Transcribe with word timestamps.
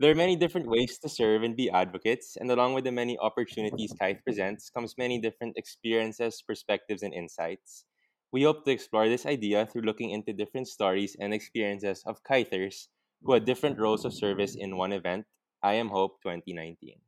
There 0.00 0.10
are 0.10 0.14
many 0.16 0.34
different 0.34 0.66
ways 0.66 0.98
to 0.98 1.08
serve 1.08 1.44
and 1.44 1.54
be 1.54 1.70
advocates, 1.70 2.36
and 2.36 2.50
along 2.50 2.74
with 2.74 2.82
the 2.82 2.90
many 2.90 3.16
opportunities 3.18 3.94
Kite 3.96 4.24
presents 4.24 4.68
comes 4.68 4.98
many 4.98 5.20
different 5.20 5.56
experiences, 5.56 6.42
perspectives, 6.42 7.02
and 7.04 7.14
insights. 7.14 7.84
We 8.32 8.42
hope 8.42 8.64
to 8.64 8.72
explore 8.72 9.08
this 9.08 9.24
idea 9.24 9.66
through 9.66 9.82
looking 9.82 10.10
into 10.10 10.32
different 10.32 10.66
stories 10.66 11.16
and 11.20 11.32
experiences 11.32 12.02
of 12.06 12.24
kiters 12.24 12.88
who 13.22 13.34
had 13.34 13.44
different 13.44 13.78
roles 13.78 14.04
of 14.04 14.12
service 14.12 14.56
in 14.56 14.76
one 14.76 14.92
event, 14.92 15.26
I 15.62 15.74
Am 15.74 15.90
Hope 15.90 16.20
2019. 16.22 16.98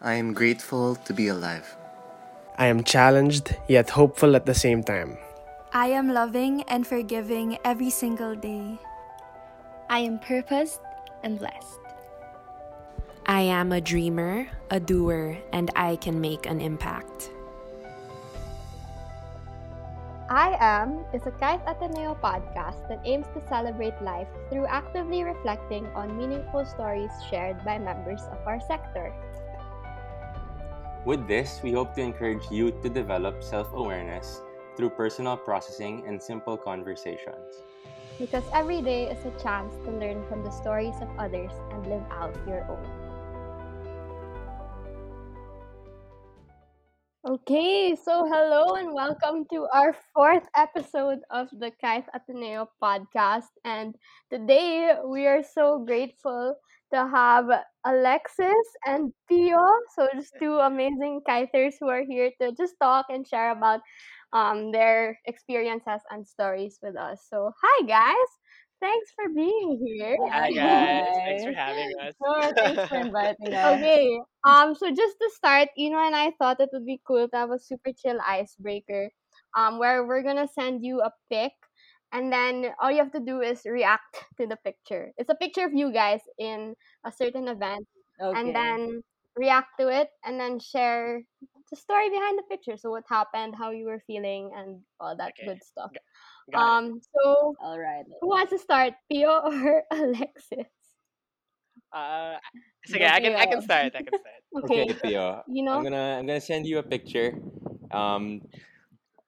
I 0.00 0.14
am 0.14 0.34
grateful 0.34 0.94
to 0.94 1.12
be 1.12 1.26
alive. 1.26 1.76
I 2.56 2.66
am 2.68 2.84
challenged 2.84 3.56
yet 3.68 3.90
hopeful 3.90 4.36
at 4.36 4.46
the 4.46 4.54
same 4.54 4.84
time. 4.84 5.18
I 5.72 5.88
am 5.88 6.08
loving 6.14 6.62
and 6.70 6.86
forgiving 6.86 7.58
every 7.64 7.90
single 7.90 8.36
day. 8.36 8.78
I 9.90 10.00
am 10.00 10.20
purposed 10.20 10.80
and 11.22 11.38
blessed. 11.38 11.80
I 13.26 13.42
am 13.42 13.72
a 13.72 13.80
dreamer, 13.80 14.48
a 14.70 14.80
doer, 14.80 15.36
and 15.52 15.70
I 15.76 15.96
can 15.96 16.20
make 16.20 16.46
an 16.46 16.60
impact. 16.60 17.30
I 20.30 20.56
Am 20.60 21.04
is 21.14 21.24
a 21.24 21.30
Kite 21.30 21.64
Ateneo 21.66 22.12
podcast 22.20 22.86
that 22.88 23.00
aims 23.04 23.24
to 23.32 23.40
celebrate 23.48 23.96
life 24.02 24.28
through 24.50 24.66
actively 24.66 25.24
reflecting 25.24 25.86
on 25.96 26.18
meaningful 26.18 26.66
stories 26.66 27.10
shared 27.30 27.64
by 27.64 27.78
members 27.78 28.20
of 28.32 28.36
our 28.46 28.60
sector. 28.60 29.12
With 31.06 31.26
this, 31.26 31.60
we 31.62 31.72
hope 31.72 31.94
to 31.94 32.02
encourage 32.02 32.44
youth 32.50 32.82
to 32.82 32.90
develop 32.90 33.42
self 33.42 33.72
awareness 33.72 34.42
through 34.76 34.90
personal 34.90 35.36
processing 35.36 36.04
and 36.06 36.22
simple 36.22 36.58
conversations. 36.58 37.64
Because 38.18 38.42
every 38.52 38.82
day 38.82 39.04
is 39.06 39.24
a 39.24 39.30
chance 39.40 39.72
to 39.84 39.92
learn 39.92 40.26
from 40.28 40.42
the 40.42 40.50
stories 40.50 40.96
of 41.00 41.08
others 41.18 41.52
and 41.70 41.86
live 41.86 42.02
out 42.10 42.34
your 42.48 42.66
own. 42.66 43.08
Okay, 47.24 47.94
so 47.94 48.26
hello 48.26 48.74
and 48.74 48.92
welcome 48.92 49.44
to 49.52 49.68
our 49.72 49.94
fourth 50.14 50.48
episode 50.56 51.20
of 51.30 51.46
the 51.52 51.70
Kite 51.80 52.06
Ateneo 52.12 52.68
podcast. 52.82 53.54
And 53.64 53.94
today 54.30 54.96
we 55.06 55.26
are 55.26 55.42
so 55.42 55.84
grateful 55.86 56.56
to 56.92 57.06
have 57.06 57.46
Alexis 57.84 58.66
and 58.86 59.12
Pio. 59.28 59.62
So 59.94 60.08
just 60.14 60.34
two 60.40 60.56
amazing 60.58 61.20
kiters 61.28 61.74
who 61.78 61.88
are 61.88 62.02
here 62.02 62.30
to 62.40 62.52
just 62.56 62.74
talk 62.80 63.06
and 63.10 63.26
share 63.26 63.52
about 63.52 63.80
um, 64.32 64.72
their 64.72 65.18
experiences 65.26 66.00
and 66.10 66.26
stories 66.26 66.78
with 66.82 66.96
us. 66.96 67.26
So 67.28 67.52
hi 67.62 67.86
guys. 67.86 68.30
Thanks 68.80 69.10
for 69.14 69.28
being 69.34 69.80
here. 69.84 70.16
Hi 70.30 70.50
guys, 70.52 71.12
thanks 71.24 71.44
for 71.44 71.52
having 71.52 71.90
us. 72.02 72.14
Sure, 72.22 72.52
thanks 72.54 72.84
for 72.86 72.96
inviting 73.00 73.54
us. 73.54 73.78
Okay. 73.78 74.20
Um. 74.46 74.74
So 74.74 74.90
just 74.90 75.16
to 75.20 75.30
start, 75.34 75.68
you 75.76 75.90
know, 75.90 76.04
and 76.04 76.14
I 76.14 76.32
thought 76.38 76.60
it 76.60 76.70
would 76.72 76.86
be 76.86 77.00
cool 77.06 77.28
to 77.28 77.36
have 77.36 77.50
a 77.50 77.58
super 77.58 77.92
chill 77.92 78.18
icebreaker, 78.26 79.10
um, 79.56 79.78
where 79.78 80.06
we're 80.06 80.22
gonna 80.22 80.48
send 80.48 80.84
you 80.84 81.00
a 81.00 81.12
pic, 81.30 81.52
and 82.12 82.32
then 82.32 82.72
all 82.80 82.90
you 82.90 82.98
have 82.98 83.12
to 83.12 83.20
do 83.20 83.40
is 83.40 83.62
react 83.64 84.24
to 84.40 84.46
the 84.46 84.56
picture. 84.64 85.12
It's 85.16 85.30
a 85.30 85.34
picture 85.34 85.64
of 85.64 85.72
you 85.74 85.92
guys 85.92 86.20
in 86.38 86.74
a 87.04 87.12
certain 87.12 87.48
event, 87.48 87.86
Okay. 88.20 88.38
and 88.40 88.54
then 88.54 89.02
react 89.36 89.78
to 89.80 89.88
it, 89.88 90.08
and 90.24 90.38
then 90.40 90.58
share 90.60 91.22
the 91.70 91.76
story 91.76 92.08
behind 92.10 92.38
the 92.38 92.42
picture. 92.48 92.76
So 92.76 92.90
what 92.90 93.04
happened, 93.08 93.54
how 93.56 93.70
you 93.70 93.86
were 93.86 94.02
feeling, 94.06 94.50
and 94.56 94.80
all 95.00 95.16
that 95.16 95.32
Okay. 95.38 95.46
good 95.46 95.62
stuff. 95.64 95.92
Got 96.52 96.60
it. 96.60 96.66
Um. 96.66 97.00
So 97.14 97.56
All 97.60 97.78
right. 97.78 98.04
who 98.20 98.28
wants 98.28 98.52
to 98.52 98.58
start, 98.58 98.94
Pio 99.10 99.30
or 99.44 99.84
Alexis? 99.90 100.70
Uh, 101.92 102.36
it's 102.84 102.94
okay. 102.94 103.06
I 103.06 103.20
can 103.20 103.34
I 103.36 103.46
can 103.46 103.62
start. 103.62 103.92
I 103.94 104.02
can 104.02 104.14
start. 104.14 104.40
Okay. 104.64 104.82
Okay, 104.82 104.94
Pio. 105.02 105.42
You 105.46 105.62
know. 105.62 105.76
I'm 105.76 105.82
gonna 105.84 106.16
I'm 106.18 106.26
gonna 106.26 106.40
send 106.40 106.66
you 106.66 106.78
a 106.78 106.82
picture. 106.82 107.36
Um, 107.92 108.42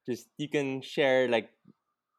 just 0.09 0.29
you 0.39 0.49
can 0.49 0.81
share 0.81 1.29
like 1.29 1.53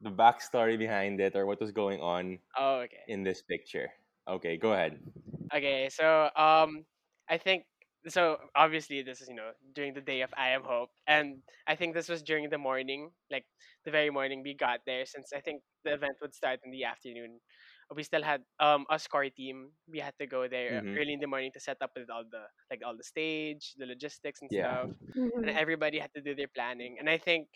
the 0.02 0.10
backstory 0.10 0.78
behind 0.78 1.20
it 1.20 1.36
or 1.36 1.46
what 1.46 1.60
was 1.60 1.72
going 1.72 2.02
on 2.02 2.40
Oh, 2.58 2.86
okay. 2.86 3.06
in 3.08 3.24
this 3.24 3.42
picture. 3.42 3.90
Okay, 4.28 4.58
go 4.58 4.74
ahead. 4.74 5.00
Okay. 5.54 5.90
So 5.90 6.30
um, 6.36 6.86
I 7.30 7.38
think 7.38 7.66
so. 8.08 8.38
Obviously, 8.56 9.02
this 9.04 9.22
is 9.22 9.30
you 9.30 9.36
know 9.36 9.52
during 9.74 9.94
the 9.94 10.02
day 10.02 10.22
of 10.22 10.34
I 10.38 10.50
Am 10.50 10.64
Hope, 10.64 10.90
and 11.08 11.44
I 11.68 11.76
think 11.76 11.94
this 11.94 12.10
was 12.10 12.24
during 12.24 12.50
the 12.50 12.58
morning, 12.58 13.12
like 13.30 13.46
the 13.86 13.92
very 13.92 14.10
morning 14.10 14.42
we 14.44 14.54
got 14.56 14.82
there. 14.86 15.06
Since 15.06 15.34
I 15.34 15.42
think 15.42 15.64
the 15.84 15.94
event 15.94 16.18
would 16.22 16.34
start 16.34 16.60
in 16.64 16.72
the 16.72 16.86
afternoon, 16.86 17.40
we 17.96 18.04
still 18.04 18.24
had 18.24 18.44
um 18.60 18.86
us 18.90 19.08
core 19.08 19.30
team. 19.30 19.72
We 19.88 20.00
had 20.00 20.16
to 20.20 20.28
go 20.28 20.48
there 20.48 20.84
Mhm. 20.84 20.98
early 20.98 21.14
in 21.14 21.20
the 21.20 21.28
morning 21.28 21.52
to 21.54 21.60
set 21.60 21.78
up 21.82 21.92
with 21.96 22.10
all 22.10 22.24
the 22.30 22.46
like 22.70 22.82
all 22.86 22.98
the 22.98 23.04
stage, 23.06 23.74
the 23.78 23.86
logistics 23.86 24.42
and 24.42 24.52
Yeah. 24.52 24.52
stuff. 24.52 24.92
And 25.42 25.52
everybody 25.52 26.00
had 26.00 26.14
to 26.16 26.22
do 26.22 26.36
their 26.36 26.50
planning. 26.54 26.98
And 27.00 27.10
I 27.10 27.18
think 27.18 27.50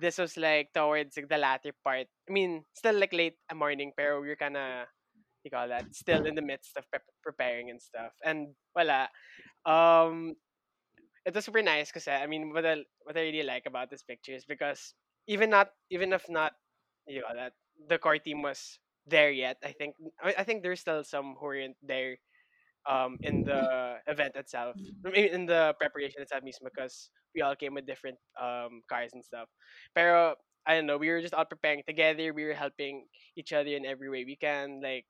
this 0.00 0.18
was 0.18 0.36
like 0.36 0.72
towards 0.74 1.16
like, 1.16 1.28
the 1.28 1.38
latter 1.38 1.72
part. 1.84 2.06
I 2.28 2.32
mean, 2.32 2.64
still 2.74 2.98
like 2.98 3.12
late 3.12 3.36
a 3.50 3.54
morning, 3.54 3.92
pero 3.96 4.20
we 4.20 4.28
were 4.28 4.36
kind 4.36 4.56
of 4.56 4.86
you 5.44 5.50
call 5.50 5.68
that 5.68 5.86
still 5.94 6.26
in 6.26 6.34
the 6.34 6.42
midst 6.42 6.76
of 6.76 6.84
prep- 6.90 7.08
preparing 7.22 7.70
and 7.70 7.80
stuff. 7.80 8.12
And 8.24 8.54
wala, 8.76 9.08
um, 9.66 10.36
it 11.24 11.34
was 11.34 11.44
super 11.44 11.62
nice 11.62 11.90
because 11.90 12.08
I 12.08 12.26
mean, 12.26 12.52
what 12.52 12.66
I 12.66 12.84
what 13.04 13.16
I 13.16 13.22
really 13.22 13.42
like 13.42 13.66
about 13.66 13.90
this 13.90 14.02
picture 14.02 14.32
is 14.34 14.44
because 14.44 14.94
even 15.26 15.50
not 15.50 15.70
even 15.90 16.12
if 16.12 16.28
not 16.28 16.52
you 17.06 17.20
know 17.20 17.34
that 17.34 17.52
the 17.88 17.98
core 17.98 18.18
team 18.18 18.42
was 18.42 18.78
there 19.06 19.30
yet. 19.30 19.58
I 19.64 19.72
think 19.72 19.96
I, 20.22 20.44
think 20.44 20.62
there's 20.62 20.80
still 20.80 21.04
some 21.04 21.36
who 21.38 21.46
weren't 21.46 21.76
there 21.82 22.16
um 22.88 23.18
in 23.22 23.44
the 23.44 23.96
event 24.06 24.36
itself 24.36 24.76
in 25.14 25.46
the 25.46 25.74
preparation 25.78 26.22
itself 26.22 26.42
mismo 26.44 26.70
because 26.72 27.10
we 27.34 27.42
all 27.42 27.56
came 27.56 27.74
with 27.74 27.86
different 27.86 28.18
um 28.40 28.82
cars 28.88 29.10
and 29.12 29.24
stuff 29.24 29.48
pero 29.94 30.34
I 30.66 30.74
don't 30.74 30.86
know 30.86 30.96
we 30.96 31.10
were 31.10 31.20
just 31.20 31.34
all 31.34 31.44
preparing 31.44 31.82
together 31.86 32.32
we 32.32 32.44
were 32.44 32.54
helping 32.54 33.06
each 33.36 33.52
other 33.52 33.70
in 33.70 33.84
every 33.86 34.08
way 34.08 34.24
we 34.24 34.36
can 34.36 34.80
like 34.82 35.06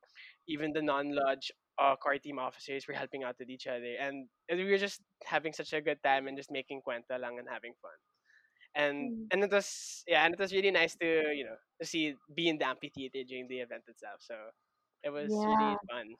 even 0.47 0.73
the 0.73 0.81
non-lodge 0.81 1.51
uh, 1.79 1.95
car 1.97 2.17
team 2.17 2.39
officers 2.39 2.87
were 2.87 2.93
helping 2.93 3.23
out 3.23 3.35
with 3.39 3.49
each 3.49 3.67
other 3.67 3.95
and, 3.99 4.27
and 4.49 4.59
we 4.59 4.65
were 4.69 4.77
just 4.77 5.01
having 5.25 5.53
such 5.53 5.73
a 5.73 5.81
good 5.81 6.01
time 6.03 6.27
and 6.27 6.37
just 6.37 6.51
making 6.51 6.81
cuenta 6.81 7.19
lang 7.19 7.39
and 7.39 7.47
having 7.49 7.73
fun 7.81 7.97
and 8.75 9.11
and 9.31 9.43
it 9.43 9.51
was 9.51 10.03
yeah 10.07 10.25
and 10.25 10.33
it 10.33 10.39
was 10.39 10.53
really 10.53 10.71
nice 10.71 10.95
to 10.95 11.07
you 11.33 11.45
know 11.45 11.57
to 11.81 11.87
see 11.87 12.15
be 12.35 12.49
in 12.49 12.57
the 12.57 12.67
amphitheater 12.67 13.23
during 13.27 13.47
the 13.47 13.59
event 13.59 13.83
itself 13.87 14.17
so 14.21 14.35
it 15.03 15.09
was 15.09 15.43
really 15.47 15.77
fun 15.89 16.15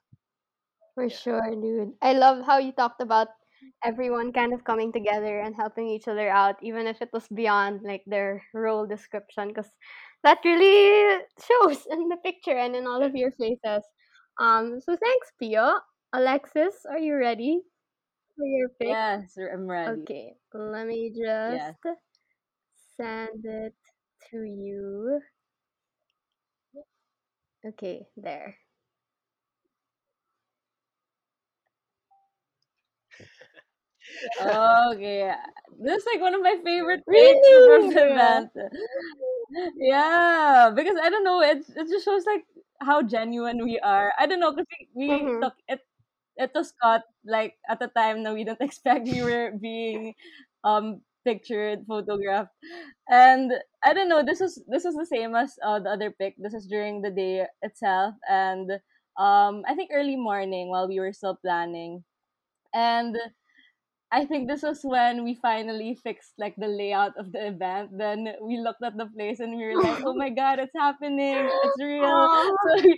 For 0.95 1.09
Yeah. 1.09 1.09
sure, 1.09 1.55
dude. 1.55 1.95
I 2.01 2.13
love 2.13 2.45
how 2.45 2.57
you 2.57 2.71
talked 2.73 3.01
about 3.01 3.29
everyone 3.83 4.33
kind 4.33 4.53
of 4.53 4.63
coming 4.63 4.91
together 4.91 5.39
and 5.39 5.55
helping 5.55 5.87
each 5.87 6.07
other 6.07 6.29
out, 6.29 6.61
even 6.63 6.87
if 6.87 7.01
it 7.01 7.09
was 7.13 7.27
beyond 7.29 7.83
like 7.83 8.03
their 8.07 8.43
role 8.53 8.85
description, 8.87 9.49
because 9.49 9.71
that 10.23 10.39
really 10.43 11.23
shows 11.47 11.85
in 11.89 12.09
the 12.09 12.17
picture 12.17 12.57
and 12.57 12.75
in 12.75 12.87
all 12.87 13.03
of 13.03 13.15
your 13.15 13.31
faces. 13.31 13.85
Um. 14.39 14.79
So 14.81 14.95
thanks, 14.95 15.31
Pio. 15.39 15.79
Alexis, 16.13 16.85
are 16.89 16.99
you 16.99 17.15
ready 17.15 17.61
for 18.35 18.45
your 18.45 18.69
pic? 18.69 18.87
Yes, 18.89 19.37
I'm 19.37 19.67
ready. 19.67 20.03
Okay. 20.03 20.33
Let 20.53 20.87
me 20.87 21.11
Yes. 21.15 21.73
just 21.83 21.97
send 22.97 23.45
it 23.45 23.75
to 24.31 24.43
you. 24.43 25.21
Okay, 27.65 28.07
there. 28.15 28.57
Okay. 34.41 35.33
This 35.79 35.97
is 35.97 36.05
like 36.11 36.21
one 36.21 36.33
of 36.35 36.41
my 36.41 36.55
favorite 36.63 37.03
pics 37.09 37.47
from 37.65 37.89
the 37.89 37.95
Really? 38.05 38.49
Yeah, 39.77 40.71
because 40.75 40.97
I 41.01 41.09
don't 41.09 41.23
know, 41.23 41.41
it 41.41 41.63
it 41.75 41.87
just 41.89 42.05
shows 42.05 42.25
like 42.25 42.45
how 42.81 43.01
genuine 43.01 43.63
we 43.63 43.79
are. 43.79 44.13
I 44.19 44.27
don't 44.27 44.39
know, 44.39 44.51
because 44.53 44.87
we, 44.95 45.21
we 45.23 45.31
Mhm. 45.31 45.41
took 45.41 45.55
it 45.67 45.81
it 46.37 46.51
was 46.55 46.73
caught 46.81 47.03
like 47.25 47.55
at 47.69 47.79
the 47.79 47.87
time 47.89 48.23
that 48.23 48.33
we 48.33 48.43
didn't 48.43 48.61
expect 48.65 49.07
we 49.07 49.21
were 49.21 49.51
being 49.59 50.13
um 50.63 51.01
pictured, 51.25 51.85
photographed. 51.87 52.51
And 53.09 53.53
I 53.83 53.93
don't 53.93 54.09
know, 54.09 54.23
this 54.23 54.39
was 54.39 54.61
this 54.67 54.83
was 54.85 54.95
the 54.95 55.05
same 55.05 55.35
as 55.35 55.55
uh, 55.65 55.79
the 55.79 55.89
other 55.91 56.11
pic. 56.11 56.35
This 56.37 56.53
is 56.53 56.67
during 56.67 57.01
the 57.01 57.11
day 57.11 57.47
itself 57.61 58.15
and 58.29 58.71
um 59.17 59.63
I 59.67 59.75
think 59.75 59.91
early 59.93 60.15
morning 60.15 60.69
while 60.69 60.87
we 60.87 60.99
were 60.99 61.13
still 61.13 61.35
planning. 61.37 62.03
And 62.73 63.17
I 64.11 64.23
think 64.25 64.47
this 64.47 64.63
was 64.63 64.79
when 64.83 65.23
we 65.25 65.35
finally 65.35 65.95
fixed 65.95 66.31
like 66.39 66.55
the 66.55 66.67
layout 66.67 67.17
of 67.17 67.33
the 67.33 67.47
event. 67.47 67.91
Then 67.97 68.35
we 68.41 68.57
looked 68.57 68.81
at 68.83 68.95
the 68.95 69.07
place 69.07 69.39
and 69.41 69.57
we 69.57 69.65
were 69.67 69.75
like, 69.75 69.99
"Oh 70.05 70.15
my 70.15 70.29
god, 70.29 70.59
it's 70.59 70.71
happening! 70.75 71.51
It's 71.63 71.75
real!" 71.79 72.29
So 72.63 72.71
we, 72.83 72.93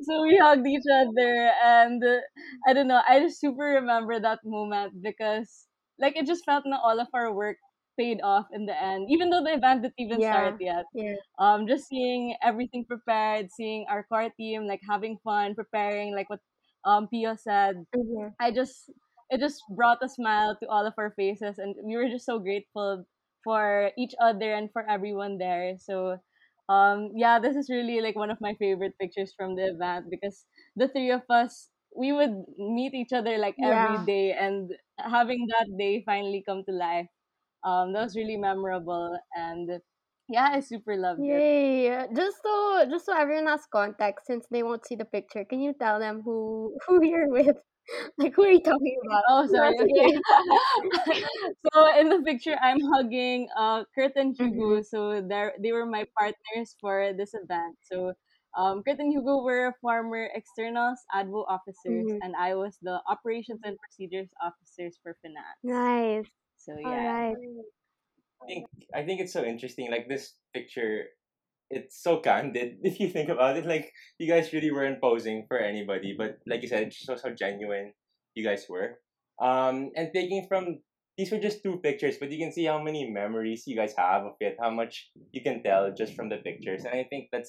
so 0.00 0.22
we 0.22 0.38
hugged 0.40 0.66
each 0.66 0.88
other, 0.90 1.52
and 1.62 2.02
uh, 2.02 2.20
I 2.66 2.72
don't 2.72 2.88
know. 2.88 3.02
I 3.06 3.20
just 3.20 3.38
super 3.40 3.64
remember 3.84 4.18
that 4.18 4.40
moment 4.44 5.02
because 5.02 5.68
like 6.00 6.16
it 6.16 6.24
just 6.26 6.44
felt 6.48 6.64
na 6.64 6.78
all 6.80 7.00
of 7.00 7.08
our 7.12 7.32
work 7.34 7.58
paid 8.00 8.20
off 8.24 8.46
in 8.52 8.64
the 8.64 8.76
end, 8.76 9.08
even 9.12 9.28
though 9.30 9.44
the 9.44 9.52
event 9.60 9.82
didn't 9.82 10.00
even 10.00 10.20
Yeah. 10.20 10.24
start 10.24 10.56
yet. 10.58 10.86
Yeah. 10.94 11.16
Um, 11.38 11.66
just 11.68 11.88
seeing 11.88 12.34
everything 12.42 12.84
prepared, 12.88 13.52
seeing 13.52 13.84
our 13.92 14.04
core 14.08 14.30
team 14.40 14.64
like 14.66 14.80
having 14.88 15.18
fun, 15.22 15.54
preparing 15.54 16.14
like 16.16 16.30
what 16.30 16.40
um 16.84 17.08
Pio 17.12 17.36
said, 17.36 17.84
Mhm. 17.94 18.36
I 18.40 18.50
just 18.52 18.90
it 19.30 19.40
just 19.40 19.62
brought 19.76 20.02
a 20.02 20.08
smile 20.08 20.56
to 20.56 20.68
all 20.68 20.86
of 20.86 20.94
our 20.98 21.10
faces 21.12 21.58
and 21.58 21.74
we 21.84 21.96
were 21.96 22.08
just 22.08 22.26
so 22.26 22.38
grateful 22.38 23.04
for 23.44 23.90
each 23.98 24.14
other 24.20 24.52
and 24.54 24.70
for 24.72 24.88
everyone 24.88 25.38
there. 25.38 25.76
So 25.78 26.18
um 26.68 27.10
yeah, 27.14 27.38
this 27.38 27.56
is 27.56 27.70
really 27.70 28.00
like 28.00 28.16
one 28.16 28.30
of 28.30 28.40
my 28.40 28.54
favorite 28.54 28.98
pictures 28.98 29.32
from 29.36 29.54
the 29.56 29.68
event 29.70 30.06
because 30.10 30.46
the 30.76 30.88
three 30.88 31.10
of 31.10 31.22
us 31.30 31.70
we 31.96 32.12
would 32.12 32.44
meet 32.58 32.92
each 32.94 33.12
other 33.12 33.38
like 33.38 33.56
every 33.62 33.98
Yeah. 33.98 34.06
day 34.06 34.32
and 34.32 34.72
having 34.98 35.46
that 35.48 35.68
day 35.78 36.02
finally 36.04 36.42
come 36.46 36.64
to 36.64 36.72
life. 36.72 37.06
Um 37.64 37.92
that 37.94 38.02
was 38.04 38.16
really 38.16 38.36
memorable 38.36 39.18
and 39.34 39.80
yeah, 40.28 40.50
I 40.54 40.60
super 40.60 40.96
loved 40.96 41.28
it. 41.30 41.46
Yay! 41.46 42.06
Just 42.14 42.42
so 42.42 42.86
just 42.90 43.06
so 43.06 43.14
everyone 43.16 43.46
has 43.46 43.66
context, 43.66 44.26
since 44.26 44.46
they 44.50 44.62
won't 44.62 44.86
see 44.86 44.94
the 44.94 45.04
picture, 45.04 45.44
can 45.44 45.60
you 45.60 45.72
tell 45.74 45.98
them 45.98 46.22
who 46.22 46.78
who 46.86 47.04
you're 47.04 47.28
with? 47.28 47.56
Like 48.18 48.34
who 48.34 48.44
are 48.44 48.50
you 48.50 48.60
talking 48.62 48.96
about? 49.06 49.22
Oh, 49.28 49.46
sorry. 49.52 49.74
it's 49.78 49.82
okay. 49.82 50.10
Okay. 50.84 51.24
so 51.72 52.00
in 52.00 52.08
the 52.08 52.22
picture, 52.22 52.56
I'm 52.60 52.80
hugging 52.94 53.48
uh, 53.56 53.84
Kurt 53.94 54.12
and 54.16 54.34
Hugo. 54.36 54.80
Mhm. 54.80 54.84
So 54.84 55.20
they 55.22 55.50
they 55.60 55.72
were 55.72 55.86
my 55.86 56.06
partners 56.18 56.76
for 56.80 57.12
this 57.16 57.34
event. 57.34 57.76
So 57.82 58.12
um, 58.56 58.82
Kurt 58.82 58.98
and 58.98 59.12
Hugo 59.12 59.42
were 59.44 59.74
former 59.80 60.28
externals, 60.34 60.98
advo 61.14 61.44
officers, 61.48 62.06
Mhm. 62.06 62.18
and 62.22 62.34
I 62.36 62.54
was 62.54 62.78
the 62.82 63.00
operations 63.08 63.60
and 63.64 63.76
procedures 63.78 64.28
officers 64.42 64.98
for 65.02 65.16
finance. 65.22 65.60
Nice. 65.62 66.26
So 66.56 66.76
yeah. 66.78 67.12
right. 67.12 67.36
I 68.42 68.46
think 68.46 68.66
I 68.94 69.02
think 69.04 69.20
it's 69.20 69.32
so 69.32 69.44
interesting. 69.44 69.90
Like 69.90 70.08
this 70.08 70.34
picture, 70.52 71.06
it's 71.70 72.02
so 72.02 72.18
candid 72.18 72.78
if 72.82 73.00
you 73.00 73.08
think 73.08 73.28
about 73.28 73.56
it. 73.56 73.66
Like 73.66 73.92
you 74.18 74.28
guys 74.28 74.52
really 74.52 74.72
weren't 74.72 75.00
posing 75.00 75.44
for 75.48 75.58
anybody, 75.58 76.14
but 76.16 76.38
like 76.46 76.62
you 76.62 76.68
said, 76.68 76.84
it 76.84 76.92
shows 76.92 77.22
how 77.22 77.30
genuine 77.30 77.92
you 78.34 78.44
guys 78.44 78.66
were. 78.68 78.98
Um, 79.40 79.90
and 79.96 80.10
taking 80.14 80.46
from 80.48 80.80
these 81.16 81.30
were 81.30 81.38
just 81.38 81.62
two 81.62 81.78
pictures, 81.78 82.16
but 82.18 82.30
you 82.30 82.38
can 82.38 82.52
see 82.52 82.64
how 82.64 82.82
many 82.82 83.10
memories 83.10 83.64
you 83.66 83.76
guys 83.76 83.94
have 83.96 84.24
of 84.24 84.36
it. 84.40 84.56
How 84.60 84.70
much 84.70 85.10
you 85.32 85.42
can 85.42 85.62
tell 85.62 85.92
just 85.92 86.14
from 86.14 86.28
the 86.28 86.36
pictures, 86.36 86.84
and 86.84 86.94
I 86.94 87.04
think 87.04 87.28
that 87.32 87.46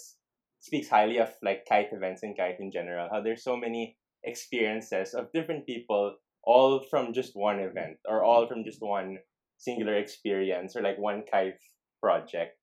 speaks 0.60 0.90
highly 0.90 1.18
of 1.20 1.30
like 1.44 1.66
kite 1.68 1.92
events 1.92 2.24
and 2.24 2.36
kite 2.36 2.60
in 2.60 2.72
general. 2.72 3.10
How 3.12 3.22
there's 3.22 3.44
so 3.44 3.58
many 3.58 3.98
experiences 4.24 5.14
of 5.14 5.32
different 5.34 5.66
people, 5.66 6.16
all 6.44 6.84
from 6.90 7.14
just 7.14 7.32
one 7.36 7.60
event 7.60 7.98
or 8.06 8.24
all 8.24 8.48
from 8.48 8.64
just 8.64 8.82
one 8.82 9.18
singular 9.58 9.96
experience 9.96 10.76
or 10.76 10.82
like 10.82 10.98
one 10.98 11.24
kite 11.30 11.60
project. 12.02 12.56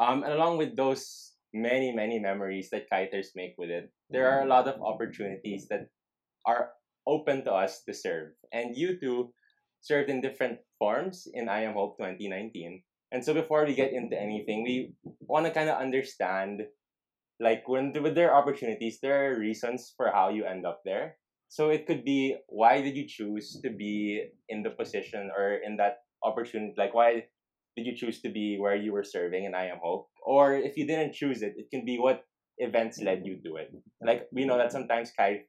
Um, 0.00 0.22
and 0.22 0.32
along 0.32 0.58
with 0.58 0.76
those 0.76 1.32
many, 1.52 1.92
many 1.92 2.18
memories 2.18 2.70
that 2.70 2.90
kiters 2.90 3.36
make 3.36 3.54
with 3.58 3.70
it, 3.70 3.92
there 4.10 4.30
are 4.30 4.42
a 4.42 4.48
lot 4.48 4.68
of 4.68 4.80
opportunities 4.80 5.66
that 5.68 5.88
are 6.46 6.70
open 7.06 7.44
to 7.44 7.52
us 7.52 7.82
to 7.84 7.94
serve. 7.94 8.32
And 8.52 8.76
you 8.76 8.98
two 8.98 9.32
served 9.80 10.08
in 10.08 10.20
different 10.20 10.58
forms 10.78 11.26
in 11.32 11.48
I 11.48 11.62
Am 11.62 11.74
Hope 11.74 11.98
2019. 11.98 12.82
And 13.12 13.24
so 13.24 13.34
before 13.34 13.66
we 13.66 13.74
get 13.74 13.92
into 13.92 14.18
anything, 14.18 14.62
we 14.62 14.94
want 15.20 15.44
to 15.46 15.52
kind 15.52 15.68
of 15.68 15.78
understand 15.78 16.62
like 17.40 17.66
when 17.66 17.92
with 18.00 18.14
their 18.14 18.34
opportunities, 18.34 19.00
there 19.02 19.26
are 19.26 19.38
reasons 19.38 19.92
for 19.96 20.10
how 20.14 20.30
you 20.30 20.44
end 20.44 20.64
up 20.64 20.80
there. 20.84 21.16
So 21.48 21.68
it 21.68 21.86
could 21.86 22.04
be 22.04 22.36
why 22.48 22.80
did 22.80 22.96
you 22.96 23.06
choose 23.06 23.60
to 23.60 23.68
be 23.68 24.24
in 24.48 24.62
the 24.62 24.70
position 24.70 25.30
or 25.36 25.60
in 25.60 25.76
that 25.76 26.06
opportunity? 26.22 26.72
Like 26.78 26.94
why 26.94 27.26
did 27.76 27.86
you 27.86 27.96
choose 27.96 28.20
to 28.22 28.28
be 28.28 28.58
where 28.58 28.76
you 28.76 28.92
were 28.92 29.04
serving 29.04 29.44
in 29.44 29.54
I 29.54 29.68
Am 29.68 29.78
Hope? 29.82 30.08
Or 30.24 30.54
if 30.54 30.76
you 30.76 30.86
didn't 30.86 31.14
choose 31.14 31.42
it, 31.42 31.54
it 31.56 31.70
can 31.70 31.84
be 31.84 31.98
what 31.98 32.24
events 32.58 33.00
led 33.00 33.22
you 33.24 33.40
to 33.44 33.56
it. 33.56 33.72
Like 34.04 34.28
we 34.32 34.44
know 34.44 34.58
that 34.58 34.72
sometimes 34.72 35.12
Kite, 35.16 35.48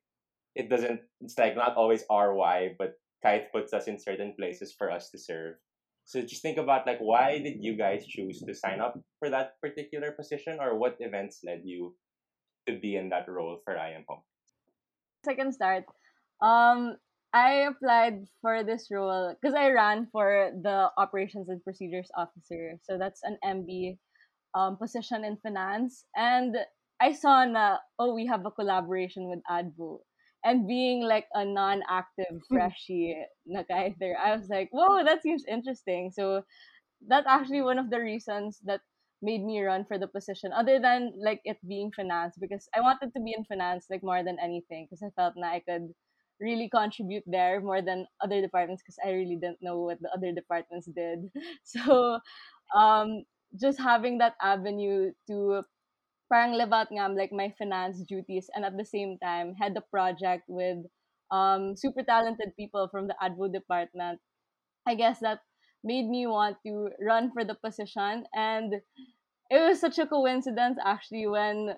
it 0.55 0.69
doesn't. 0.69 1.01
It's 1.21 1.37
like 1.37 1.55
not 1.55 1.75
always 1.75 2.03
our 2.09 2.33
why, 2.33 2.75
but 2.77 2.93
Kite 3.23 3.51
puts 3.51 3.73
us 3.73 3.87
in 3.87 3.99
certain 3.99 4.33
places 4.37 4.73
for 4.77 4.91
us 4.91 5.09
to 5.11 5.17
serve. 5.17 5.55
So 6.05 6.21
just 6.21 6.41
think 6.41 6.57
about 6.57 6.87
like 6.87 6.99
why 6.99 7.39
did 7.39 7.63
you 7.63 7.77
guys 7.77 8.05
choose 8.05 8.41
to 8.41 8.53
sign 8.53 8.79
up 8.79 8.99
for 9.19 9.29
that 9.29 9.59
particular 9.61 10.11
position, 10.11 10.57
or 10.59 10.77
what 10.77 10.97
events 10.99 11.39
led 11.45 11.61
you 11.63 11.95
to 12.67 12.79
be 12.79 12.95
in 12.95 13.09
that 13.09 13.27
role 13.27 13.59
for 13.63 13.77
I 13.77 13.91
Am 13.91 14.05
Hope? 14.07 14.23
I 15.27 15.35
can 15.35 15.51
start. 15.51 15.85
Um, 16.41 16.97
I 17.33 17.65
applied 17.65 18.27
for 18.41 18.63
this 18.63 18.89
role 18.91 19.33
because 19.33 19.55
I 19.55 19.71
ran 19.71 20.07
for 20.11 20.51
the 20.61 20.91
operations 20.97 21.49
and 21.49 21.63
procedures 21.63 22.09
officer. 22.15 22.77
So 22.83 22.97
that's 22.97 23.21
an 23.23 23.37
MB 23.43 23.97
um, 24.53 24.77
position 24.77 25.25
in 25.25 25.37
finance. 25.37 26.05
And 26.15 26.55
I 27.01 27.13
saw 27.13 27.43
na, 27.45 27.77
oh, 27.97 28.13
we 28.13 28.27
have 28.27 28.45
a 28.45 28.51
collaboration 28.51 29.29
with 29.29 29.39
Advo. 29.49 29.99
And 30.45 30.67
being 30.67 31.01
like 31.03 31.25
a 31.33 31.43
non-active 31.45 32.37
freshie 32.49 33.15
na 33.47 33.63
kahit 33.63 33.95
there, 33.99 34.17
I 34.19 34.35
was 34.35 34.49
like, 34.49 34.69
whoa, 34.71 35.03
that 35.03 35.23
seems 35.23 35.43
interesting. 35.47 36.11
So 36.13 36.43
that's 37.07 37.27
actually 37.27 37.61
one 37.61 37.79
of 37.79 37.89
the 37.89 37.99
reasons 37.99 38.59
that 38.65 38.81
made 39.23 39.43
me 39.43 39.61
run 39.63 39.85
for 39.85 39.97
the 39.97 40.07
position 40.07 40.51
other 40.51 40.79
than 40.79 41.13
like 41.17 41.39
it 41.45 41.57
being 41.67 41.91
finance 41.95 42.35
because 42.39 42.67
I 42.75 42.81
wanted 42.81 43.13
to 43.15 43.21
be 43.23 43.33
in 43.35 43.45
finance 43.45 43.87
like 43.89 44.03
more 44.03 44.21
than 44.21 44.37
anything 44.37 44.85
because 44.85 45.01
I 45.01 45.15
felt 45.15 45.35
na 45.37 45.55
I 45.55 45.63
could 45.63 45.95
really 46.39 46.69
contribute 46.69 47.23
there 47.27 47.61
more 47.61 47.81
than 47.81 48.05
other 48.21 48.41
departments 48.41 48.83
because 48.83 48.99
I 49.05 49.11
really 49.11 49.37
didn't 49.37 49.61
know 49.61 49.79
what 49.81 50.01
the 50.01 50.09
other 50.15 50.31
departments 50.33 50.87
did. 50.95 51.29
So 51.63 52.19
um 52.75 53.23
just 53.59 53.79
having 53.79 54.17
that 54.19 54.35
avenue 54.41 55.11
to 55.29 55.63
parang 56.31 56.53
live 56.53 56.73
out 56.73 56.91
like 56.91 57.31
my 57.31 57.53
finance 57.57 58.01
duties 58.07 58.49
and 58.55 58.65
at 58.65 58.77
the 58.77 58.85
same 58.85 59.17
time 59.23 59.53
had 59.55 59.75
the 59.75 59.83
project 59.91 60.43
with 60.47 60.79
um 61.31 61.75
super 61.75 62.03
talented 62.03 62.55
people 62.57 62.87
from 62.89 63.07
the 63.07 63.15
advo 63.21 63.51
department 63.51 64.19
I 64.87 64.95
guess 64.95 65.19
that 65.21 65.39
made 65.83 66.07
me 66.09 66.27
want 66.27 66.57
to 66.65 66.89
run 67.01 67.31
for 67.33 67.43
the 67.43 67.55
position 67.55 68.25
and 68.33 68.75
it 69.49 69.59
was 69.59 69.79
such 69.79 69.99
a 69.99 70.07
coincidence 70.07 70.77
actually 70.83 71.27
when 71.27 71.75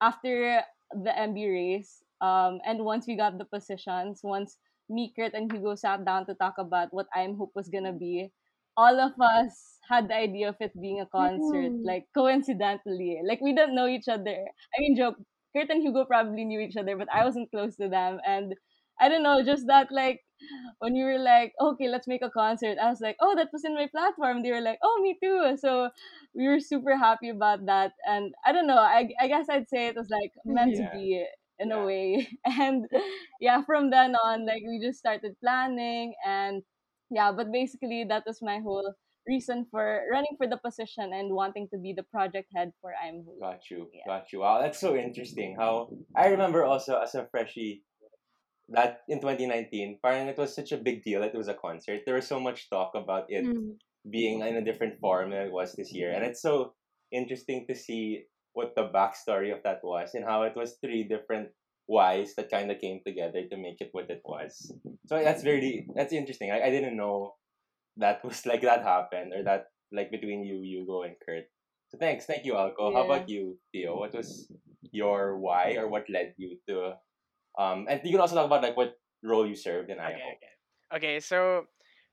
after 0.00 0.62
the 0.92 1.10
MB 1.10 1.52
race 1.52 2.02
um 2.20 2.60
and 2.64 2.84
once 2.84 3.06
we 3.06 3.16
got 3.16 3.38
the 3.38 3.44
positions 3.44 4.20
once 4.22 4.58
me 4.88 5.12
Kurt 5.16 5.34
and 5.34 5.50
Hugo 5.50 5.74
sat 5.74 6.04
down 6.04 6.26
to 6.26 6.34
talk 6.34 6.54
about 6.58 6.92
what 6.92 7.06
I'm 7.14 7.36
Hope 7.36 7.52
was 7.54 7.68
gonna 7.68 7.92
be 7.92 8.32
all 8.76 9.00
of 9.00 9.12
us 9.20 9.78
had 9.88 10.08
the 10.08 10.14
idea 10.16 10.48
of 10.50 10.56
it 10.60 10.72
being 10.80 11.00
a 11.00 11.06
concert 11.06 11.72
Mm. 11.72 11.82
like 11.82 12.06
coincidentally 12.14 13.20
like 13.24 13.40
we 13.40 13.54
didn't 13.54 13.74
know 13.74 13.86
each 13.86 14.08
other 14.08 14.36
I 14.76 14.80
mean 14.80 14.96
joke 14.96 15.16
Kurt 15.54 15.70
and 15.70 15.82
Hugo 15.82 16.04
probably 16.04 16.44
knew 16.44 16.60
each 16.60 16.76
other 16.76 16.96
but 16.96 17.08
I 17.12 17.24
wasn't 17.24 17.50
close 17.50 17.76
to 17.76 17.88
them 17.88 18.20
and 18.26 18.54
I 19.00 19.08
don't 19.08 19.22
know 19.22 19.42
just 19.42 19.66
that 19.66 19.88
like 19.90 20.22
when 20.78 20.94
you 20.94 21.04
were 21.04 21.18
like, 21.18 21.52
okay, 21.60 21.88
let's 21.88 22.06
make 22.06 22.22
a 22.22 22.30
concert, 22.30 22.78
I 22.78 22.88
was 22.90 23.00
like, 23.00 23.16
oh, 23.20 23.34
that 23.36 23.48
was 23.52 23.64
in 23.64 23.74
my 23.74 23.86
platform. 23.86 24.42
They 24.42 24.52
were 24.52 24.60
like, 24.60 24.78
oh, 24.82 25.00
me 25.02 25.16
too. 25.22 25.56
So 25.58 25.90
we 26.34 26.46
were 26.48 26.60
super 26.60 26.96
happy 26.96 27.28
about 27.30 27.66
that. 27.66 27.92
And 28.06 28.34
I 28.44 28.52
don't 28.52 28.66
know, 28.66 28.78
I, 28.78 29.08
I 29.20 29.28
guess 29.28 29.46
I'd 29.48 29.68
say 29.68 29.88
it 29.88 29.96
was 29.96 30.08
like 30.10 30.32
meant 30.44 30.74
Yeah. 30.74 30.76
to 30.76 30.84
be 30.84 31.26
in 31.58 31.70
Yeah. 31.70 31.82
a 31.82 31.84
way. 31.84 32.28
And 32.46 32.86
yeah, 33.40 33.62
from 33.64 33.90
then 33.90 34.14
on, 34.16 34.46
like 34.46 34.62
we 34.66 34.80
just 34.80 34.98
started 34.98 35.36
planning 35.42 36.14
and 36.26 36.62
yeah, 37.10 37.32
but 37.32 37.52
basically 37.52 38.04
that 38.08 38.24
was 38.26 38.40
my 38.42 38.58
whole 38.58 38.94
reason 39.28 39.66
for 39.70 40.02
running 40.10 40.34
for 40.38 40.46
the 40.46 40.58
position 40.58 41.12
and 41.12 41.34
wanting 41.34 41.68
to 41.72 41.78
be 41.78 41.92
the 41.92 42.02
project 42.04 42.48
head 42.54 42.72
for 42.80 42.92
I'm 42.94 43.24
Hope. 43.26 43.40
Got 43.40 43.70
you, 43.70 43.90
Yeah. 43.92 44.06
got 44.06 44.32
you. 44.32 44.40
Wow, 44.40 44.60
that's 44.60 44.78
so 44.78 44.96
interesting. 44.96 45.56
How 45.56 45.90
I 46.16 46.28
remember 46.28 46.64
also 46.64 46.98
as 46.98 47.14
a 47.14 47.26
freshie 47.30 47.82
that 48.68 49.02
in 49.08 49.20
2019, 49.20 49.98
parang 50.02 50.26
it 50.28 50.38
was 50.38 50.54
such 50.54 50.72
a 50.72 50.76
big 50.78 51.02
deal 51.04 51.20
that 51.20 51.34
it 51.34 51.38
was 51.38 51.48
a 51.48 51.54
concert. 51.54 52.02
There 52.04 52.14
was 52.16 52.26
so 52.26 52.40
much 52.40 52.68
talk 52.70 52.94
about 52.94 53.30
it 53.30 53.44
Mm. 53.44 53.78
being 54.10 54.40
in 54.40 54.56
a 54.56 54.64
different 54.64 54.98
form 55.00 55.30
than 55.30 55.46
it 55.46 55.52
was 55.52 55.74
this 55.74 55.92
year, 55.92 56.12
and 56.12 56.24
it's 56.24 56.42
so 56.42 56.74
interesting 57.12 57.66
to 57.68 57.74
see 57.74 58.26
what 58.56 58.72
the 58.74 58.88
backstory 58.88 59.52
of 59.52 59.60
that 59.62 59.84
was 59.84 60.16
and 60.16 60.24
how 60.24 60.42
it 60.48 60.56
was 60.56 60.80
three 60.80 61.04
different 61.04 61.52
whys 61.86 62.34
that 62.34 62.50
kind 62.50 62.72
of 62.72 62.80
came 62.80 63.00
together 63.06 63.44
to 63.46 63.56
make 63.56 63.78
it 63.80 63.90
what 63.92 64.08
it 64.10 64.22
was. 64.24 64.72
So 65.06 65.20
that's 65.22 65.44
very 65.44 65.86
that's 65.94 66.12
interesting. 66.12 66.50
I, 66.50 66.66
I 66.66 66.70
didn't 66.70 66.96
know 66.96 67.36
that 68.00 68.24
was 68.24 68.46
like 68.48 68.62
that 68.62 68.82
happened 68.82 69.32
or 69.36 69.44
that 69.44 69.68
like 69.92 70.10
between 70.10 70.42
you, 70.42 70.60
Hugo, 70.64 71.02
and 71.02 71.14
Kurt. 71.20 71.44
So 71.92 71.98
thanks, 72.00 72.24
thank 72.24 72.44
you, 72.44 72.54
Alco. 72.54 72.92
How 72.92 73.04
about 73.04 73.28
you, 73.28 73.58
Pio? 73.72 73.96
What 74.00 74.14
was 74.16 74.48
your 74.90 75.36
why 75.38 75.76
or 75.76 75.88
what 75.88 76.08
led 76.08 76.32
you 76.38 76.56
to 76.68 76.94
um 77.58 77.86
and 77.90 78.00
you 78.04 78.12
can 78.12 78.20
also 78.20 78.34
talk 78.36 78.46
about 78.46 78.62
like 78.62 78.76
what 78.76 78.96
role 79.22 79.46
you 79.46 79.56
served 79.56 79.90
in 79.90 79.98
Okay, 79.98 80.16
IMO. 80.16 80.28
okay. 80.36 80.52
Okay, 80.96 81.20
so 81.20 81.66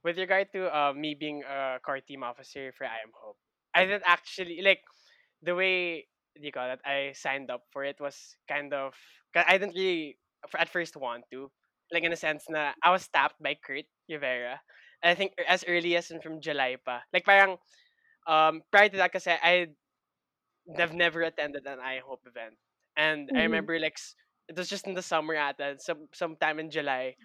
with 0.03 0.17
regard 0.17 0.51
to 0.53 0.67
uh, 0.75 0.93
me 0.93 1.15
being 1.15 1.43
a 1.47 1.79
core 1.85 2.01
team 2.01 2.23
officer 2.23 2.73
for 2.75 2.85
I 2.85 2.99
Am 3.05 3.11
Hope, 3.13 3.37
I 3.75 3.85
didn't 3.85 4.03
actually 4.05 4.61
like 4.61 4.81
the 5.41 5.55
way 5.55 6.07
do 6.35 6.45
you 6.45 6.51
call 6.51 6.71
it. 6.71 6.81
I 6.85 7.13
signed 7.13 7.51
up 7.51 7.63
for 7.71 7.83
it 7.83 7.99
was 7.99 8.35
kind 8.47 8.73
of 8.73 8.95
I 9.35 9.57
didn't 9.57 9.75
really 9.75 10.17
at 10.57 10.69
first 10.69 10.95
want 10.97 11.25
to, 11.31 11.51
like 11.91 12.03
in 12.03 12.13
a 12.13 12.17
sense 12.19 12.45
na 12.49 12.73
I 12.83 12.91
was 12.91 13.07
tapped 13.07 13.41
by 13.41 13.55
Kurt 13.55 13.85
Rivera. 14.09 14.61
I 15.03 15.15
think 15.15 15.33
as 15.47 15.63
early 15.67 15.95
as 15.97 16.11
in 16.11 16.21
from 16.21 16.41
July 16.41 16.77
pa. 16.83 17.03
Like 17.13 17.25
parang 17.25 17.57
um 18.27 18.61
prior 18.71 18.89
to 18.89 18.97
that 18.97 19.13
kasi 19.13 19.31
I 19.33 19.73
have 20.77 20.93
never 20.93 21.21
attended 21.23 21.65
an 21.67 21.79
I 21.79 21.99
Hope 21.99 22.21
event. 22.25 22.55
And 22.95 23.31
I 23.35 23.41
Mhm. 23.41 23.43
remember 23.43 23.79
like 23.79 23.97
it 24.49 24.57
was 24.57 24.69
just 24.69 24.87
in 24.87 24.93
the 24.93 25.01
summer 25.01 25.35
at 25.35 25.57
that 25.57 25.81
some 25.81 26.07
sometime 26.13 26.59
in 26.59 26.69
July. 26.71 27.15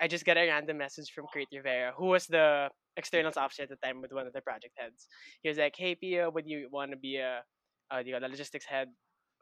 I 0.00 0.06
just 0.08 0.24
got 0.24 0.36
a 0.38 0.46
random 0.46 0.78
message 0.78 1.10
from 1.12 1.26
Kurt 1.32 1.48
Rivera, 1.52 1.92
who 1.96 2.06
was 2.06 2.26
the 2.26 2.70
externals 2.96 3.36
officer 3.36 3.64
at 3.64 3.68
the 3.70 3.76
time 3.76 4.00
with 4.00 4.12
one 4.12 4.26
of 4.26 4.32
the 4.32 4.40
project 4.42 4.74
heads. 4.78 5.06
He 5.42 5.48
was 5.48 5.58
like, 5.58 5.74
"Hey 5.76 5.94
Pio, 5.96 6.30
would 6.30 6.46
you 6.48 6.68
want 6.70 6.92
to 6.92 6.96
be 6.96 7.16
a, 7.18 7.42
uh, 7.90 8.02
the 8.02 8.14
logistics 8.20 8.64
head 8.66 8.88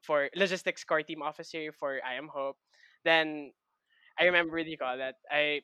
for 0.02 0.30
logistics 0.36 0.84
core 0.84 1.02
team 1.02 1.22
officer 1.22 1.72
for 1.72 2.00
I 2.04 2.14
Am 2.14 2.28
Hope?" 2.28 2.58
Then 3.04 3.52
I 4.18 4.24
remember 4.24 4.56
what 4.56 4.66
you 4.66 4.78
call 4.78 4.98
that. 4.98 5.16
I 5.30 5.62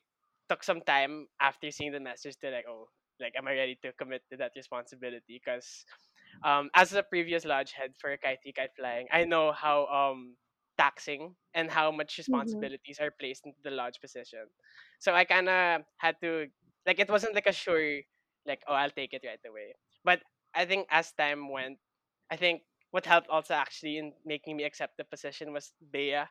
took 0.48 0.62
some 0.64 0.80
time 0.82 1.28
after 1.40 1.70
seeing 1.70 1.92
the 1.92 2.00
message 2.00 2.36
to 2.40 2.50
like, 2.50 2.66
oh, 2.68 2.88
like, 3.20 3.34
am 3.36 3.48
I 3.48 3.54
ready 3.54 3.78
to 3.82 3.92
commit 3.92 4.22
to 4.30 4.36
that 4.38 4.52
responsibility? 4.56 5.40
Because 5.42 5.84
um, 6.44 6.70
as 6.74 6.92
a 6.92 7.02
previous 7.02 7.44
lodge 7.44 7.72
head 7.72 7.92
for 7.98 8.16
kite 8.16 8.40
kite 8.56 8.74
flying, 8.76 9.06
I 9.12 9.24
know 9.24 9.52
how 9.52 9.86
um 9.86 10.36
taxing 10.78 11.34
and 11.54 11.70
how 11.70 11.90
much 11.92 12.18
Mm-hmm. 12.28 12.68
responsibilities 12.68 12.98
are 13.00 13.10
placed 13.10 13.46
into 13.46 13.58
the 13.62 13.70
lodge 13.70 14.00
position. 14.00 14.46
So 14.98 15.14
I 15.14 15.24
kind 15.24 15.48
of 15.48 15.82
had 15.98 16.16
to 16.22 16.48
like 16.86 16.98
it 16.98 17.10
wasn't 17.10 17.34
like 17.34 17.46
a 17.46 17.52
sure 17.52 18.00
like 18.46 18.62
oh 18.68 18.74
I'll 18.74 18.90
take 18.90 19.12
it 19.14 19.22
right 19.26 19.40
away. 19.46 19.74
But 20.04 20.22
I 20.54 20.64
think 20.66 20.86
as 20.90 21.12
time 21.12 21.48
went, 21.50 21.78
I 22.30 22.36
think 22.36 22.62
what 22.92 23.06
helped 23.06 23.28
also 23.28 23.54
actually 23.54 23.98
in 23.98 24.14
making 24.24 24.56
me 24.56 24.64
accept 24.64 24.96
the 24.98 25.04
position 25.04 25.52
was 25.52 25.72
Bea. 25.92 26.24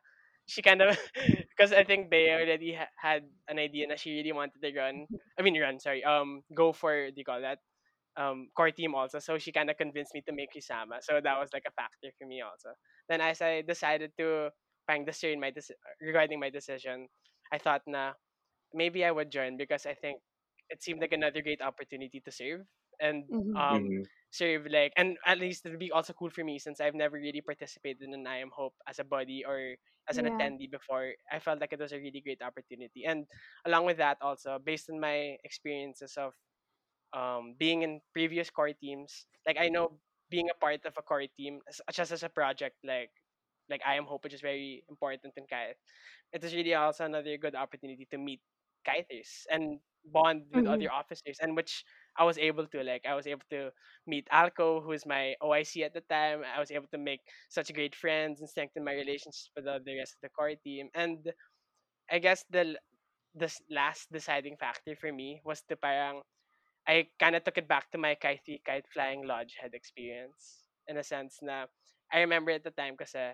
She 0.48 0.62
kind 0.64 0.82
of 0.82 0.98
because 1.58 1.74
I 1.74 1.84
think 1.84 2.10
Bea 2.10 2.32
already 2.32 2.74
ha- 2.74 2.94
had 2.98 3.24
an 3.50 3.60
idea 3.60 3.88
that 3.90 4.00
she 4.00 4.12
really 4.16 4.34
wanted 4.34 4.62
to 4.64 4.72
run. 4.78 5.08
I 5.40 5.44
mean 5.44 5.60
run, 5.60 5.80
sorry. 5.80 6.04
Um, 6.04 6.44
go 6.56 6.74
for 6.74 7.12
do 7.12 7.18
you 7.18 7.26
call 7.26 7.42
that? 7.42 7.60
um 8.18 8.50
core 8.56 8.72
team 8.72 8.96
also. 8.96 9.20
So 9.20 9.38
she 9.38 9.52
kind 9.52 9.70
of 9.70 9.78
convinced 9.78 10.14
me 10.14 10.22
to 10.28 10.34
make 10.34 10.52
Kisama. 10.54 11.00
So 11.02 11.22
that 11.24 11.40
was 11.40 11.50
like 11.54 11.64
a 11.68 11.72
factor 11.72 12.12
for 12.20 12.28
me 12.28 12.42
also. 12.42 12.76
Then 13.10 13.22
as 13.22 13.42
I 13.42 13.62
decided 13.62 14.12
to 14.20 14.50
find 14.88 15.06
discern 15.06 15.40
my 15.40 15.52
deci- 15.52 15.80
regarding 16.02 16.40
my 16.40 16.50
decision, 16.50 17.08
I 17.52 17.58
thought 17.58 17.84
na 17.88 18.14
maybe 18.74 19.06
I 19.06 19.12
would 19.12 19.32
join 19.32 19.58
because 19.58 19.86
I 19.86 19.94
think 19.96 20.20
it 20.70 20.84
seemed 20.84 21.02
like 21.02 21.14
another 21.14 21.42
great 21.42 21.62
opportunity 21.62 22.22
to 22.26 22.32
serve 22.32 22.62
and 23.02 23.26
Mm-hmm. 23.32 23.52
um 23.60 23.92
Mm-hmm. 23.92 24.04
serve 24.32 24.68
like 24.72 24.94
and 24.98 25.18
at 25.26 25.40
least 25.40 25.66
it'll 25.66 25.80
be 25.80 25.92
also 25.92 26.14
cool 26.14 26.30
for 26.30 26.44
me 26.44 26.60
since 26.60 26.80
I've 26.82 26.96
never 26.96 27.18
really 27.18 27.42
participated 27.42 28.04
in 28.04 28.14
an 28.14 28.28
I 28.28 28.40
Am 28.40 28.52
Hope 28.54 28.76
as 28.88 29.00
a 29.00 29.06
buddy 29.06 29.44
or 29.46 29.76
as 30.10 30.18
an 30.18 30.26
Yeah. 30.26 30.30
attendee 30.30 30.70
before. 30.72 31.14
I 31.32 31.40
felt 31.40 31.60
like 31.62 31.74
it 31.74 31.80
was 31.80 31.94
a 31.94 31.98
really 32.00 32.22
great 32.22 32.42
opportunity. 32.42 33.06
And 33.06 33.26
along 33.66 33.86
with 33.86 33.98
that 33.98 34.18
also 34.22 34.60
based 34.64 34.90
on 34.90 35.00
my 35.00 35.38
experiences 35.44 36.16
of 36.18 36.34
um, 37.14 37.56
being 37.58 37.84
in 37.84 38.02
previous 38.14 38.50
core 38.50 38.74
teams, 38.74 39.28
like 39.48 39.58
I 39.60 39.70
know 39.70 40.00
being 40.30 40.50
a 40.50 40.56
part 40.58 40.86
of 40.86 40.94
a 40.98 41.02
core 41.04 41.26
team, 41.38 41.60
just 41.92 42.12
as 42.12 42.24
a 42.24 42.30
project, 42.30 42.78
like 42.84 43.12
like 43.70 43.82
I 43.86 43.96
am 43.96 44.06
Hope, 44.06 44.24
which 44.24 44.34
is 44.34 44.42
very 44.42 44.84
important 44.90 45.34
in 45.38 45.46
Kite. 45.48 45.78
It 46.34 46.44
is 46.44 46.54
really 46.54 46.74
also 46.76 47.06
another 47.06 47.38
good 47.38 47.56
opportunity 47.56 48.08
to 48.12 48.18
meet 48.18 48.42
kiters 48.88 49.46
and 49.52 49.80
bond 50.06 50.44
with 50.52 50.66
Mm-hmm. 50.66 50.86
other 50.86 50.92
officers, 50.92 51.38
and 51.42 51.56
which 51.56 51.84
I 52.18 52.24
was 52.24 52.38
able 52.38 52.68
to 52.68 52.84
like. 52.84 53.06
I 53.08 53.16
was 53.16 53.28
able 53.28 53.46
to 53.52 53.72
meet 54.08 54.28
Alco, 54.32 54.84
who 54.84 54.92
is 54.92 55.06
my 55.06 55.36
OIC 55.42 55.84
at 55.84 55.94
the 55.94 56.02
time. 56.02 56.44
I 56.44 56.60
was 56.60 56.72
able 56.72 56.88
to 56.92 56.98
make 56.98 57.22
such 57.50 57.74
great 57.74 57.96
friends 57.96 58.42
and 58.42 58.50
strengthen 58.50 58.84
my 58.84 58.94
relationships 58.94 59.50
with 59.56 59.66
the 59.66 59.80
the 59.86 59.98
rest 59.98 60.16
of 60.16 60.22
the 60.22 60.30
core 60.30 60.56
team. 60.64 60.90
And 60.94 61.32
I 62.12 62.20
guess 62.20 62.46
the 62.50 62.78
the 63.36 63.50
last 63.70 64.12
deciding 64.12 64.58
factor 64.58 64.96
for 64.96 65.12
me 65.12 65.42
was 65.46 65.62
to 65.70 65.76
parang 65.78 66.22
I 66.88 67.08
kind 67.20 67.36
of 67.36 67.44
took 67.44 67.58
it 67.58 67.68
back 67.68 67.92
to 67.92 67.98
my 67.98 68.16
kite 68.16 68.46
kite 68.66 68.88
flying 68.94 69.28
lodge 69.28 69.56
head 69.60 69.74
experience 69.74 70.68
in 70.88 70.98
a 70.98 71.04
sense 71.04 71.40
na 71.42 71.66
I 72.12 72.20
remember 72.22 72.52
at 72.52 72.64
the 72.64 72.72
time 72.76 72.98
kasi 72.98 73.32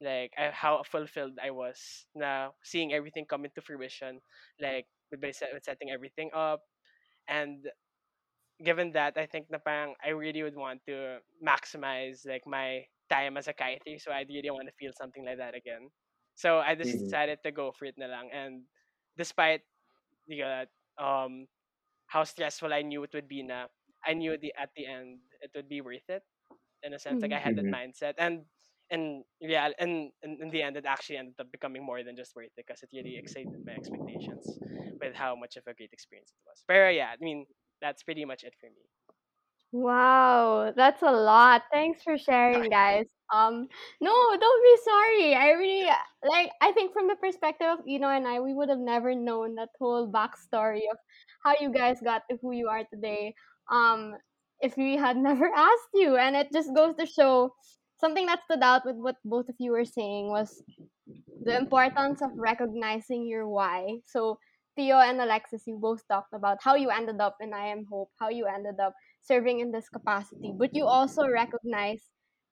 like 0.00 0.32
I, 0.38 0.50
how 0.52 0.82
fulfilled 0.84 1.38
I 1.42 1.50
was 1.50 2.06
na 2.14 2.50
seeing 2.62 2.92
everything 2.92 3.26
come 3.26 3.44
into 3.46 3.62
fruition 3.62 4.20
like 4.60 4.86
with, 5.10 5.20
by 5.20 5.32
with 5.54 5.64
setting 5.64 5.90
everything 5.90 6.30
up 6.34 6.62
and 7.28 7.66
given 8.62 8.92
that 8.92 9.16
I 9.18 9.26
think 9.26 9.50
na 9.50 9.58
parang 9.58 9.94
I 10.02 10.10
really 10.10 10.42
would 10.42 10.56
want 10.56 10.82
to 10.86 11.20
maximize 11.42 12.26
like 12.26 12.46
my 12.46 12.86
time 13.10 13.36
as 13.36 13.48
a 13.48 13.54
kiter 13.54 13.98
so 13.98 14.10
I 14.12 14.26
really 14.28 14.50
want 14.50 14.68
to 14.68 14.74
feel 14.78 14.92
something 14.92 15.24
like 15.24 15.38
that 15.38 15.54
again 15.54 15.90
so 16.34 16.58
I 16.60 16.74
just 16.74 16.98
Mm-hmm. 16.98 17.10
decided 17.10 17.40
to 17.44 17.52
go 17.52 17.72
for 17.72 17.86
it 17.86 17.96
na 17.98 18.06
lang 18.06 18.30
and 18.32 18.66
despite 19.16 19.62
you 20.26 20.42
know, 20.44 20.66
um 20.98 21.46
how 22.06 22.24
stressful 22.24 22.72
I 22.72 22.82
knew 22.82 23.02
it 23.04 23.14
would 23.14 23.28
be 23.28 23.42
na 23.42 23.68
I 24.04 24.14
knew 24.14 24.36
the 24.38 24.54
at 24.58 24.70
the 24.76 24.86
end 24.86 25.20
it 25.40 25.52
would 25.54 25.68
be 25.68 25.80
worth 25.82 26.08
it 26.08 26.24
in 26.82 26.94
a 26.94 26.98
sense 26.98 27.22
like 27.22 27.32
I 27.32 27.38
Mm-hmm. 27.38 27.42
had 27.42 27.56
that 27.56 27.68
Mm-hmm. 27.68 27.74
mindset 27.74 28.14
and 28.18 28.46
and 28.90 29.24
yeah 29.40 29.70
and, 29.78 30.12
and 30.22 30.40
in 30.40 30.50
the 30.50 30.62
end 30.62 30.76
it 30.76 30.86
actually 30.86 31.18
ended 31.18 31.36
up 31.40 31.50
becoming 31.52 31.84
more 31.84 32.02
than 32.02 32.16
just 32.16 32.34
worth 32.36 32.46
it 32.56 32.56
because 32.56 32.82
it 32.82 32.90
really 32.92 33.16
exceeded 33.18 33.60
my 33.66 33.72
expectations 33.74 34.60
with 35.00 35.14
how 35.14 35.36
much 35.36 35.56
of 35.56 35.64
a 35.66 35.74
great 35.74 35.92
experience 35.92 36.32
it 36.32 36.40
was 36.48 36.64
but 36.66 36.94
yeah 36.94 37.10
I 37.12 37.16
mean 37.22 37.46
that's 37.80 38.02
pretty 38.02 38.24
much 38.24 38.44
it 38.44 38.54
for 38.60 38.66
me 38.66 38.88
Wow, 39.70 40.72
that's 40.74 41.02
a 41.02 41.12
lot. 41.12 41.62
Thanks 41.70 42.02
for 42.02 42.16
sharing, 42.16 42.70
guys. 42.70 43.04
Um, 43.30 43.68
no, 44.00 44.12
don't 44.40 44.62
be 44.62 44.76
sorry. 44.82 45.34
I 45.34 45.50
really 45.50 45.90
like. 46.24 46.50
I 46.62 46.72
think 46.72 46.94
from 46.94 47.06
the 47.06 47.16
perspective 47.16 47.66
of 47.68 47.80
Eno 47.86 48.08
and 48.08 48.26
I, 48.26 48.40
we 48.40 48.54
would 48.54 48.70
have 48.70 48.78
never 48.78 49.14
known 49.14 49.56
that 49.56 49.68
whole 49.78 50.10
backstory 50.10 50.88
of 50.90 50.96
how 51.44 51.54
you 51.60 51.70
guys 51.70 51.98
got 52.02 52.22
to 52.30 52.38
who 52.40 52.52
you 52.52 52.68
are 52.68 52.84
today. 52.84 53.34
Um, 53.70 54.14
if 54.60 54.74
we 54.78 54.96
had 54.96 55.16
never 55.30 55.50
asked 55.54 55.92
you, 55.92 56.16
and 56.16 56.34
it 56.34 56.48
just 56.50 56.74
goes 56.74 56.94
to 56.96 57.04
show 57.04 57.52
something 58.00 58.24
that 58.24 58.40
stood 58.44 58.62
out 58.62 58.86
with 58.86 58.96
what 58.96 59.16
both 59.22 59.50
of 59.50 59.56
you 59.58 59.72
were 59.72 59.84
saying 59.84 60.30
was 60.30 60.62
the 61.44 61.56
importance 61.56 62.22
of 62.22 62.30
recognizing 62.36 63.26
your 63.26 63.46
why. 63.46 63.98
So 64.06 64.38
Pio 64.78 65.00
and 65.00 65.20
Alexis, 65.20 65.66
you 65.66 65.76
both 65.76 66.06
talked 66.06 66.32
about 66.32 66.58
how 66.62 66.76
you 66.76 66.88
ended 66.88 67.20
up 67.20 67.36
in 67.40 67.52
I 67.52 67.66
Am 67.66 67.84
Hope, 67.90 68.10
how 68.20 68.28
you 68.28 68.46
ended 68.46 68.78
up 68.78 68.94
serving 69.20 69.58
in 69.58 69.72
this 69.72 69.88
capacity, 69.88 70.54
but 70.56 70.72
you 70.72 70.86
also 70.86 71.26
recognize 71.26 72.04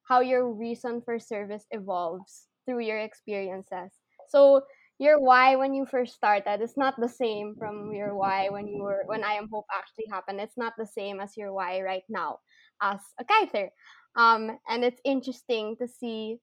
how 0.08 0.20
your 0.20 0.52
reason 0.52 1.00
for 1.00 1.20
service 1.20 1.64
evolves 1.70 2.48
through 2.66 2.80
your 2.80 2.98
experiences. 2.98 3.94
So 4.28 4.62
your 4.98 5.20
why 5.20 5.54
when 5.54 5.72
you 5.72 5.86
first 5.86 6.14
started 6.14 6.60
is 6.62 6.76
not 6.76 6.98
the 6.98 7.08
same 7.08 7.54
from 7.56 7.94
your 7.94 8.16
why 8.16 8.48
when 8.48 8.66
you 8.66 8.82
were 8.82 9.04
when 9.06 9.22
I 9.22 9.34
Am 9.34 9.48
Hope 9.52 9.66
actually 9.72 10.06
happened. 10.10 10.40
It's 10.40 10.58
not 10.58 10.72
the 10.76 10.86
same 10.86 11.20
as 11.20 11.36
your 11.36 11.52
why 11.52 11.80
right 11.80 12.04
now 12.08 12.38
as 12.82 12.98
a 13.20 13.24
kiter. 13.24 13.70
Um, 14.16 14.58
and 14.68 14.82
it's 14.82 15.00
interesting 15.04 15.76
to 15.80 15.86
see 15.86 16.38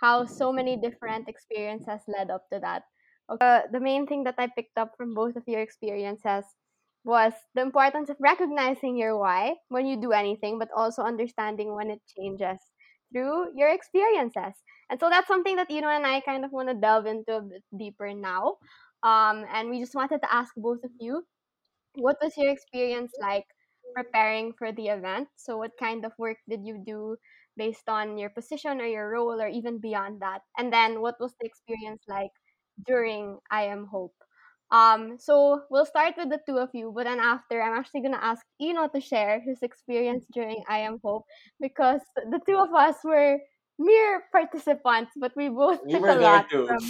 how 0.00 0.24
so 0.24 0.52
many 0.52 0.76
different 0.76 1.28
experiences 1.28 2.00
led 2.08 2.30
up 2.30 2.48
to 2.52 2.60
that. 2.60 2.84
Okay, 3.30 3.62
the 3.72 3.80
main 3.80 4.06
thing 4.06 4.24
that 4.24 4.36
I 4.38 4.46
picked 4.48 4.78
up 4.78 4.94
from 4.96 5.14
both 5.14 5.36
of 5.36 5.44
your 5.46 5.60
experiences 5.60 6.44
was 7.04 7.32
the 7.54 7.62
importance 7.62 8.08
of 8.10 8.16
recognizing 8.20 8.96
your 8.96 9.18
why 9.18 9.56
when 9.68 9.86
you 9.86 10.00
do 10.00 10.12
anything, 10.12 10.58
but 10.58 10.70
also 10.76 11.02
understanding 11.02 11.74
when 11.74 11.90
it 11.90 12.00
changes 12.16 12.58
through 13.12 13.52
your 13.56 13.68
experiences. 13.68 14.54
And 14.90 14.98
so 15.00 15.08
that's 15.10 15.28
something 15.28 15.56
that 15.56 15.70
you 15.70 15.80
know 15.80 15.88
and 15.90 16.06
I 16.06 16.20
kind 16.20 16.44
of 16.44 16.52
want 16.52 16.68
to 16.68 16.74
delve 16.74 17.06
into 17.06 17.36
a 17.36 17.42
bit 17.42 17.62
deeper 17.76 18.12
now. 18.14 18.56
Um, 19.02 19.44
and 19.52 19.70
we 19.70 19.78
just 19.80 19.94
wanted 19.94 20.20
to 20.22 20.32
ask 20.34 20.52
both 20.56 20.82
of 20.84 20.90
you 21.00 21.24
what 21.96 22.16
was 22.22 22.36
your 22.36 22.50
experience 22.50 23.12
like 23.20 23.44
preparing 23.94 24.52
for 24.58 24.72
the 24.72 24.88
event? 24.88 25.28
So, 25.36 25.58
what 25.58 25.72
kind 25.78 26.04
of 26.04 26.12
work 26.18 26.38
did 26.48 26.64
you 26.64 26.82
do 26.86 27.16
based 27.56 27.88
on 27.88 28.16
your 28.18 28.30
position 28.30 28.80
or 28.80 28.86
your 28.86 29.10
role, 29.10 29.40
or 29.40 29.48
even 29.48 29.78
beyond 29.80 30.20
that? 30.22 30.42
And 30.56 30.72
then, 30.72 31.00
what 31.00 31.16
was 31.20 31.34
the 31.40 31.46
experience 31.46 32.02
like 32.08 32.30
during 32.86 33.38
I 33.50 33.64
Am 33.64 33.86
Hope? 33.86 34.14
Um, 34.70 35.16
so 35.18 35.62
we'll 35.70 35.86
start 35.86 36.14
with 36.18 36.28
the 36.28 36.40
two 36.46 36.58
of 36.58 36.68
you, 36.74 36.92
but 36.94 37.04
then 37.04 37.20
after, 37.20 37.62
I'm 37.62 37.78
actually 37.78 38.02
gonna 38.02 38.20
ask 38.20 38.44
Eno 38.60 38.88
to 38.88 39.00
share 39.00 39.40
his 39.40 39.62
experience 39.62 40.26
during 40.32 40.62
I 40.68 40.78
Am 40.80 41.00
Hope 41.02 41.24
because 41.60 42.00
the 42.30 42.40
two 42.46 42.56
of 42.58 42.74
us 42.74 42.96
were 43.02 43.38
mere 43.78 44.24
participants, 44.32 45.12
but 45.16 45.32
we 45.36 45.48
both 45.48 45.80
We 45.86 45.92
took 45.92 46.02
a 46.02 46.14
lot 46.14 46.50
too. 46.50 46.66
from. 46.66 46.78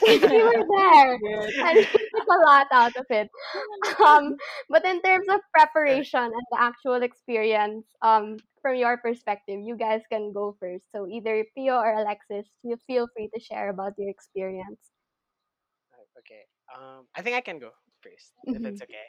we 0.02 0.42
were 0.42 0.64
there, 0.76 1.14
and 1.64 1.76
we 1.78 1.84
took 1.86 2.28
a 2.28 2.40
lot 2.44 2.66
out 2.72 2.96
of 2.96 3.06
it. 3.08 3.30
Um, 4.04 4.36
but 4.68 4.84
in 4.84 5.00
terms 5.02 5.26
of 5.30 5.40
preparation 5.56 6.24
and 6.24 6.46
the 6.50 6.60
actual 6.60 7.02
experience, 7.02 7.86
um, 8.02 8.36
from 8.60 8.74
your 8.74 8.98
perspective, 8.98 9.60
you 9.62 9.76
guys 9.76 10.02
can 10.10 10.32
go 10.32 10.56
first. 10.60 10.84
So 10.92 11.06
either 11.06 11.44
Pio 11.56 11.76
or 11.78 11.94
Alexis, 11.94 12.50
you 12.62 12.76
feel 12.86 13.08
free 13.16 13.30
to 13.32 13.40
share 13.40 13.70
about 13.70 13.94
your 13.96 14.10
experience. 14.10 14.90
Okay 16.20 16.44
um 16.76 17.08
I 17.16 17.22
think 17.22 17.36
I 17.36 17.42
can 17.42 17.58
go 17.58 17.72
first 18.02 18.34
if 18.52 18.64
hmm 18.64 18.66
it's 18.66 18.82
okay 18.82 19.08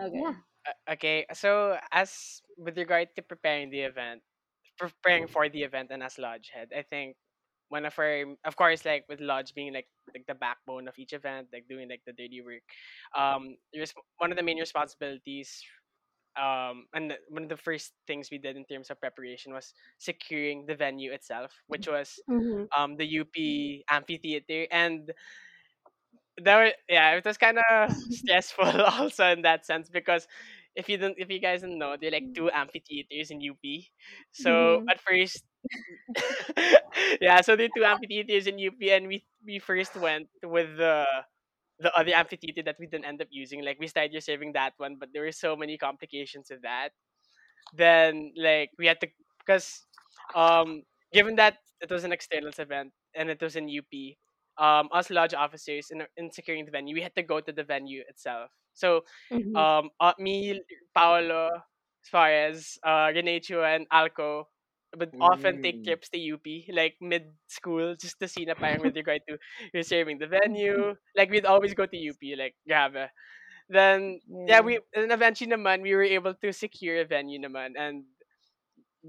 Okay. 0.00 0.22
Yeah. 0.22 0.34
Uh, 0.66 0.92
okay, 0.94 1.26
so 1.34 1.78
as 1.90 2.40
with 2.56 2.78
regard 2.78 3.14
to 3.16 3.22
preparing 3.22 3.70
the 3.70 3.80
event, 3.82 4.22
preparing 4.78 5.26
for 5.26 5.48
the 5.48 5.62
event 5.62 5.90
and 5.90 6.02
as 6.02 6.18
lodge 6.18 6.50
head, 6.54 6.70
I 6.74 6.82
think 6.82 7.16
one 7.68 7.84
of 7.86 7.98
our, 7.98 8.36
of 8.44 8.54
course, 8.56 8.84
like 8.84 9.06
with 9.08 9.20
lodge 9.20 9.54
being 9.54 9.72
like 9.74 9.88
like 10.14 10.26
the 10.26 10.34
backbone 10.34 10.88
of 10.88 10.98
each 10.98 11.12
event, 11.14 11.48
like 11.52 11.66
doing 11.68 11.88
like 11.88 12.02
the 12.06 12.12
dirty 12.12 12.42
work, 12.42 12.62
um, 13.16 13.56
res- 13.74 13.94
one 14.18 14.30
of 14.30 14.36
the 14.36 14.42
main 14.44 14.58
responsibilities 14.60 15.64
um 16.36 16.86
and 16.94 17.16
one 17.28 17.42
of 17.44 17.48
the 17.50 17.56
first 17.60 17.92
things 18.06 18.30
we 18.30 18.38
did 18.38 18.56
in 18.56 18.64
terms 18.64 18.90
of 18.90 19.00
preparation 19.00 19.52
was 19.52 19.74
securing 19.98 20.64
the 20.66 20.74
venue 20.74 21.12
itself 21.12 21.52
which 21.68 21.86
was 21.86 22.22
Mhm. 22.28 22.68
um 22.76 22.96
the 22.96 23.06
UP 23.20 23.84
amphitheater 23.90 24.66
and 24.70 25.12
that 26.44 26.56
were, 26.56 26.72
yeah 26.88 27.12
it 27.16 27.24
was 27.24 27.38
kind 27.38 27.58
of 27.58 27.90
stressful 28.10 28.64
also 28.98 29.26
in 29.32 29.42
that 29.42 29.66
sense 29.66 29.88
because 29.90 30.26
if 30.76 30.88
you 30.88 30.98
don't 30.98 31.16
if 31.18 31.30
you 31.30 31.40
guys 31.40 31.62
don't 31.62 31.78
know 31.78 31.96
there 32.00 32.08
are 32.08 32.12
like 32.12 32.26
two 32.34 32.50
amphitheaters 32.50 33.30
in 33.30 33.40
UP 33.40 33.90
so 34.32 34.78
Mhm. 34.78 34.90
at 34.90 35.00
first 35.00 35.44
yeah 37.20 37.40
so 37.40 37.56
there 37.56 37.66
are 37.66 37.76
two 37.76 37.84
amphitheaters 37.84 38.46
in 38.46 38.58
UP 38.58 38.90
and 38.92 39.06
we 39.08 39.24
we 39.44 39.58
first 39.58 39.96
went 39.96 40.28
with 40.44 40.76
the 40.76 41.04
the 41.80 41.92
other 41.96 42.12
amphitheater 42.14 42.62
that 42.62 42.76
we 42.78 42.86
didn't 42.86 43.04
end 43.06 43.20
up 43.20 43.28
using 43.30 43.64
like 43.64 43.78
we 43.80 43.86
started 43.88 44.14
reserving 44.14 44.52
that 44.52 44.72
one 44.78 44.96
but 44.98 45.08
there 45.12 45.22
were 45.22 45.32
so 45.32 45.56
many 45.56 45.76
complications 45.78 46.48
with 46.50 46.62
that. 46.62 46.90
Then 47.74 48.32
like 48.36 48.70
we 48.78 48.86
had 48.86 49.00
to 49.00 49.08
because 49.44 49.84
um 50.34 50.82
given 51.12 51.36
that 51.36 51.58
it 51.80 51.90
was 51.90 52.04
an 52.04 52.12
externals 52.12 52.58
event 52.58 52.92
and 53.14 53.30
it 53.30 53.40
was 53.40 53.56
in 53.56 53.68
UP 53.68 54.16
um 54.58 54.88
us 54.92 55.10
lodge 55.10 55.34
officers 55.34 55.88
in, 55.90 56.02
in 56.16 56.30
securing 56.30 56.64
the 56.64 56.70
venue 56.70 56.94
we 56.94 57.02
had 57.02 57.14
to 57.16 57.22
go 57.22 57.40
to 57.40 57.52
the 57.52 57.64
venue 57.64 58.02
itself 58.08 58.50
so 58.74 59.02
Mhm. 59.30 59.54
um 59.54 59.90
uh, 60.00 60.12
me 60.18 60.60
Paolo 60.94 61.50
Suarez 62.02 62.78
uh 62.84 63.10
Rene 63.14 63.40
Chua 63.40 63.76
and 63.76 63.88
Alco 63.90 64.44
would 64.98 65.12
often 65.20 65.58
take 65.58 65.82
Mm. 65.82 65.84
trips 65.84 66.08
to 66.10 66.18
UP 66.18 66.68
like 66.72 66.96
mid 67.00 67.32
school 67.48 67.96
just 67.96 68.18
to 68.20 68.28
see 68.28 68.44
na 68.44 68.54
parang 68.54 68.82
with 68.82 68.96
regard 68.96 69.22
to 69.28 69.38
reserving 69.72 70.18
the 70.18 70.26
venue 70.28 70.94
like 71.16 71.30
we'd 71.30 71.46
always 71.48 71.74
go 71.74 71.86
to 71.86 71.96
UP 71.96 72.36
like 72.36 72.54
grabe 72.68 73.08
then 73.68 74.20
yeah, 74.46 74.60
we 74.60 74.80
and 74.94 75.12
eventually 75.12 75.50
naman 75.50 75.82
we 75.82 75.94
were 75.94 76.04
able 76.06 76.34
to 76.34 76.52
secure 76.52 77.00
a 77.00 77.06
venue 77.06 77.40
naman 77.40 77.72
and 77.78 78.04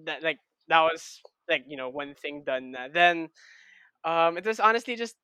that 0.05 0.23
like 0.23 0.39
that 0.67 0.81
was 0.81 1.19
like 1.49 1.63
you 1.67 1.77
know 1.77 1.89
one 1.89 2.15
thing 2.15 2.43
done 2.45 2.71
na. 2.71 2.87
then 2.91 3.29
um 4.05 4.37
it 4.37 4.45
was 4.45 4.59
honestly 4.59 4.95
just 4.95 5.15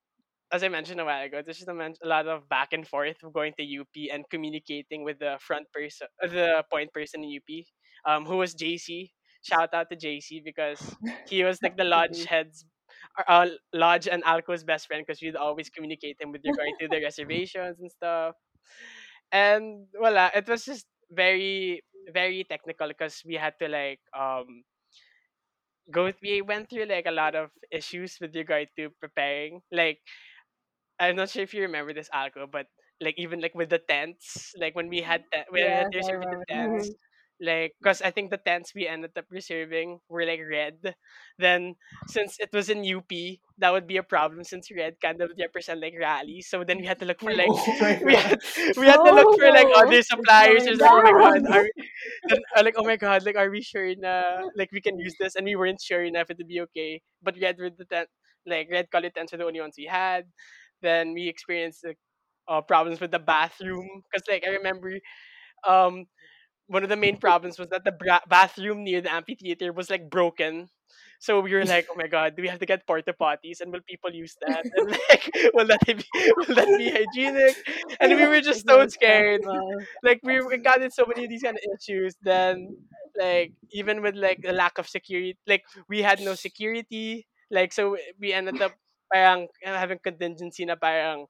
as 0.51 0.63
I 0.63 0.67
mentioned 0.67 0.99
a 0.99 1.05
while 1.05 1.23
ago, 1.23 1.41
there's 1.43 1.57
just 1.59 1.69
a, 1.69 2.07
lot 2.07 2.27
of 2.27 2.49
back 2.49 2.73
and 2.73 2.87
forth 2.87 3.17
of 3.23 3.33
going 3.33 3.53
to 3.59 3.63
UP 3.79 4.11
and 4.11 4.25
communicating 4.29 5.03
with 5.03 5.19
the 5.19 5.37
front 5.41 5.67
person, 5.71 6.07
uh, 6.23 6.27
the 6.27 6.63
point 6.71 6.91
person 6.93 7.23
in 7.23 7.37
UP, 7.37 7.65
um, 8.05 8.25
who 8.25 8.37
was 8.37 8.55
JC. 8.55 9.11
Shout 9.41 9.73
out 9.73 9.89
to 9.91 9.95
JC 9.95 10.43
because 10.43 10.95
he 11.27 11.43
was 11.43 11.59
like 11.61 11.77
the 11.77 11.83
lodge 11.95 12.25
head's, 12.25 12.65
uh, 13.27 13.47
lodge 13.73 14.07
and 14.07 14.23
Alco's 14.25 14.63
best 14.63 14.87
friend 14.87 15.05
because 15.05 15.21
we'd 15.21 15.35
always 15.35 15.69
communicate 15.69 16.17
him 16.19 16.31
with 16.31 16.41
regard 16.43 16.69
to 16.79 16.87
the 16.87 17.01
reservations 17.03 17.79
and 17.79 17.91
stuff 17.91 18.35
and 19.31 19.87
voila, 19.95 20.29
it 20.35 20.47
was 20.47 20.65
just 20.65 20.85
very 21.11 21.81
very 22.13 22.43
technical 22.49 22.87
because 22.87 23.21
we 23.25 23.35
had 23.35 23.53
to 23.59 23.67
like 23.67 23.99
um 24.17 24.63
go 25.91 26.11
we 26.21 26.41
went 26.41 26.69
through 26.69 26.85
like 26.85 27.05
a 27.07 27.11
lot 27.11 27.35
of 27.35 27.49
issues 27.71 28.17
with 28.21 28.35
regard 28.35 28.67
to 28.77 28.89
preparing 29.01 29.61
like 29.71 29.99
i'm 30.99 31.15
not 31.15 31.29
sure 31.29 31.43
if 31.43 31.53
you 31.53 31.61
remember 31.61 31.93
this 31.93 32.09
alco 32.13 32.49
but 32.49 32.67
like 33.01 33.15
even 33.17 33.39
like 33.39 33.55
with 33.55 33.69
the 33.69 33.79
tents 33.79 34.53
like 34.59 34.75
when 34.75 34.89
we 34.89 35.01
had 35.01 35.23
te- 35.31 35.47
when 35.49 35.63
we 35.65 35.71
had 35.75 35.91
to 35.91 35.97
I 35.97 35.99
reserve 35.99 36.23
the 36.29 36.37
tents 36.47 36.91
like 37.41 37.71
because 37.79 38.01
i 38.01 38.11
think 38.11 38.29
the 38.31 38.37
tents 38.37 38.75
we 38.75 38.85
ended 38.85 39.11
up 39.17 39.25
reserving 39.31 39.99
were 40.09 40.25
like 40.25 40.41
red 40.43 40.95
then 41.37 41.75
since 42.07 42.35
it 42.39 42.49
was 42.51 42.69
in 42.69 42.83
up 42.83 43.39
that 43.57 43.71
would 43.71 43.87
be 43.87 43.95
a 43.97 44.03
problem 44.03 44.43
since 44.43 44.69
red 44.75 44.95
kind 45.01 45.21
of 45.21 45.31
represent 45.39 45.79
like 45.79 45.93
rally 45.99 46.41
so 46.41 46.63
then 46.65 46.79
we 46.79 46.85
had 46.85 46.99
to 46.99 47.05
look 47.05 47.21
for 47.21 47.33
like 47.33 47.47
Oh 47.79 47.99
we 48.03 48.15
had, 48.15 48.39
we 48.75 48.85
had 48.87 48.99
to 49.03 49.11
look 49.11 49.31
for 49.39 49.51
like 49.51 49.67
Oh, 49.75 49.81
other 49.83 50.01
suppliers. 50.01 50.65
It's 50.65 50.81
like, 50.81 50.91
oh 50.93 51.01
my 51.01 51.13
god, 51.13 51.41
are 51.51 51.65
then, 52.27 52.39
uh, 52.55 52.63
like 52.63 52.75
oh 52.77 52.83
my 52.83 52.95
god, 52.97 53.23
like 53.25 53.35
are 53.35 53.49
we 53.49 53.61
sure 53.61 53.93
na 53.97 54.47
like 54.55 54.71
we 54.71 54.81
can 54.81 54.97
use 54.99 55.15
this? 55.19 55.35
And 55.35 55.45
we 55.45 55.55
weren't 55.55 55.81
sure 55.81 56.03
enough 56.03 56.29
it 56.29 56.37
would 56.37 56.47
be 56.47 56.61
okay. 56.71 57.01
But 57.21 57.35
red 57.41 57.57
with 57.59 57.77
the 57.77 57.85
tent, 57.85 58.09
like 58.45 58.69
red 58.71 58.91
colored 58.91 59.15
tents 59.15 59.31
were 59.31 59.37
the 59.39 59.45
only 59.45 59.61
ones 59.61 59.75
we 59.77 59.85
had. 59.85 60.25
Then 60.81 61.13
we 61.13 61.27
experienced 61.27 61.85
like, 61.85 61.97
uh, 62.47 62.61
problems 62.61 62.99
with 62.99 63.11
the 63.11 63.19
bathroom 63.19 63.87
because 64.11 64.27
like 64.27 64.43
I 64.45 64.51
remember 64.51 64.99
um 65.67 66.05
one 66.67 66.83
of 66.83 66.89
the 66.89 66.95
main 66.95 67.17
problems 67.25 67.59
was 67.59 67.69
that 67.69 67.83
the 67.83 67.91
bra- 67.91 68.25
bathroom 68.27 68.83
near 68.83 69.01
the 69.01 69.11
amphitheater 69.11 69.73
was 69.73 69.89
like 69.89 70.09
broken. 70.09 70.69
So 71.19 71.41
we 71.41 71.53
were 71.53 71.65
like, 71.65 71.87
oh 71.91 71.95
my 71.95 72.07
god, 72.07 72.35
do 72.35 72.41
we 72.41 72.47
have 72.47 72.59
to 72.59 72.65
get 72.65 72.87
porta 72.87 73.13
potties 73.13 73.59
and 73.59 73.71
will 73.73 73.81
people 73.87 74.11
use 74.11 74.35
that? 74.47 74.65
And 74.73 74.91
like, 75.09 75.29
will 75.53 75.67
that 75.67 75.85
be 75.85 76.05
will 76.37 76.55
that 76.55 76.67
be 76.77 76.89
hygienic? 76.89 77.57
And 77.99 78.15
we 78.15 78.25
were 78.25 78.41
just 78.41 78.65
so 78.67 78.87
scared. 78.87 79.41
Like 80.01 80.21
we, 80.23 80.37
in 80.37 80.91
so 80.91 81.05
many 81.05 81.25
of 81.25 81.29
these 81.29 81.43
kind 81.43 81.57
of 81.57 81.63
issues. 81.77 82.15
Then 82.21 82.77
like 83.19 83.53
even 83.71 84.01
with 84.01 84.15
like 84.15 84.41
the 84.41 84.53
lack 84.53 84.77
of 84.77 84.87
security, 84.87 85.37
like 85.45 85.63
we 85.89 86.01
had 86.01 86.21
no 86.21 86.35
security. 86.35 87.27
Like 87.51 87.73
so 87.73 87.97
we 88.19 88.31
ended 88.31 88.61
up 88.61 88.73
parang 89.11 89.47
uh, 89.65 89.77
having 89.77 89.99
contingency 89.99 90.65
na 90.65 90.75
parang 90.75 91.25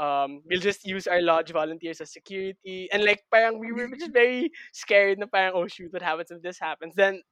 um 0.00 0.40
we'll 0.48 0.60
just 0.64 0.86
use 0.88 1.06
our 1.06 1.20
lodge 1.20 1.52
volunteers 1.52 2.00
as 2.00 2.12
security. 2.12 2.88
And 2.92 3.04
like 3.04 3.24
parang 3.30 3.58
we 3.60 3.72
were 3.72 3.88
just 3.96 4.12
very 4.12 4.50
scared 4.72 5.18
na 5.18 5.26
parang 5.28 5.52
oh 5.54 5.68
shoot 5.68 5.92
what 5.92 6.02
happens 6.02 6.30
if 6.32 6.42
this 6.42 6.58
happens? 6.58 6.94
Then 6.96 7.22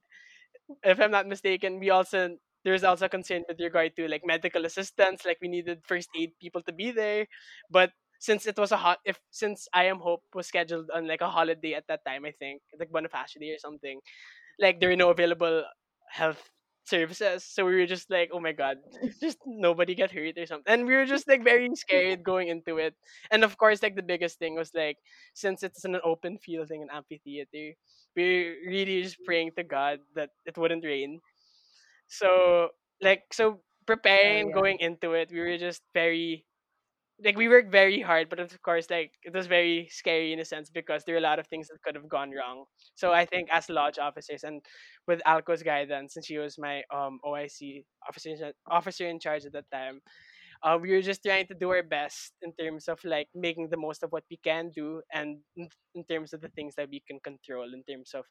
if 0.84 1.00
i'm 1.00 1.10
not 1.10 1.26
mistaken 1.26 1.80
we 1.80 1.90
also 1.90 2.36
there's 2.64 2.84
also 2.84 3.08
concern 3.08 3.42
with 3.48 3.58
regard 3.60 3.96
to 3.96 4.06
like 4.06 4.22
medical 4.24 4.64
assistance 4.66 5.24
like 5.24 5.38
we 5.40 5.48
needed 5.48 5.80
first 5.84 6.08
aid 6.18 6.32
people 6.40 6.62
to 6.62 6.72
be 6.72 6.90
there. 6.90 7.26
But 7.70 7.90
since 8.20 8.46
it 8.46 8.58
was 8.58 8.70
a 8.70 8.76
hot 8.76 8.98
if 9.04 9.18
since 9.30 9.66
i 9.72 9.84
am 9.84 9.98
hope 9.98 10.22
was 10.34 10.46
scheduled 10.46 10.90
on 10.94 11.08
like 11.08 11.22
a 11.22 11.28
holiday 11.30 11.72
at 11.72 11.86
that 11.88 12.04
time 12.04 12.26
i 12.26 12.30
think 12.32 12.60
like 12.78 12.92
bonifacio 12.92 13.40
day 13.40 13.48
or 13.56 13.58
something 13.58 13.98
like 14.60 14.78
there 14.78 14.90
were 14.90 14.96
no 14.96 15.08
available 15.08 15.64
health 16.10 16.50
services 16.84 17.44
so 17.44 17.64
we 17.64 17.76
were 17.76 17.86
just 17.86 18.10
like 18.10 18.30
oh 18.32 18.40
my 18.40 18.52
god 18.52 18.78
just 19.20 19.38
nobody 19.46 19.94
get 19.94 20.10
hurt 20.10 20.36
or 20.36 20.46
something. 20.46 20.72
And 20.72 20.86
we 20.86 20.96
were 20.96 21.06
just 21.06 21.28
like 21.28 21.44
very 21.44 21.68
scared 21.74 22.22
going 22.22 22.48
into 22.48 22.78
it. 22.78 22.94
And 23.30 23.44
of 23.44 23.56
course 23.56 23.82
like 23.82 23.96
the 23.96 24.02
biggest 24.02 24.38
thing 24.38 24.56
was 24.56 24.72
like 24.74 24.98
since 25.34 25.62
it's 25.62 25.84
an 25.84 25.98
open 26.04 26.38
field 26.38 26.68
thing 26.68 26.82
an 26.82 26.88
amphitheater 26.92 27.76
we 28.16 28.22
were 28.22 28.70
really 28.70 29.02
just 29.02 29.16
mm-hmm. 29.16 29.24
praying 29.24 29.50
to 29.56 29.62
god 29.62 30.00
that 30.14 30.30
it 30.46 30.58
wouldn't 30.58 30.84
rain. 30.84 31.20
So 32.08 32.70
like 33.00 33.24
so 33.32 33.46
oh, 33.46 33.60
preparing 33.86 34.48
yeah. 34.48 34.54
going 34.54 34.78
into 34.80 35.12
it 35.12 35.30
we 35.32 35.40
were 35.40 35.58
just 35.58 35.82
very 35.94 36.44
like 37.24 37.36
we 37.36 37.48
worked 37.48 37.70
very 37.70 38.00
hard 38.00 38.28
but 38.30 38.40
of 38.40 38.60
course 38.62 38.88
like 38.90 39.12
it 39.22 39.32
was 39.34 39.46
very 39.46 39.88
scary 39.90 40.32
in 40.32 40.40
a 40.40 40.44
sense 40.44 40.70
because 40.70 41.04
there 41.04 41.14
were 41.14 41.18
a 41.20 41.28
lot 41.30 41.38
of 41.38 41.46
things 41.48 41.68
that 41.68 41.82
could 41.82 41.94
have 41.94 42.08
gone 42.08 42.30
wrong 42.32 42.64
so 42.94 43.12
i 43.12 43.24
think 43.26 43.48
as 43.52 43.68
lodge 43.68 43.98
officers 43.98 44.44
and 44.44 44.62
with 45.06 45.20
alco's 45.26 45.62
guidance 45.62 46.14
since 46.14 46.26
she 46.26 46.38
was 46.38 46.58
my 46.58 46.82
um 46.94 47.18
oic 47.26 47.84
officer 48.08 48.30
in- 48.30 48.52
officer 48.70 49.06
in 49.08 49.18
charge 49.20 49.44
at 49.44 49.52
that 49.52 49.70
time 49.72 50.00
uh, 50.62 50.78
we 50.80 50.90
were 50.92 51.02
just 51.02 51.22
trying 51.24 51.46
to 51.46 51.54
do 51.54 51.70
our 51.70 51.82
best 51.82 52.32
in 52.42 52.52
terms 52.54 52.88
of 52.88 52.98
like 53.04 53.28
making 53.34 53.68
the 53.70 53.76
most 53.76 54.02
of 54.02 54.10
what 54.12 54.24
we 54.30 54.38
can 54.38 54.70
do 54.70 55.02
and 55.12 55.38
in, 55.56 55.68
terms 56.08 56.32
of 56.32 56.40
the 56.40 56.48
things 56.50 56.74
that 56.76 56.88
we 56.90 57.00
can 57.06 57.18
control 57.20 57.72
in 57.74 57.82
terms 57.84 58.12
of 58.14 58.24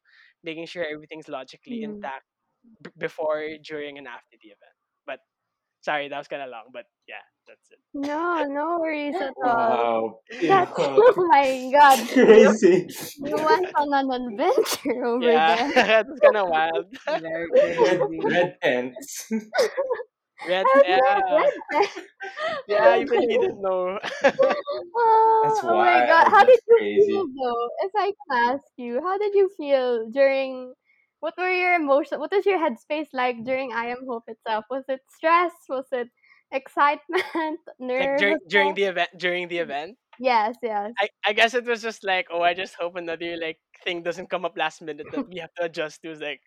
making 0.43 0.65
sure 0.65 0.85
everything's 0.85 1.29
logically 1.29 1.81
Mhm. 1.81 1.83
intact 1.83 2.25
b- 2.83 2.91
before 2.97 3.43
during 3.63 3.97
and 3.97 4.07
after 4.07 4.37
the 4.41 4.49
event 4.49 4.78
sorry 5.81 6.07
that 6.09 6.17
was 6.17 6.27
kind 6.27 6.41
of 6.41 6.49
long 6.49 6.65
but 6.73 6.85
yeah 7.07 7.23
that's 7.47 7.71
it 7.71 7.79
No, 7.93 8.43
no 8.45 8.79
worries 8.79 9.19
at 9.21 9.33
all. 9.43 9.77
Wow. 9.77 10.19
That's, 10.47 10.71
Yeah. 10.71 10.73
oh 10.77 11.27
my 11.31 11.69
god. 11.73 11.99
Crazy. 12.13 12.87
You 13.17 13.37
went 13.37 13.69
on 13.75 13.93
an 13.93 14.33
adventure 14.33 15.05
over 15.05 15.25
yeah 15.25 15.45
there. 15.45 15.71
that's 15.73 16.19
kind 16.21 16.37
of 16.37 16.47
wild 16.49 16.85
Very 17.07 17.47
Red, 17.77 17.99
crazy. 18.09 18.19
red 18.23 18.57
tents. 18.61 19.27
red 20.47 20.67
I've 20.75 20.87
yeah 20.89 21.19
never 22.83 22.97
read 22.97 22.97
even 23.01 23.21
you 23.29 23.39
didn't 23.39 23.61
know 23.61 23.99
Oh, 24.41 24.55
That's 25.41 25.63
oh 25.63 25.77
my 25.83 26.01
god. 26.01 26.25
wild. 26.25 26.29
How 26.29 26.43
did 26.43 26.59
you 26.67 26.79
crazy. 26.79 27.13
feel 27.13 27.25
though? 27.41 27.69
If 27.85 27.91
I 27.95 28.13
can 28.13 28.53
ask 28.55 28.63
you, 28.77 29.01
how 29.01 29.17
did 29.17 29.33
you 29.33 29.49
feel 29.57 30.09
during 30.09 30.73
what 31.19 31.33
were 31.37 31.51
your 31.51 31.75
emotions? 31.75 32.19
What 32.19 32.31
was 32.31 32.45
your 32.45 32.59
headspace 32.59 33.07
like 33.13 33.43
during 33.43 33.73
I 33.73 33.87
Am 33.87 34.05
Hope 34.07 34.23
itself? 34.27 34.65
Was 34.69 34.83
it 34.87 35.01
stress? 35.09 35.51
Was 35.67 35.85
it 35.91 36.09
excitement? 36.51 37.59
like 37.79 38.17
during 38.17 38.39
during 38.47 38.73
the 38.75 38.83
event 38.83 39.09
during 39.17 39.47
the 39.47 39.57
mm. 39.57 39.63
event 39.63 39.97
Yes, 40.19 40.59
yes. 40.61 40.91
I, 40.99 41.07
I 41.25 41.33
guess 41.33 41.53
it 41.53 41.63
was 41.63 41.81
just 41.81 42.03
like, 42.03 42.27
oh, 42.29 42.43
I 42.43 42.53
just 42.53 42.75
hope 42.75 42.97
another 42.97 43.37
like 43.39 43.57
thing 43.85 44.03
doesn't 44.03 44.29
come 44.29 44.43
up 44.43 44.57
last 44.57 44.81
minute 44.81 45.07
that 45.11 45.29
we 45.29 45.39
have 45.39 45.53
to 45.55 45.63
adjust 45.63 46.01
to. 46.03 46.11
It's 46.11 46.19
like, 46.19 46.41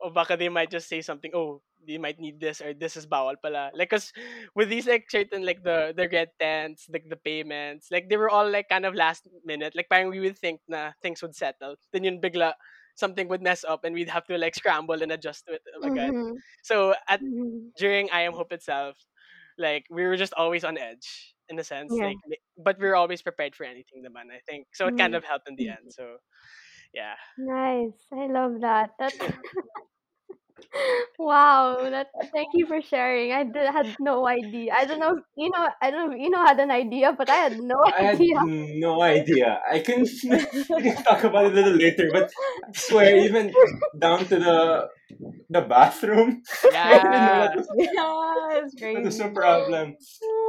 oh, 0.00 0.08
baka 0.08 0.36
they 0.36 0.48
might 0.48 0.70
just 0.70 0.88
say 0.88 1.02
something. 1.02 1.30
Oh, 1.34 1.60
they 1.86 1.98
might 1.98 2.18
need 2.18 2.40
this 2.40 2.62
or 2.62 2.72
this 2.72 2.96
is 2.96 3.06
bawal 3.06 3.36
pala. 3.40 3.70
Like, 3.74 3.90
cause 3.90 4.12
with 4.56 4.70
these 4.70 4.88
like 4.88 5.10
certain 5.10 5.44
like 5.44 5.62
the 5.62 5.92
the 5.94 6.08
red 6.08 6.32
tents, 6.40 6.88
like 6.88 7.04
the 7.08 7.20
payments, 7.20 7.92
like 7.92 8.08
they 8.08 8.16
were 8.16 8.30
all 8.32 8.48
like 8.48 8.70
kind 8.70 8.86
of 8.86 8.94
last 8.94 9.28
minute. 9.44 9.76
Like, 9.76 9.92
parang 9.92 10.08
we 10.08 10.20
would 10.20 10.38
think 10.38 10.60
na 10.66 10.96
things 11.02 11.20
would 11.20 11.36
settle. 11.36 11.76
Then 11.92 12.04
yun 12.04 12.24
bigla 12.24 12.56
something 12.98 13.28
would 13.28 13.42
mess 13.42 13.64
up 13.64 13.84
and 13.84 13.94
we'd 13.94 14.10
have 14.10 14.26
to 14.26 14.38
like 14.38 14.54
scramble 14.56 15.02
and 15.02 15.12
adjust 15.12 15.46
to 15.46 15.54
it. 15.54 15.62
Oh 15.76 15.80
my 15.80 15.90
god. 15.90 16.14
Mhm, 16.14 16.42
So 16.62 16.94
at 17.08 17.22
mhm. 17.22 17.72
during 17.78 18.10
I 18.10 18.22
Am 18.22 18.34
Hope 18.34 18.52
itself, 18.52 18.98
like 19.58 19.86
we 19.90 20.04
were 20.06 20.16
just 20.16 20.34
always 20.34 20.64
on 20.64 20.78
edge 20.78 21.34
in 21.48 21.58
a 21.58 21.64
sense. 21.64 21.98
Yeah. 21.98 22.02
Like, 22.02 22.20
but 22.58 22.78
we 22.78 22.86
were 22.88 22.96
always 22.96 23.22
prepared 23.22 23.56
for 23.56 23.64
anything, 23.64 24.02
the 24.02 24.10
man, 24.10 24.30
I 24.32 24.40
think 24.40 24.68
so. 24.74 24.86
It 24.88 24.96
kind 24.98 25.14
Mhm. 25.14 25.16
of 25.16 25.24
helped 25.24 25.48
in 25.48 25.56
the 25.56 25.68
end. 25.70 25.92
So 25.92 26.18
yeah. 26.94 27.16
Nice. 27.38 28.06
I 28.12 28.26
love 28.26 28.60
that. 28.60 28.94
That 28.98 29.14
wow. 31.18 31.76
That 31.90 32.08
thank 32.32 32.48
you 32.54 32.66
for 32.66 32.80
sharing. 32.82 33.32
I 33.32 33.44
did, 33.44 33.68
had 33.70 33.96
no 34.00 34.26
idea. 34.26 34.72
I 34.76 34.84
don't 34.84 35.00
know. 35.04 35.16
If, 35.16 35.24
you 35.36 35.50
know. 35.50 35.68
I 35.82 35.90
don't 35.90 36.10
know. 36.10 36.14
If 36.16 36.20
you 36.22 36.30
know 36.30 36.44
had 36.44 36.60
an 36.60 36.70
idea, 36.70 37.12
but 37.16 37.28
I 37.30 37.36
had 37.36 37.58
no 37.60 37.76
I 37.86 38.02
had 38.02 38.14
idea. 38.16 38.36
no 38.44 39.02
idea. 39.02 39.60
I 39.70 39.80
can 39.80 40.02
we 40.02 40.82
can 40.82 40.96
talk 41.04 41.24
about 41.24 41.46
it 41.46 41.52
a 41.52 41.54
little 41.54 41.74
later, 41.78 42.08
but 42.12 42.30
I 42.66 42.72
swear, 42.74 43.16
even 43.16 43.52
down 43.98 44.20
to 44.26 44.36
the 44.38 44.88
the 45.50 45.62
bathroom, 45.62 46.42
I 46.74 46.98
didn't 46.98 47.24
know 47.24 47.34
Yeah. 47.34 47.48
that 47.48 47.56
was, 47.56 47.68
yeah, 47.78 48.60
it's 48.60 48.74
that 48.80 49.02
was 49.04 49.18
crazy. 49.18 49.22
a 49.24 49.30
problem. 49.32 49.96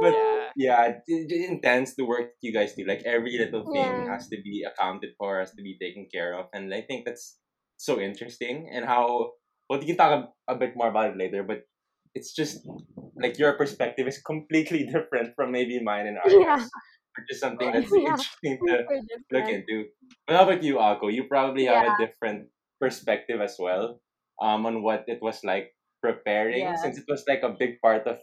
But 0.00 0.14
Yeah. 0.14 0.48
yeah, 0.56 0.92
intense 1.08 1.94
the 1.94 2.04
work 2.04 2.32
you 2.40 2.52
guys 2.52 2.74
do. 2.74 2.84
Like 2.84 3.02
every 3.04 3.38
little 3.38 3.64
thing 3.72 4.04
Yeah. 4.04 4.12
has 4.12 4.28
to 4.28 4.36
be 4.42 4.64
accounted 4.68 5.10
for, 5.18 5.40
has 5.40 5.52
to 5.54 5.62
be 5.62 5.76
taken 5.80 6.06
care 6.12 6.34
of, 6.38 6.46
and 6.52 6.72
I 6.74 6.82
think 6.82 7.04
that's 7.06 7.38
so 7.76 7.98
interesting. 8.00 8.68
And 8.72 8.84
how 8.84 9.32
well, 9.70 9.78
you 9.80 9.86
can 9.86 9.96
talk 9.96 10.12
a, 10.48 10.52
a 10.52 10.56
bit 10.58 10.74
more 10.76 10.90
about 10.90 11.12
it 11.14 11.18
later, 11.18 11.44
but 11.46 11.62
it's 12.14 12.34
just 12.34 12.66
like 13.22 13.38
your 13.38 13.54
perspective 13.54 14.08
is 14.08 14.18
completely 14.20 14.84
different 14.92 15.34
from 15.38 15.52
maybe 15.52 15.78
mine 15.82 16.08
and 16.10 16.18
ours, 16.18 16.34
Yeah. 16.34 16.58
which 17.16 17.30
is 17.30 17.38
something 17.40 17.70
that's 17.74 17.92
Yeah. 17.94 18.18
interesting 18.18 18.58
to 18.66 18.74
look 19.30 19.48
into. 19.48 19.86
But 20.26 20.36
how 20.36 20.44
about 20.50 20.62
you, 20.66 20.76
Alco? 20.82 21.12
You 21.12 21.24
probably 21.30 21.66
have 21.70 21.86
Yeah. 21.86 21.94
a 21.94 21.98
different 22.02 22.50
perspective 22.80 23.40
as 23.40 23.56
well 23.62 24.02
um, 24.42 24.66
on 24.66 24.82
what 24.82 25.04
it 25.06 25.22
was 25.22 25.44
like 25.44 25.72
preparing, 26.02 26.66
Yeah. 26.66 26.76
since 26.76 26.98
it 26.98 27.06
was 27.08 27.24
like 27.28 27.42
a 27.44 27.54
big 27.54 27.80
part 27.80 28.06
of 28.08 28.18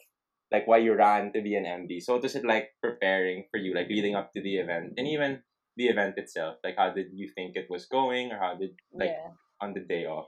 like 0.51 0.67
why 0.67 0.77
you 0.79 0.93
ran 0.95 1.31
to 1.33 1.41
be 1.41 1.55
an 1.55 1.65
MB. 1.65 2.01
So 2.03 2.13
what 2.13 2.23
was 2.23 2.35
it 2.35 2.45
like 2.45 2.71
preparing 2.83 3.45
for 3.51 3.57
you, 3.59 3.73
like 3.75 3.87
leading 3.89 4.15
up 4.15 4.31
to 4.33 4.41
the 4.41 4.57
event, 4.57 4.93
and 4.97 5.07
even 5.07 5.43
the 5.75 5.87
event 5.87 6.17
itself? 6.17 6.57
Like, 6.63 6.75
how 6.77 6.91
did 6.91 7.07
you 7.13 7.29
think 7.35 7.55
it 7.55 7.67
was 7.69 7.85
going, 7.87 8.31
or 8.31 8.39
how 8.39 8.55
did 8.55 8.71
like 8.93 9.15
on 9.61 9.73
the 9.73 9.81
day 9.81 10.05
off? 10.07 10.27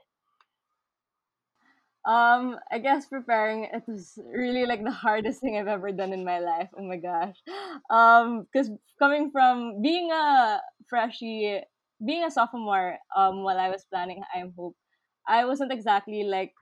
Um, 2.10 2.58
I 2.72 2.80
guess 2.80 3.06
preparing 3.06 3.66
it 3.70 3.84
was 3.88 4.18
really 4.34 4.66
like 4.66 4.84
the 4.84 4.90
hardest 4.92 5.42
thing 5.42 5.58
I've 5.58 5.68
ever 5.70 5.92
done 5.92 6.12
in 6.12 6.26
my 6.26 6.40
life. 6.40 6.70
Oh 6.78 6.82
my 6.82 6.98
gosh. 6.98 7.38
Um, 7.92 8.48
because 8.50 8.72
coming 8.98 9.30
from 9.32 9.82
being 9.82 10.10
a 10.12 10.60
freshie, 10.90 11.62
being 12.06 12.24
a 12.24 12.32
sophomore, 12.32 12.98
um, 13.16 13.44
while 13.44 13.60
I 13.60 13.70
was 13.70 13.86
planning 13.94 14.24
I'm 14.34 14.54
Hope, 14.58 14.76
I 15.28 15.46
wasn't 15.46 15.72
exactly 15.72 16.24
like 16.24 16.54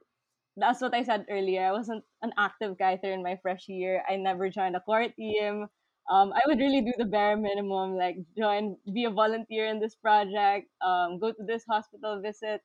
that's 0.58 0.82
what 0.82 0.94
I 0.96 1.04
said 1.04 1.26
earlier. 1.30 1.66
I 1.68 1.72
wasn't 1.72 2.04
an 2.22 2.32
active 2.38 2.78
kiter 2.78 3.12
in 3.14 3.24
my 3.24 3.38
freshie 3.42 3.74
year. 3.74 4.04
I 4.10 4.16
never 4.18 4.50
joined 4.50 4.76
a 4.76 4.82
core 4.82 5.08
team. 5.16 5.68
Um, 6.12 6.34
I 6.34 6.42
would 6.48 6.60
really 6.60 6.82
do 6.82 6.94
the 6.98 7.06
bare 7.06 7.38
minimum, 7.38 7.96
like 7.96 8.18
join, 8.38 8.78
be 8.94 9.06
a 9.06 9.12
volunteer 9.12 9.68
in 9.68 9.80
this 9.80 9.96
project, 9.96 10.68
um, 10.82 11.20
go 11.20 11.32
to 11.32 11.44
this 11.46 11.64
hospital 11.70 12.22
visit, 12.22 12.62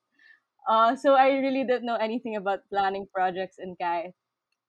uh, 0.68 0.96
so 0.96 1.14
I 1.14 1.30
really 1.38 1.64
didn't 1.64 1.86
know 1.86 1.96
anything 1.96 2.36
about 2.36 2.60
planning 2.70 3.06
projects 3.14 3.56
in 3.58 3.76
Kite. 3.80 4.12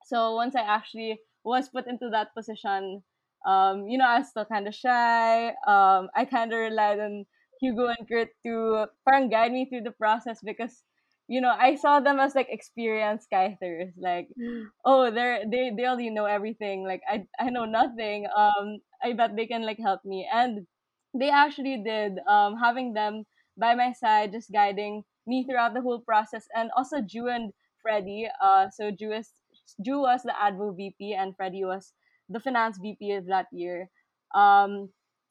So 0.06 0.36
once 0.36 0.56
I 0.56 0.62
actually 0.62 1.20
was 1.44 1.70
put 1.70 1.88
into 1.88 2.10
that 2.12 2.34
position, 2.36 3.04
um, 3.46 3.88
you 3.88 3.98
know, 3.98 4.06
I 4.06 4.20
was 4.20 4.30
still 4.30 4.46
kind 4.46 4.68
of 4.68 4.76
shy. 4.76 5.50
Um, 5.68 6.10
I 6.16 6.26
kind 6.30 6.54
of 6.54 6.60
relied 6.60 7.00
on 7.00 7.26
Hugo 7.62 7.88
and 7.88 8.08
Kurt 8.08 8.30
to 8.46 8.88
parang 9.08 9.30
guide 9.30 9.52
me 9.52 9.66
through 9.70 9.84
the 9.84 9.92
process 9.92 10.40
because, 10.44 10.84
you 11.28 11.42
know, 11.42 11.54
I 11.58 11.76
saw 11.76 12.00
them 12.00 12.20
as 12.20 12.36
like 12.36 12.48
experienced 12.50 13.30
kiters. 13.32 13.92
Like, 13.98 14.30
oh, 14.86 15.12
they're 15.12 15.44
they 15.50 15.72
they 15.76 15.86
already 15.86 16.10
know 16.10 16.26
everything. 16.26 16.84
Like 16.84 17.02
I 17.08 17.26
I 17.40 17.50
know 17.50 17.66
nothing. 17.66 18.28
Um, 18.36 18.80
I 19.04 19.14
bet 19.14 19.36
they 19.36 19.48
can 19.48 19.64
like 19.66 19.80
help 19.80 20.04
me, 20.06 20.28
and 20.32 20.68
they 21.14 21.30
actually 21.30 21.84
did. 21.84 22.20
Um, 22.28 22.58
having 22.58 22.94
them 22.94 23.26
by 23.58 23.76
my 23.76 23.94
side, 23.94 24.32
just 24.32 24.52
guiding 24.52 25.04
me 25.28 25.44
throughout 25.46 25.74
the 25.74 25.82
whole 25.82 26.00
process, 26.02 26.48
and 26.56 26.72
also 26.76 27.02
Ju 27.02 27.28
and 27.28 27.54
Freddie. 27.82 28.30
Uh, 28.42 28.70
so 28.70 28.92
Ju 28.92 29.12
is 29.12 29.32
Ju 29.82 30.00
was 30.02 30.24
the 30.24 30.34
Advo 30.34 30.76
VP, 30.76 31.14
and 31.14 31.36
Freddie 31.36 31.66
was 31.66 31.94
the 32.30 32.40
finance 32.40 32.78
VP 32.80 33.12
of 33.14 33.26
that 33.28 33.48
year. 33.52 33.90
Um, 34.36 34.90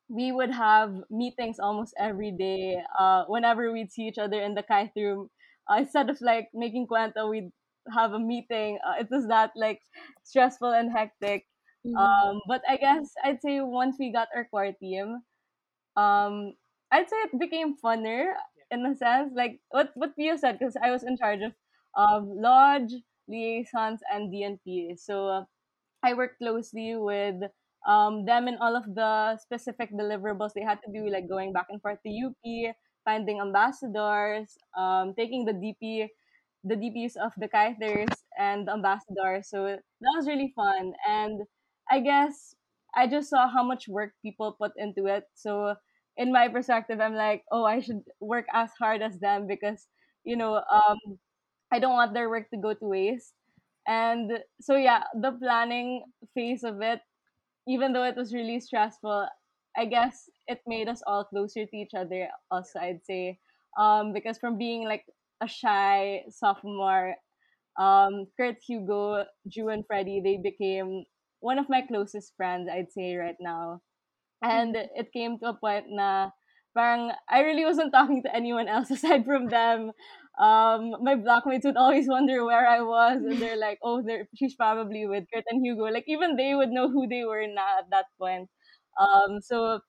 we 0.08 0.30
would 0.32 0.50
have 0.50 0.94
meetings 1.10 1.58
almost 1.58 1.94
every 1.98 2.30
day. 2.32 2.82
Uh, 2.98 3.24
whenever 3.26 3.72
we'd 3.72 3.90
see 3.92 4.02
each 4.08 4.18
other 4.18 4.40
in 4.40 4.54
the 4.54 4.62
kite 4.62 4.92
room, 4.96 5.30
uh, 5.70 5.76
instead 5.78 6.10
of 6.10 6.20
like 6.20 6.48
making 6.54 6.86
cuento, 6.86 7.30
we'd 7.30 7.50
have 7.92 8.12
a 8.12 8.18
meeting. 8.18 8.78
Uh, 8.86 8.94
it 9.00 9.08
was 9.10 9.26
that 9.28 9.52
like 9.56 9.80
stressful 10.24 10.72
and 10.72 10.92
hectic. 10.92 11.46
Mhm. 11.84 11.96
Um, 11.98 12.40
but 12.46 12.62
I 12.68 12.76
guess 12.76 13.12
I'd 13.24 13.40
say 13.42 13.60
once 13.60 13.96
we 13.98 14.12
got 14.12 14.28
our 14.34 14.44
core 14.44 14.72
team, 14.72 15.22
um, 15.96 16.54
I'd 16.90 17.08
say 17.08 17.16
it 17.28 17.38
became 17.38 17.76
funner 17.76 18.34
in 18.72 18.86
a 18.86 18.96
sense, 18.96 19.32
like 19.36 19.60
what 19.70 19.92
what 19.94 20.16
Pio 20.16 20.36
said, 20.36 20.58
because 20.58 20.76
I 20.82 20.90
was 20.90 21.04
in 21.04 21.16
charge 21.18 21.42
of 21.42 21.54
um, 21.96 22.28
lodge 22.40 22.92
liaisons 23.28 24.02
and 24.12 24.32
DNP. 24.32 24.96
So 24.96 25.28
uh, 25.28 25.44
I 26.02 26.14
worked 26.14 26.38
closely 26.38 26.96
with 26.96 27.42
um, 27.86 28.24
them 28.26 28.48
in 28.48 28.56
all 28.58 28.76
of 28.76 28.86
the 28.94 29.36
specific 29.38 29.90
deliverables 29.92 30.52
they 30.54 30.62
had 30.62 30.80
to 30.86 30.92
do, 30.92 31.08
like 31.10 31.28
going 31.28 31.52
back 31.52 31.66
and 31.70 31.80
forth 31.82 32.00
to 32.06 32.10
UP, 32.10 32.74
finding 33.04 33.40
ambassadors, 33.40 34.56
um, 34.76 35.14
taking 35.14 35.44
the 35.44 35.54
DP, 35.54 36.08
the 36.64 36.76
DPs 36.76 37.16
of 37.16 37.32
the 37.36 37.48
kiters 37.48 38.24
and 38.38 38.68
the 38.68 38.72
ambassadors. 38.72 39.48
So 39.50 39.66
that 39.66 40.14
was 40.16 40.26
really 40.28 40.52
fun, 40.54 40.94
and 41.08 41.42
I 41.90 42.00
guess 42.00 42.54
I 42.94 43.06
just 43.08 43.30
saw 43.30 43.48
how 43.48 43.62
much 43.64 43.88
work 43.88 44.14
people 44.22 44.52
put 44.60 44.72
into 44.76 45.06
it. 45.06 45.24
So 45.34 45.76
in 46.16 46.32
my 46.32 46.48
perspective, 46.48 47.00
I'm 47.00 47.14
like, 47.14 47.44
oh, 47.50 47.64
I 47.64 47.80
should 47.80 48.02
work 48.20 48.46
as 48.52 48.70
hard 48.78 49.02
as 49.02 49.18
them 49.18 49.46
because 49.46 49.86
you 50.24 50.36
know, 50.36 50.56
um, 50.70 50.98
I 51.72 51.78
don't 51.80 51.94
want 51.94 52.14
their 52.14 52.28
work 52.30 52.50
to 52.50 52.56
go 52.58 52.74
to 52.74 52.84
waste. 52.86 53.32
And 53.86 54.30
so 54.60 54.76
yeah, 54.76 55.04
the 55.20 55.32
planning 55.32 56.04
phase 56.34 56.62
of 56.64 56.80
it, 56.82 57.00
even 57.68 57.92
though 57.92 58.04
it 58.04 58.16
was 58.16 58.34
really 58.34 58.60
stressful, 58.60 59.28
I 59.76 59.86
guess 59.86 60.28
it 60.46 60.60
made 60.66 60.88
us 60.88 61.02
all 61.06 61.24
closer 61.24 61.64
to 61.66 61.76
each 61.76 61.94
other 61.96 62.28
also 62.50 62.78
I'd 62.80 63.04
say. 63.04 63.38
Um 63.78 64.12
because 64.12 64.38
from 64.38 64.58
being 64.58 64.84
like 64.84 65.04
a 65.40 65.48
shy 65.48 66.24
sophomore, 66.30 67.16
um 67.78 68.26
Kurt 68.38 68.58
Hugo, 68.66 69.24
Ju 69.48 69.68
and 69.68 69.86
Freddie, 69.86 70.20
they 70.20 70.36
became 70.38 71.04
one 71.40 71.58
of 71.58 71.68
my 71.68 71.82
closest 71.82 72.34
friends 72.36 72.68
I'd 72.72 72.92
say 72.92 73.16
right 73.16 73.36
now. 73.40 73.82
And 74.42 74.76
it 74.76 75.12
came 75.12 75.38
to 75.40 75.50
a 75.50 75.54
point 75.58 75.86
na 75.88 76.30
parang 76.76 77.12
I 77.28 77.40
really 77.42 77.64
wasn't 77.64 77.92
talking 77.92 78.22
to 78.24 78.34
anyone 78.34 78.68
else 78.68 78.90
aside 78.94 79.24
from 79.24 79.50
them. 79.50 79.92
Um, 80.38 80.96
my 81.04 81.14
blockmates 81.14 81.64
would 81.64 81.76
always 81.76 82.08
wonder 82.08 82.44
where 82.44 82.66
I 82.66 82.80
was, 82.80 83.20
and 83.22 83.40
they're 83.40 83.56
like, 83.60 83.78
"Oh, 83.84 84.00
they're, 84.02 84.28
she's 84.34 84.54
probably 84.56 85.06
with 85.06 85.26
Kurt 85.32 85.44
and 85.50 85.60
Hugo." 85.64 85.84
Like 85.92 86.04
even 86.08 86.36
they 86.36 86.54
would 86.54 86.70
know 86.70 86.88
who 86.90 87.06
they 87.06 87.24
were 87.24 87.44
na 87.46 87.78
at 87.84 87.90
that 87.90 88.06
point. 88.18 88.48
Um, 88.98 89.40
so 89.44 89.80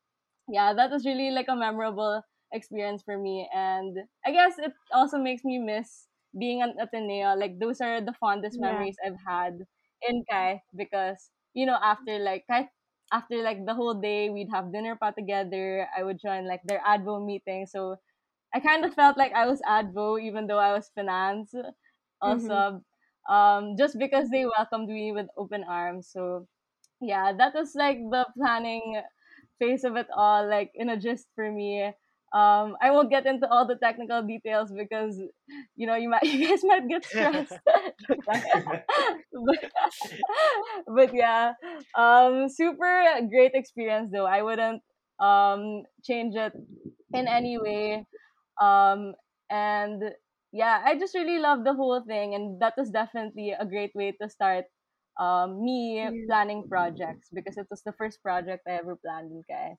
yeah, 0.47 0.73
that 0.73 0.91
was 0.91 1.05
really 1.05 1.31
like 1.31 1.47
a 1.49 1.55
memorable 1.55 2.21
experience 2.51 3.01
for 3.03 3.17
me, 3.17 3.49
and 3.53 3.97
I 4.25 4.31
guess 4.31 4.59
it 4.59 4.73
also 4.91 5.17
makes 5.17 5.43
me 5.43 5.57
miss 5.59 6.07
being 6.37 6.61
an 6.61 6.75
Ateneo. 6.79 7.35
Like 7.35 7.59
those 7.59 7.81
are 7.81 8.01
the 8.01 8.13
fondest 8.19 8.59
Yeah. 8.59 8.59
memories 8.59 8.97
I've 9.05 9.19
had 9.25 9.53
in 10.07 10.23
Kite 10.29 10.61
because 10.75 11.31
you 11.53 11.65
know 11.65 11.77
after 11.81 12.19
like 12.19 12.45
Kite 12.49 12.69
after 13.13 13.43
like 13.43 13.65
the 13.65 13.75
whole 13.75 13.95
day 13.95 14.29
we'd 14.31 14.49
have 14.51 14.73
dinner 14.73 14.97
pa 14.97 15.11
together. 15.11 15.87
I 15.97 16.03
would 16.03 16.19
join 16.19 16.47
like 16.47 16.61
their 16.65 16.81
advo 16.81 17.23
meeting. 17.25 17.67
So 17.67 17.97
i 18.53 18.59
kind 18.59 18.85
of 18.85 18.93
felt 18.95 19.17
like 19.17 19.33
i 19.33 19.45
was 19.47 19.61
advo 19.67 20.21
even 20.21 20.47
though 20.47 20.59
i 20.59 20.73
was 20.73 20.91
finance. 20.95 21.53
Also 22.21 22.81
um 23.29 23.75
just 23.77 23.97
because 23.99 24.29
they 24.29 24.45
welcomed 24.45 24.89
me 24.89 25.11
with 25.11 25.27
open 25.37 25.63
arms. 25.63 26.09
So 26.11 26.47
yeah 27.01 27.33
that 27.33 27.53
was 27.53 27.75
like 27.75 27.97
the 28.11 28.25
planning 28.37 29.01
phase 29.59 29.83
of 29.83 29.95
it 29.97 30.07
all 30.15 30.47
like 30.49 30.71
in 30.75 30.89
a 30.89 30.97
gist 30.99 31.27
for 31.35 31.51
me 31.51 31.93
um 32.33 32.75
i 32.81 32.89
won't 32.91 33.09
get 33.09 33.25
into 33.25 33.47
all 33.49 33.65
the 33.67 33.75
technical 33.75 34.21
details 34.23 34.71
because 34.71 35.21
you 35.75 35.85
know 35.87 35.95
you 35.95 36.09
might 36.09 36.23
you 36.27 36.47
guys 36.47 36.63
might 36.63 36.87
get 36.87 37.05
stressed. 37.05 37.59
But, 39.33 39.71
but 40.87 41.13
yeah 41.13 41.53
um 41.97 42.49
super 42.49 43.03
great 43.29 43.53
experience 43.53 44.09
though. 44.11 44.25
I 44.25 44.41
wouldn't 44.41 44.81
um 45.19 45.83
change 46.03 46.35
it 46.35 46.53
in 47.13 47.27
any 47.27 47.57
way. 47.57 48.05
Um 48.61 49.13
and 49.49 50.01
yeah 50.51 50.81
i 50.85 50.97
just 50.97 51.15
really 51.15 51.39
love 51.39 51.63
the 51.63 51.73
whole 51.73 52.01
thing 52.07 52.33
and 52.35 52.61
that 52.61 52.73
was 52.77 52.89
definitely 52.89 53.51
a 53.51 53.65
great 53.65 53.91
way 53.95 54.13
to 54.21 54.29
start 54.29 54.65
um 55.19 55.63
me 55.63 56.09
planning 56.27 56.63
projects 56.69 57.27
because 57.33 57.57
it 57.57 57.67
was 57.69 57.81
the 57.83 57.93
first 57.93 58.21
project 58.23 58.63
i 58.67 58.71
ever 58.71 58.95
planned 58.95 59.31
in 59.31 59.43
Kite. 59.49 59.77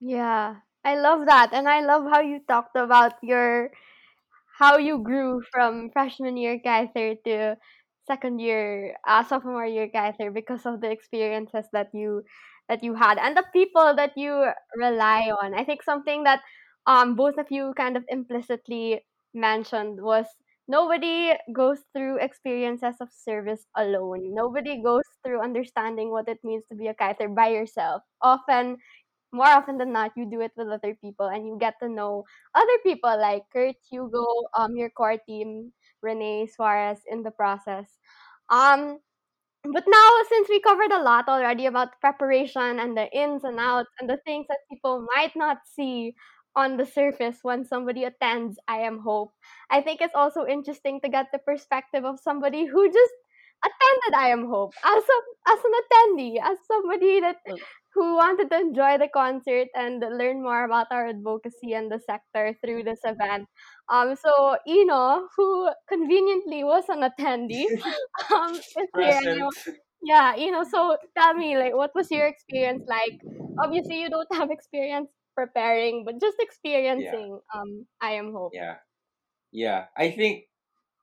Yeah, 0.00 0.56
I 0.84 0.96
love 0.98 1.26
that, 1.26 1.52
and 1.52 1.68
I 1.68 1.80
love 1.80 2.04
how 2.10 2.20
you 2.20 2.40
talked 2.46 2.76
about 2.76 3.14
your 3.22 3.70
how 4.58 4.78
you 4.78 4.98
grew 5.02 5.42
from 5.52 5.90
freshman 5.92 6.36
year 6.36 6.58
Kaiser 6.60 7.16
to 7.26 7.56
second 8.06 8.40
year, 8.40 8.96
uh, 9.06 9.24
sophomore 9.24 9.66
year 9.66 9.88
Kaiser 9.88 10.30
because 10.30 10.66
of 10.66 10.80
the 10.80 10.90
experiences 10.90 11.66
that 11.72 11.90
you 11.94 12.24
that 12.68 12.82
you 12.84 12.94
had 12.94 13.18
and 13.18 13.36
the 13.36 13.44
people 13.52 13.94
that 13.96 14.12
you 14.16 14.50
rely 14.76 15.30
on. 15.42 15.54
I 15.54 15.64
think 15.64 15.82
something 15.82 16.24
that 16.24 16.42
um, 16.86 17.14
both 17.16 17.38
of 17.38 17.46
you 17.50 17.74
kind 17.76 17.96
of 17.96 18.04
implicitly 18.08 19.04
mentioned 19.34 20.02
was 20.02 20.26
nobody 20.68 21.32
goes 21.52 21.80
through 21.94 22.18
experiences 22.18 22.96
of 23.00 23.08
service 23.12 23.66
alone. 23.76 24.34
Nobody 24.34 24.82
goes 24.82 25.04
through 25.24 25.42
understanding 25.42 26.10
what 26.10 26.28
it 26.28 26.38
means 26.44 26.64
to 26.70 26.76
be 26.76 26.88
a 26.88 26.94
kiter 26.94 27.28
by 27.28 27.48
yourself. 27.48 28.02
Often, 28.22 28.78
more 29.32 29.48
often 29.48 29.78
than 29.78 29.92
not, 29.92 30.12
you 30.16 30.26
do 30.30 30.40
it 30.40 30.52
with 30.56 30.68
other 30.68 30.94
people 31.00 31.26
and 31.26 31.46
you 31.46 31.56
get 31.58 31.74
to 31.82 31.88
know 31.88 32.24
other 32.54 32.78
people 32.82 33.16
like 33.18 33.42
Kurt, 33.52 33.76
Hugo, 33.90 34.26
um, 34.56 34.76
your 34.76 34.90
core 34.90 35.16
team, 35.26 35.72
Renee, 36.02 36.46
Suarez 36.46 37.00
in 37.10 37.22
the 37.22 37.30
process. 37.30 37.98
Um, 38.50 38.98
but 39.64 39.84
now 39.86 40.10
since 40.28 40.48
we 40.48 40.60
covered 40.60 40.92
a 40.92 41.02
lot 41.02 41.28
already 41.28 41.66
about 41.66 42.00
preparation 42.00 42.80
and 42.80 42.96
the 42.96 43.10
ins 43.16 43.44
and 43.44 43.58
outs 43.60 43.90
and 44.00 44.10
the 44.10 44.18
things 44.26 44.46
that 44.48 44.58
people 44.70 45.06
might 45.14 45.34
not 45.36 45.58
see 45.64 46.14
on 46.56 46.76
the 46.76 46.84
surface 46.84 47.38
when 47.42 47.64
somebody 47.64 48.04
attends 48.04 48.58
I 48.68 48.78
am 48.78 48.98
Hope, 49.00 49.32
I 49.70 49.80
think 49.80 50.00
it's 50.00 50.14
also 50.14 50.46
interesting 50.46 51.00
to 51.00 51.08
get 51.08 51.28
the 51.32 51.38
perspective 51.38 52.04
of 52.04 52.20
somebody 52.20 52.66
who 52.66 52.86
just 52.88 53.14
attended 53.64 54.14
I 54.18 54.28
am 54.28 54.46
Hope 54.46 54.74
as 54.84 55.04
a 55.04 55.18
as 55.52 55.58
an 55.64 55.72
attendee, 55.80 56.36
as 56.42 56.58
somebody 56.66 57.20
that 57.20 57.36
who 57.94 58.16
wanted 58.16 58.50
to 58.50 58.58
enjoy 58.58 58.98
the 58.98 59.08
concert 59.08 59.68
and 59.74 60.00
learn 60.00 60.42
more 60.42 60.64
about 60.64 60.86
our 60.90 61.08
advocacy 61.08 61.74
and 61.74 61.90
the 61.90 62.00
sector 62.00 62.56
through 62.64 62.84
this 62.84 63.00
event. 63.04 63.48
Um, 63.88 64.16
so 64.16 64.56
Ino, 64.66 65.28
who 65.36 65.68
conveniently 65.88 66.64
was 66.64 66.84
an 66.88 67.02
attendee, 67.02 67.66
um, 68.32 68.54
is 68.54 68.72
here. 68.96 69.20
You, 69.20 69.50
Present. 69.52 69.78
yeah, 70.02 70.34
you 70.36 70.50
know. 70.50 70.64
So 70.64 70.96
tell 71.16 71.34
me, 71.34 71.58
like, 71.58 71.74
what 71.74 71.94
was 71.94 72.10
your 72.10 72.26
experience 72.26 72.84
like? 72.88 73.20
Obviously, 73.62 74.00
you 74.00 74.10
don't 74.10 74.32
have 74.34 74.50
experience 74.50 75.08
preparing, 75.34 76.04
but 76.04 76.20
just 76.20 76.36
experiencing. 76.40 77.38
Yeah. 77.38 77.60
Um, 77.60 77.86
I 78.00 78.12
am 78.12 78.32
hope. 78.32 78.52
Yeah. 78.54 78.76
Yeah. 79.52 79.86
I 79.96 80.10
think 80.10 80.44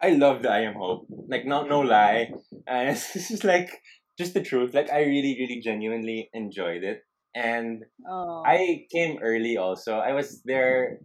I 0.01 0.11
love 0.11 0.41
the 0.41 0.49
I 0.49 0.61
am 0.61 0.75
hope. 0.75 1.07
Like 1.27 1.45
not 1.45 1.69
no 1.69 1.81
lie. 1.81 2.31
And 2.67 2.89
it's 2.95 3.13
just 3.13 3.43
like 3.43 3.69
just 4.19 4.35
the 4.35 4.43
truth. 4.43 4.75
Like 4.75 4.91
I 4.91 5.07
really, 5.07 5.39
really 5.39 5.63
genuinely 5.63 6.29
enjoyed 6.35 6.83
it. 6.83 7.07
And 7.33 7.85
Oh. 8.03 8.43
I 8.45 8.85
came 8.91 9.23
early 9.23 9.55
also. 9.55 9.97
I 9.97 10.11
was 10.11 10.43
there 10.43 10.99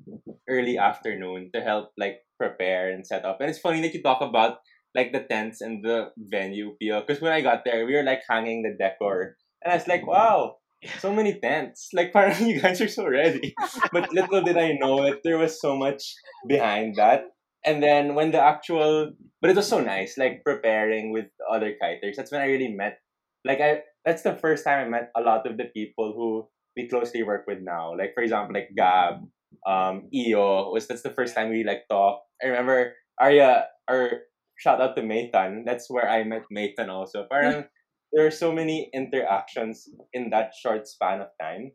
early 0.50 0.76
afternoon 0.76 1.50
to 1.54 1.62
help 1.62 1.94
like 1.96 2.26
prepare 2.38 2.90
and 2.90 3.06
set 3.06 3.24
up. 3.24 3.38
And 3.40 3.48
it's 3.48 3.62
funny 3.62 3.80
that 3.82 3.94
you 3.94 4.02
talk 4.02 4.20
about 4.20 4.58
like 4.94 5.12
the 5.14 5.22
tents 5.22 5.60
and 5.62 5.84
the 5.84 6.10
venue, 6.18 6.74
Pio. 6.82 7.00
Because 7.00 7.22
when 7.22 7.32
I 7.32 7.40
got 7.40 7.62
there, 7.64 7.86
we 7.86 7.94
were 7.94 8.02
like 8.02 8.22
hanging 8.28 8.62
the 8.66 8.74
decor. 8.74 9.36
And 9.62 9.72
I 9.72 9.76
was 9.76 9.86
like, 9.88 10.06
wow, 10.06 10.58
so 10.98 11.12
many 11.14 11.38
tents. 11.38 11.90
Like 11.94 12.12
parang 12.16 12.46
you 12.46 12.60
guys 12.60 12.80
are 12.80 12.90
so 12.90 13.06
ready. 13.06 13.54
but 13.92 14.12
little 14.12 14.42
did 14.42 14.58
I 14.58 14.74
know 14.74 15.04
that 15.06 15.22
there 15.22 15.38
was 15.38 15.60
so 15.60 15.76
much 15.76 16.02
behind 16.48 16.96
that. 16.96 17.30
And 17.64 17.82
then 17.82 18.14
when 18.14 18.30
the 18.32 18.42
actual 18.42 19.12
but 19.44 19.50
it 19.50 19.56
was 19.56 19.68
so 19.68 19.80
nice, 19.80 20.16
like 20.16 20.40
preparing 20.42 21.12
with 21.12 21.26
other 21.52 21.76
kiters. 21.76 22.16
That's 22.16 22.32
when 22.32 22.40
I 22.40 22.46
really 22.48 22.72
met 22.72 22.96
like 23.44 23.60
I 23.60 23.82
that's 24.04 24.22
the 24.22 24.34
first 24.34 24.64
time 24.64 24.86
I 24.86 24.88
met 24.88 25.10
a 25.16 25.20
lot 25.20 25.46
of 25.46 25.56
the 25.56 25.64
people 25.64 26.12
who 26.16 26.48
we 26.76 26.88
closely 26.88 27.22
work 27.22 27.46
with 27.46 27.60
now. 27.62 27.94
Like 27.96 28.14
for 28.14 28.22
example, 28.22 28.54
like 28.54 28.70
Gab, 28.76 29.24
um, 29.66 30.08
Io 30.12 30.70
was 30.72 30.88
that's 30.88 31.02
the 31.02 31.14
first 31.14 31.34
time 31.34 31.50
we 31.50 31.64
like 31.64 31.84
talked. 31.88 32.26
I 32.42 32.48
remember 32.48 32.94
Arya 33.20 33.66
or 33.88 34.28
shout 34.56 34.80
out 34.80 34.96
to 34.96 35.02
Mayton. 35.02 35.64
That's 35.66 35.90
where 35.90 36.08
I 36.08 36.24
met 36.24 36.44
Mayton 36.50 36.90
also. 36.90 37.26
Parang 37.30 37.64
there 38.12 38.26
are 38.26 38.34
so 38.34 38.52
many 38.52 38.90
interactions 38.94 39.88
in 40.12 40.30
that 40.30 40.52
short 40.54 40.86
span 40.88 41.20
of 41.20 41.28
time. 41.40 41.72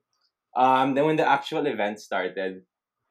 Um, 0.58 0.96
then 0.96 1.06
when 1.06 1.16
the 1.16 1.28
actual 1.28 1.68
event 1.68 2.00
started, 2.00 2.64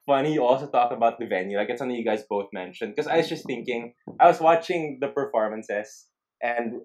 funny 0.07 0.33
you 0.33 0.45
also 0.45 0.67
talk 0.67 0.91
about 0.91 1.19
the 1.19 1.27
venue. 1.27 1.57
Like 1.57 1.69
it's 1.69 1.79
something 1.79 1.97
you 1.97 2.05
guys 2.05 2.25
both 2.29 2.49
mentioned. 2.53 2.95
Because 2.97 3.07
I 3.09 3.19
was 3.19 3.29
just 3.29 3.47
thinking, 3.47 3.95
I 4.19 4.27
was 4.27 4.41
watching 4.41 4.99
the 5.01 5.09
performances 5.09 6.07
and 6.43 6.81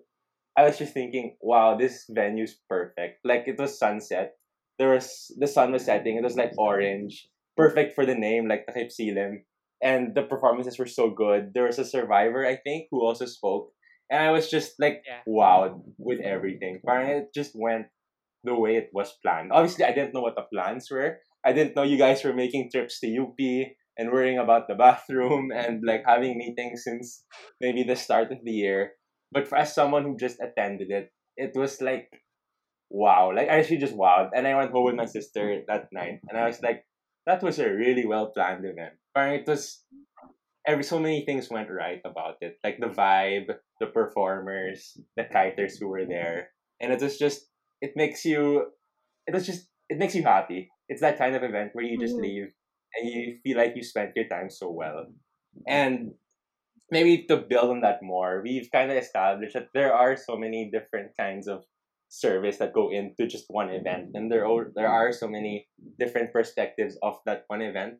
I 0.58 0.64
was 0.64 0.78
just 0.78 0.94
thinking, 0.94 1.36
wow, 1.42 1.76
this 1.78 2.06
venue's 2.10 2.60
perfect. 2.70 3.20
Like 3.26 3.44
it 3.48 3.58
was 3.60 3.78
sunset. 3.80 4.36
There 4.80 4.90
was 4.90 5.32
the 5.38 5.48
sun 5.48 5.72
was 5.72 5.86
setting. 5.86 6.18
It 6.18 6.24
was 6.24 6.36
like 6.36 6.52
orange, 6.58 7.28
perfect 7.58 7.96
for 7.96 8.06
the 8.06 8.16
name, 8.16 8.48
like 8.48 8.66
Takipsilim. 8.68 9.44
And 9.82 10.16
the 10.16 10.24
performances 10.24 10.80
were 10.80 10.88
so 10.88 11.10
good. 11.10 11.52
There 11.54 11.66
was 11.66 11.78
a 11.80 11.86
survivor, 11.86 12.46
I 12.46 12.56
think, 12.56 12.88
who 12.92 13.02
also 13.04 13.26
spoke. 13.26 13.72
And 14.10 14.22
I 14.22 14.32
was 14.32 14.50
just 14.50 14.80
like 14.80 15.04
Yeah. 15.06 15.22
wowed 15.28 15.82
with 15.98 16.22
everything. 16.22 16.80
Parang 16.86 17.10
it 17.10 17.34
just 17.34 17.52
went 17.56 17.88
the 18.44 18.56
way 18.56 18.76
it 18.78 18.90
was 18.94 19.14
planned. 19.24 19.52
Obviously, 19.52 19.86
I 19.86 19.94
didn't 19.94 20.14
know 20.14 20.22
what 20.22 20.36
the 20.36 20.48
plans 20.54 20.90
were. 20.92 21.20
I 21.46 21.52
didn't 21.54 21.76
know 21.76 21.84
you 21.84 21.98
guys 21.98 22.24
were 22.24 22.34
making 22.34 22.70
trips 22.72 23.00
to 23.02 23.08
UP 23.08 23.40
and 23.98 24.12
worrying 24.12 24.38
about 24.38 24.68
the 24.68 24.76
bathroom 24.80 25.52
and 25.52 25.82
like 25.86 26.04
having 26.06 26.38
meetings 26.38 26.84
since 26.84 27.24
maybe 27.60 27.84
the 27.84 27.96
start 27.96 28.32
of 28.32 28.40
the 28.44 28.52
year. 28.52 28.94
But 29.34 29.48
for, 29.48 29.58
as 29.58 29.74
someone 29.74 30.04
who 30.04 30.18
just 30.18 30.40
attended 30.40 30.92
it, 30.92 31.12
it 31.38 31.56
was 31.56 31.82
like 31.82 32.10
wow. 32.90 33.34
Like 33.36 33.50
I 33.50 33.60
actually 33.60 33.78
just 33.78 33.96
wowed. 33.96 34.30
And 34.36 34.48
I 34.48 34.56
went 34.56 34.72
home 34.72 34.86
with 34.86 34.96
my 34.96 35.06
sister 35.06 35.64
that 35.68 35.90
night 35.92 36.20
and 36.30 36.38
I 36.38 36.46
was 36.48 36.62
like, 36.62 36.86
that 37.26 37.42
was 37.42 37.60
a 37.60 37.70
really 37.70 38.06
well 38.06 38.28
planned 38.28 38.66
event. 38.66 38.94
Parang 39.16 39.42
it 39.42 39.48
was 39.48 39.84
every 40.68 40.84
so 40.84 41.00
many 41.00 41.26
things 41.26 41.50
went 41.50 41.70
right 41.72 42.02
about 42.06 42.36
it. 42.42 42.58
Like 42.64 42.80
the 42.80 42.88
vibe, 42.88 43.48
the 43.80 43.88
performers, 43.88 44.98
the 45.18 45.24
kiters 45.24 45.80
who 45.80 45.88
were 45.88 46.06
there. 46.06 46.50
And 46.80 46.94
it 46.94 47.02
was 47.02 47.18
just 47.18 47.50
it 47.82 47.94
makes 47.96 48.26
you 48.26 48.68
it 49.28 49.34
was 49.34 49.46
just 49.46 49.68
it 49.90 49.98
makes 49.98 50.16
you 50.16 50.24
happy. 50.24 50.70
It's 50.90 51.02
that 51.02 51.18
kind 51.18 51.36
of 51.36 51.44
event 51.44 51.72
where 51.74 51.86
you 51.86 51.98
just 51.98 52.18
Mhm. 52.18 52.24
leave 52.24 52.54
and 52.96 53.10
you 53.10 53.40
feel 53.44 53.58
like 53.58 53.76
you 53.76 53.84
spent 53.84 54.16
your 54.16 54.28
time 54.28 54.50
so 54.50 54.70
well. 54.70 55.08
And 55.68 56.14
maybe 56.94 57.26
to 57.28 57.38
build 57.38 57.74
on 57.74 57.82
that 57.82 58.06
more, 58.06 58.42
we've 58.46 58.70
kind 58.72 58.94
of 58.94 58.98
established 58.98 59.58
that 59.58 59.74
there 59.74 59.94
are 59.94 60.16
so 60.16 60.38
many 60.38 60.70
different 60.72 61.18
kinds 61.20 61.50
of 61.50 61.66
service 62.08 62.62
that 62.62 62.78
go 62.78 62.94
into 62.94 63.26
just 63.26 63.50
one 63.50 63.74
event, 63.74 64.14
and 64.14 64.32
there 64.32 64.46
are 64.46 64.70
there 64.78 64.88
are 64.88 65.12
so 65.12 65.28
many 65.28 65.66
different 65.98 66.32
perspectives 66.32 66.94
of 67.02 67.18
that 67.26 67.50
one 67.50 67.66
event, 67.66 67.98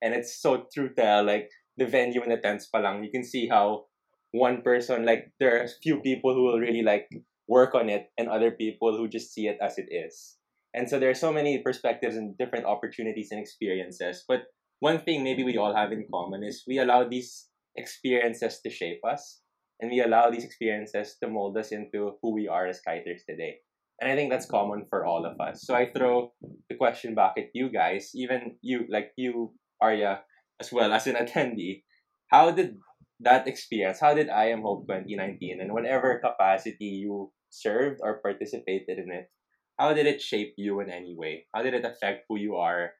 and 0.00 0.14
it's 0.14 0.38
so 0.38 0.64
true 0.72 0.94
to 0.94 1.22
like 1.26 1.50
the 1.76 1.84
venue 1.84 2.22
and 2.22 2.30
the 2.30 2.38
tents 2.38 2.70
palang, 2.72 3.04
you 3.04 3.10
can 3.10 3.26
see 3.26 3.50
how 3.50 3.90
one 4.30 4.62
person 4.62 5.04
like 5.04 5.34
there 5.42 5.60
are 5.60 5.68
few 5.82 6.00
people 6.00 6.32
who 6.32 6.46
will 6.46 6.62
really 6.62 6.86
like 6.86 7.10
work 7.50 7.74
on 7.74 7.90
it, 7.90 8.06
and 8.16 8.30
other 8.30 8.54
people 8.54 8.96
who 8.96 9.10
just 9.10 9.34
see 9.34 9.50
it 9.50 9.58
as 9.60 9.78
it 9.78 9.90
is. 9.90 10.38
And 10.74 10.88
so 10.88 10.98
there 10.98 11.10
are 11.10 11.18
so 11.18 11.32
many 11.32 11.58
perspectives 11.58 12.16
and 12.16 12.36
different 12.38 12.66
opportunities 12.66 13.32
and 13.32 13.40
experiences. 13.40 14.24
But 14.28 14.46
one 14.78 15.00
thing 15.00 15.24
maybe 15.24 15.42
we 15.42 15.56
all 15.56 15.74
have 15.74 15.90
in 15.90 16.06
common 16.12 16.44
is 16.44 16.64
we 16.68 16.78
allow 16.78 17.02
these 17.08 17.48
experiences 17.76 18.60
to 18.62 18.70
shape 18.70 19.00
us 19.04 19.40
and 19.80 19.90
we 19.90 20.00
allow 20.00 20.30
these 20.30 20.44
experiences 20.44 21.16
to 21.22 21.28
mold 21.28 21.56
us 21.56 21.72
into 21.72 22.16
who 22.22 22.32
we 22.32 22.48
are 22.48 22.66
as 22.66 22.80
kiters 22.86 23.24
today. 23.28 23.56
And 24.00 24.10
I 24.10 24.16
think 24.16 24.30
that's 24.30 24.46
mm-hmm. 24.46 24.56
common 24.56 24.86
for 24.88 25.04
all 25.04 25.24
of 25.24 25.40
us. 25.40 25.64
So 25.64 25.74
I 25.74 25.90
throw 25.92 26.32
the 26.68 26.76
question 26.76 27.14
back 27.14 27.34
at 27.36 27.50
you 27.54 27.70
guys, 27.70 28.10
even 28.14 28.56
you, 28.62 28.84
like 28.88 29.12
you, 29.16 29.52
Arya, 29.80 30.20
as 30.60 30.72
well 30.72 30.92
as 30.92 31.06
an 31.06 31.16
attendee. 31.16 31.82
How 32.30 32.50
did 32.50 32.76
that 33.20 33.48
experience, 33.48 34.00
how 34.00 34.14
did 34.14 34.28
I 34.28 34.46
Am 34.46 34.62
Hope 34.62 34.86
2019 34.88 35.60
and 35.60 35.72
whatever 35.72 36.20
capacity 36.20 37.00
you 37.06 37.32
served 37.50 38.00
or 38.02 38.20
participated 38.20 38.98
in 38.98 39.10
it, 39.10 39.30
how 39.78 39.92
did 39.92 40.06
it 40.06 40.20
shape 40.20 40.54
you 40.56 40.80
in 40.80 40.90
any 40.90 41.14
way? 41.16 41.46
How 41.54 41.62
did 41.62 41.74
it 41.74 41.84
affect 41.84 42.24
who 42.28 42.36
you 42.38 42.56
are 42.56 42.92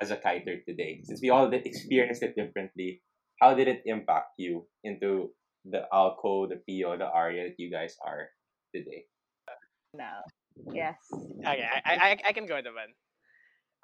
as 0.00 0.10
a 0.10 0.16
kiter 0.16 0.64
today? 0.64 1.00
Since 1.04 1.20
we 1.20 1.30
all 1.30 1.50
did 1.50 1.66
experienced 1.66 2.22
it 2.22 2.36
differently, 2.36 3.02
how 3.40 3.54
did 3.54 3.68
it 3.68 3.82
impact 3.86 4.34
you 4.38 4.66
into 4.84 5.30
the 5.64 5.86
Alco, 5.92 6.48
the 6.48 6.56
Pio, 6.66 6.96
the 6.96 7.06
Aria 7.06 7.48
that 7.48 7.58
you 7.58 7.70
guys 7.70 7.96
are 8.04 8.30
today? 8.74 9.06
now. 9.94 10.22
Yes. 10.74 10.96
Okay, 11.12 11.64
I, 11.64 11.78
I, 11.84 11.94
I- 12.12 12.22
I 12.28 12.32
can 12.32 12.46
go 12.46 12.60
naman. 12.60 12.92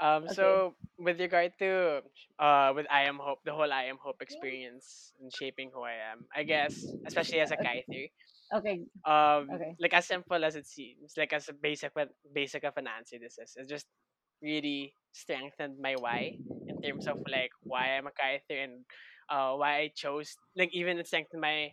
Um, 0.00 0.28
Okay. 0.30 0.34
so 0.34 0.74
with 0.98 1.20
regard 1.20 1.52
to 1.60 2.02
uh, 2.38 2.72
with 2.74 2.86
I 2.90 3.02
am 3.06 3.18
hope, 3.18 3.40
the 3.44 3.52
whole 3.54 3.70
I 3.72 3.84
am 3.84 3.98
hope 4.02 4.20
experience 4.22 5.12
and 5.20 5.32
shaping 5.32 5.70
who 5.72 5.82
I 5.82 5.94
am, 6.12 6.26
I 6.34 6.42
guess, 6.44 6.74
especially 7.06 7.40
as 7.40 7.50
a 7.52 7.56
Okay. 7.60 7.84
kiter, 7.86 8.04
Okay. 8.54 8.76
um, 9.06 9.48
Okay. 9.54 9.76
like 9.78 9.94
as 9.94 10.06
simple 10.06 10.44
as 10.44 10.56
it 10.56 10.66
seems, 10.66 11.14
like 11.16 11.32
as 11.32 11.48
a 11.48 11.54
basic 11.54 11.92
but 11.94 12.10
basic 12.34 12.64
of 12.64 12.74
an 12.76 12.86
answer 12.88 13.18
this 13.20 13.38
is, 13.38 13.54
it 13.56 13.68
just 13.68 13.86
really 14.42 14.94
strengthened 15.12 15.78
my 15.80 15.94
why 15.96 16.34
in 16.68 16.76
terms 16.82 17.06
of 17.06 17.16
like 17.30 17.50
why 17.66 17.96
I'm 17.96 18.06
a 18.08 18.12
kiter 18.12 18.60
and 18.62 18.84
uh 19.30 19.54
why 19.56 19.78
I 19.80 19.88
chose 19.94 20.36
like 20.56 20.74
even 20.74 20.98
it 20.98 21.06
strengthened 21.06 21.40
my 21.40 21.72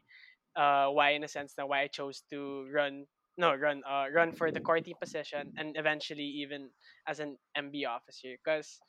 uh 0.56 0.90
why 0.90 1.12
in 1.12 1.24
a 1.24 1.28
sense 1.30 1.56
na 1.58 1.66
why 1.66 1.82
I 1.84 1.88
chose 1.88 2.22
to 2.32 2.68
run 2.72 3.08
no 3.38 3.56
run 3.56 3.84
uh 3.88 4.08
run 4.12 4.34
for 4.34 4.52
the 4.52 4.62
core 4.62 4.82
team 4.82 4.98
position 5.00 5.52
and 5.58 5.78
eventually 5.78 6.26
even 6.44 6.72
as 7.08 7.20
an 7.20 7.38
MB 7.56 7.86
officer 7.86 8.36
because 8.44 8.82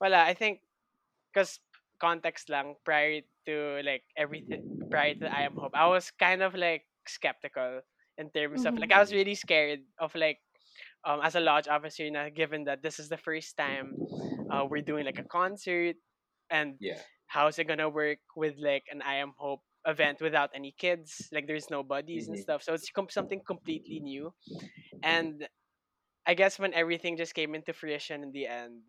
well 0.00 0.14
I 0.14 0.34
think 0.34 0.60
because 1.32 1.60
context 2.00 2.48
lang 2.50 2.76
prior 2.84 3.22
to 3.46 3.82
like 3.84 4.04
everything 4.16 4.60
prior 4.90 5.14
to 5.16 5.26
I 5.32 5.42
am 5.42 5.56
hope 5.56 5.72
I 5.74 5.86
was 5.88 6.10
kind 6.10 6.42
of 6.42 6.54
like 6.54 6.86
skeptical 7.06 7.82
in 8.18 8.30
terms 8.30 8.66
of 8.66 8.74
like 8.80 8.92
I 8.92 9.00
was 9.00 9.12
Mhm. 9.12 9.14
really 9.14 9.34
scared 9.36 9.84
of 9.98 10.14
like 10.14 10.40
um, 11.04 11.20
as 11.22 11.34
a 11.36 11.40
lodge 11.40 11.68
officer, 11.68 12.10
na, 12.10 12.30
given 12.30 12.64
that 12.64 12.82
this 12.82 12.98
is 13.00 13.08
the 13.08 13.18
first 13.18 13.56
time 13.56 13.98
uh, 14.50 14.66
we're 14.68 14.82
doing 14.82 15.04
like 15.06 15.18
a 15.18 15.24
concert, 15.24 15.96
and 16.50 16.78
Yeah. 16.78 17.02
How's 17.32 17.58
it 17.58 17.64
gonna 17.68 17.88
work 17.88 18.18
with 18.36 18.54
like 18.58 18.84
an 18.92 19.02
I 19.02 19.16
Am 19.16 19.32
Hope 19.38 19.62
event 19.86 20.20
without 20.20 20.50
any 20.54 20.72
kids? 20.78 21.28
Like 21.32 21.46
there's 21.46 21.70
no 21.70 21.82
buddies 21.82 22.28
and 22.28 22.38
Mhm. 22.38 22.42
stuff, 22.42 22.62
so 22.62 22.74
it's 22.74 22.90
com- 22.90 23.10
something 23.10 23.40
completely 23.46 24.00
new. 24.00 24.34
And 25.02 25.48
I 26.26 26.34
guess 26.34 26.58
when 26.58 26.74
everything 26.74 27.16
just 27.16 27.34
came 27.34 27.54
into 27.54 27.72
fruition 27.72 28.22
in 28.22 28.32
the 28.32 28.46
end, 28.46 28.82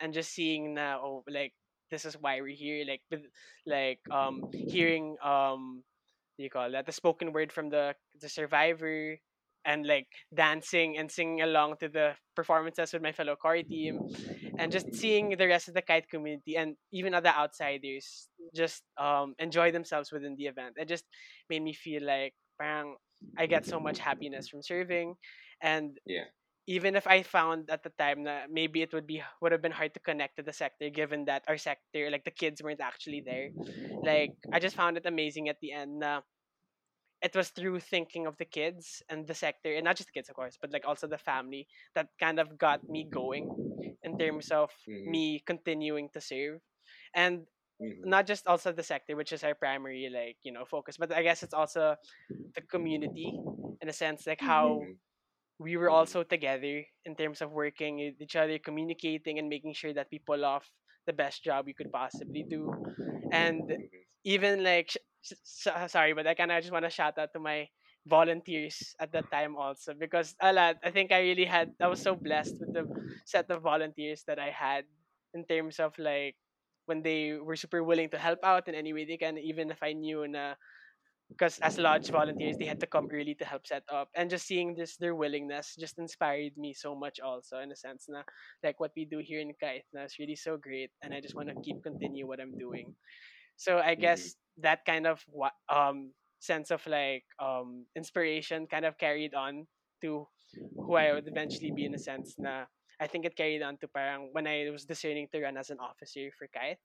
and 0.00 0.14
just 0.14 0.32
seeing 0.32 0.74
now, 0.74 1.00
oh, 1.02 1.24
like 1.28 1.54
this 1.90 2.04
is 2.04 2.14
why 2.18 2.40
we're 2.40 2.56
here, 2.56 2.84
like 2.86 3.02
with 3.10 3.22
like 3.66 4.00
um 4.10 4.44
hearing 4.66 5.16
um 5.22 5.82
what 6.36 6.42
do 6.42 6.44
you 6.44 6.50
call 6.50 6.70
that 6.72 6.86
the 6.86 6.92
spoken 6.92 7.32
word 7.32 7.52
from 7.52 7.68
the 7.70 7.94
the 8.20 8.28
survivor 8.28 9.18
and 9.68 9.84
like 9.86 10.08
dancing 10.32 10.96
and 10.96 11.12
singing 11.12 11.42
along 11.44 11.76
to 11.76 11.88
the 11.92 12.16
performances 12.34 12.92
with 12.92 13.02
my 13.04 13.12
fellow 13.12 13.36
core 13.36 13.60
team 13.62 14.00
and 14.58 14.72
just 14.72 14.88
seeing 14.96 15.36
the 15.36 15.46
rest 15.46 15.68
of 15.68 15.74
the 15.74 15.82
kite 15.84 16.08
community 16.08 16.56
and 16.56 16.74
even 16.90 17.12
other 17.12 17.28
outsiders 17.28 18.28
just 18.56 18.82
um 18.96 19.34
enjoy 19.38 19.70
themselves 19.70 20.10
within 20.10 20.34
the 20.40 20.46
event 20.48 20.72
it 20.80 20.88
just 20.88 21.04
made 21.50 21.60
me 21.62 21.74
feel 21.76 22.00
like 22.02 22.32
parang 22.58 22.96
I 23.36 23.46
get 23.46 23.66
so 23.66 23.78
much 23.78 23.98
happiness 24.00 24.48
from 24.48 24.62
serving 24.64 25.14
and 25.60 25.98
Yeah. 26.06 26.32
even 26.68 26.96
if 26.96 27.06
I 27.06 27.22
found 27.24 27.68
at 27.70 27.82
the 27.82 27.92
time 27.98 28.24
that 28.24 28.48
maybe 28.50 28.80
it 28.80 28.92
would 28.92 29.06
be 29.06 29.20
would 29.42 29.52
have 29.52 29.62
been 29.62 29.74
hard 29.74 29.92
to 29.94 30.00
connect 30.00 30.36
to 30.36 30.42
the 30.42 30.52
sector 30.52 30.88
given 30.88 31.26
that 31.26 31.44
our 31.48 31.58
sector 31.60 32.08
like 32.08 32.24
the 32.24 32.32
kids 32.32 32.62
weren't 32.62 32.80
actually 32.80 33.20
there 33.20 33.52
like 34.04 34.32
I 34.52 34.60
just 34.60 34.76
found 34.76 34.96
it 34.96 35.04
amazing 35.04 35.48
at 35.48 35.60
the 35.60 35.72
end 35.76 36.00
na 36.00 36.24
it 37.22 37.34
was 37.34 37.50
through 37.50 37.80
thinking 37.80 38.26
of 38.26 38.36
the 38.38 38.44
kids 38.44 39.02
and 39.08 39.26
the 39.26 39.34
sector 39.34 39.74
and 39.74 39.84
not 39.84 39.96
just 39.96 40.08
the 40.08 40.12
kids 40.12 40.28
of 40.28 40.36
course 40.36 40.58
but 40.60 40.72
like 40.72 40.86
also 40.86 41.06
the 41.06 41.18
family 41.18 41.66
that 41.94 42.08
kind 42.20 42.38
of 42.38 42.58
got 42.58 42.80
me 42.88 43.04
going 43.10 43.50
in 44.02 44.14
terms 44.16 44.50
of 44.50 44.70
Mhm. 44.86 44.98
me 45.04 45.40
continuing 45.46 46.08
to 46.10 46.20
serve 46.20 46.60
and 47.14 47.46
Mhm. 47.80 48.04
not 48.04 48.26
just 48.26 48.46
also 48.46 48.72
the 48.72 48.82
sector 48.82 49.16
which 49.16 49.32
is 49.32 49.44
our 49.44 49.54
primary 49.54 50.08
like 50.12 50.38
you 50.42 50.52
know 50.52 50.64
focus 50.64 50.96
but 50.98 51.12
i 51.12 51.22
guess 51.22 51.42
it's 51.42 51.54
also 51.54 51.96
the 52.54 52.62
community 52.62 53.40
in 53.80 53.88
a 53.88 53.92
sense 53.92 54.26
like 54.26 54.40
how 54.40 54.86
Mhm. 54.86 54.98
we 55.58 55.76
were 55.76 55.90
also 55.90 56.22
together 56.22 56.84
in 57.04 57.16
terms 57.16 57.42
of 57.42 57.50
working 57.52 57.96
with 57.98 58.20
each 58.20 58.36
other 58.36 58.58
communicating 58.58 59.38
and 59.38 59.48
making 59.48 59.72
sure 59.74 59.92
that 59.92 60.08
we 60.12 60.18
pull 60.18 60.44
off 60.44 60.70
the 61.06 61.12
best 61.12 61.42
job 61.42 61.66
we 61.66 61.74
could 61.74 61.90
possibly 61.92 62.44
do 62.48 62.72
and 63.32 63.76
Mhm. 63.76 64.04
even 64.24 64.62
like 64.62 64.96
Uh, 65.66 65.88
sorry 65.88 66.12
but 66.14 66.26
i 66.26 66.34
kind 66.34 66.52
of 66.52 66.60
just 66.62 66.72
want 66.72 66.84
to 66.84 66.90
shout 66.90 67.18
out 67.18 67.32
to 67.32 67.40
my 67.40 67.66
volunteers 68.06 68.94
at 69.00 69.12
that 69.12 69.28
time 69.30 69.56
also 69.56 69.92
because 69.92 70.34
a 70.40 70.52
lot 70.52 70.76
i 70.84 70.90
think 70.90 71.12
i 71.12 71.20
really 71.20 71.44
had 71.44 71.74
i 71.82 71.86
was 71.86 72.00
so 72.00 72.14
blessed 72.14 72.54
with 72.60 72.72
the 72.72 72.86
set 73.26 73.50
of 73.50 73.60
volunteers 73.60 74.22
that 74.26 74.38
i 74.38 74.48
had 74.48 74.84
in 75.34 75.44
terms 75.44 75.78
of 75.80 75.92
like 75.98 76.36
when 76.86 77.02
they 77.02 77.34
were 77.34 77.56
super 77.56 77.82
willing 77.84 78.08
to 78.08 78.16
help 78.16 78.38
out 78.44 78.68
in 78.68 78.74
any 78.74 78.92
way 78.94 79.04
they 79.04 79.18
can 79.18 79.36
even 79.36 79.70
if 79.70 79.82
i 79.82 79.92
knew 79.92 80.26
na 80.26 80.54
because 81.28 81.58
as 81.60 81.78
lodge 81.78 82.08
volunteers 82.08 82.56
they 82.56 82.64
had 82.64 82.80
to 82.80 82.86
come 82.86 83.08
early 83.12 83.34
to 83.34 83.44
help 83.44 83.66
set 83.66 83.82
up. 83.92 84.08
And 84.14 84.30
just 84.30 84.46
seeing 84.46 84.74
this 84.74 84.96
their 84.96 85.14
willingness 85.14 85.76
just 85.78 85.98
inspired 85.98 86.56
me 86.56 86.72
so 86.72 86.94
much 86.94 87.20
also 87.20 87.60
in 87.60 87.70
a 87.72 87.76
sense 87.76 88.06
na 88.08 88.22
like 88.64 88.80
what 88.80 88.92
we 88.96 89.04
do 89.04 89.18
here 89.20 89.40
in 89.40 89.52
Kite 89.60 89.84
na 89.92 90.08
is 90.08 90.16
really 90.18 90.36
so 90.36 90.56
great 90.56 90.90
and 91.02 91.12
I 91.12 91.20
just 91.20 91.34
want 91.36 91.48
to 91.52 91.60
keep 91.60 91.82
continue 91.82 92.26
what 92.26 92.40
I'm 92.40 92.56
doing 92.56 92.96
so 93.58 93.78
I 93.80 93.96
Mhm. 93.96 93.96
guess 93.96 94.36
that 94.58 94.86
kind 94.86 95.06
of 95.06 95.24
um 95.68 96.14
sense 96.40 96.70
of 96.70 96.86
like 96.86 97.24
um 97.40 97.86
inspiration 97.96 98.66
kind 98.68 98.86
of 98.86 98.98
carried 98.98 99.34
on 99.34 99.68
to 100.02 100.28
who 100.86 100.94
I 100.96 101.12
would 101.14 101.28
eventually 101.28 101.72
be 101.72 101.86
in 101.86 101.94
a 101.94 101.98
sense 102.00 102.36
na 102.38 102.66
I 103.00 103.08
think 103.08 103.26
it 103.26 103.36
carried 103.36 103.62
on 103.62 103.78
to 103.78 103.88
parang 103.88 104.30
when 104.32 104.46
I 104.48 104.70
was 104.70 104.86
discerning 104.86 105.28
to 105.32 105.42
run 105.42 105.58
as 105.58 105.70
an 105.70 105.80
officer 105.80 106.30
for 106.38 106.48
Kite 106.48 106.80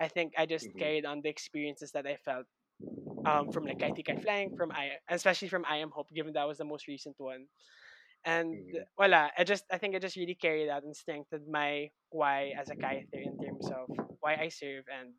I 0.00 0.08
think 0.08 0.34
I 0.38 0.46
just 0.46 0.70
Mhm. 0.70 0.78
carried 0.78 1.06
on 1.06 1.22
the 1.22 1.30
experiences 1.30 1.92
that 1.92 2.06
I 2.06 2.16
felt 2.16 2.46
um, 3.26 3.48
from 3.50 3.66
like 3.66 3.78
Kaiti 3.80 4.04
Kai 4.04 4.16
Flying, 4.16 4.52
from 4.56 4.72
I, 4.72 4.98
especially 5.08 5.48
from 5.48 5.64
I 5.68 5.78
Am 5.78 5.90
Hope, 5.90 6.10
given 6.14 6.34
that 6.34 6.48
was 6.48 6.58
the 6.58 6.64
most 6.64 6.88
recent 6.88 7.16
one. 7.18 7.46
And 8.24 8.58
Mhm. 8.58 8.86
voila, 8.96 9.30
I 9.38 9.44
just 9.44 9.64
I 9.72 9.78
think 9.78 9.96
I 9.96 10.00
just 10.00 10.16
really 10.16 10.34
carried 10.34 10.68
out 10.70 10.84
and 10.84 10.96
strengthened 10.96 11.48
my 11.48 11.90
why 12.10 12.54
as 12.58 12.70
a 12.70 12.76
kiter 12.76 13.20
in 13.20 13.36
terms 13.38 13.70
of 13.70 13.90
why 14.20 14.36
I 14.36 14.48
serve 14.48 14.84
and 14.92 15.14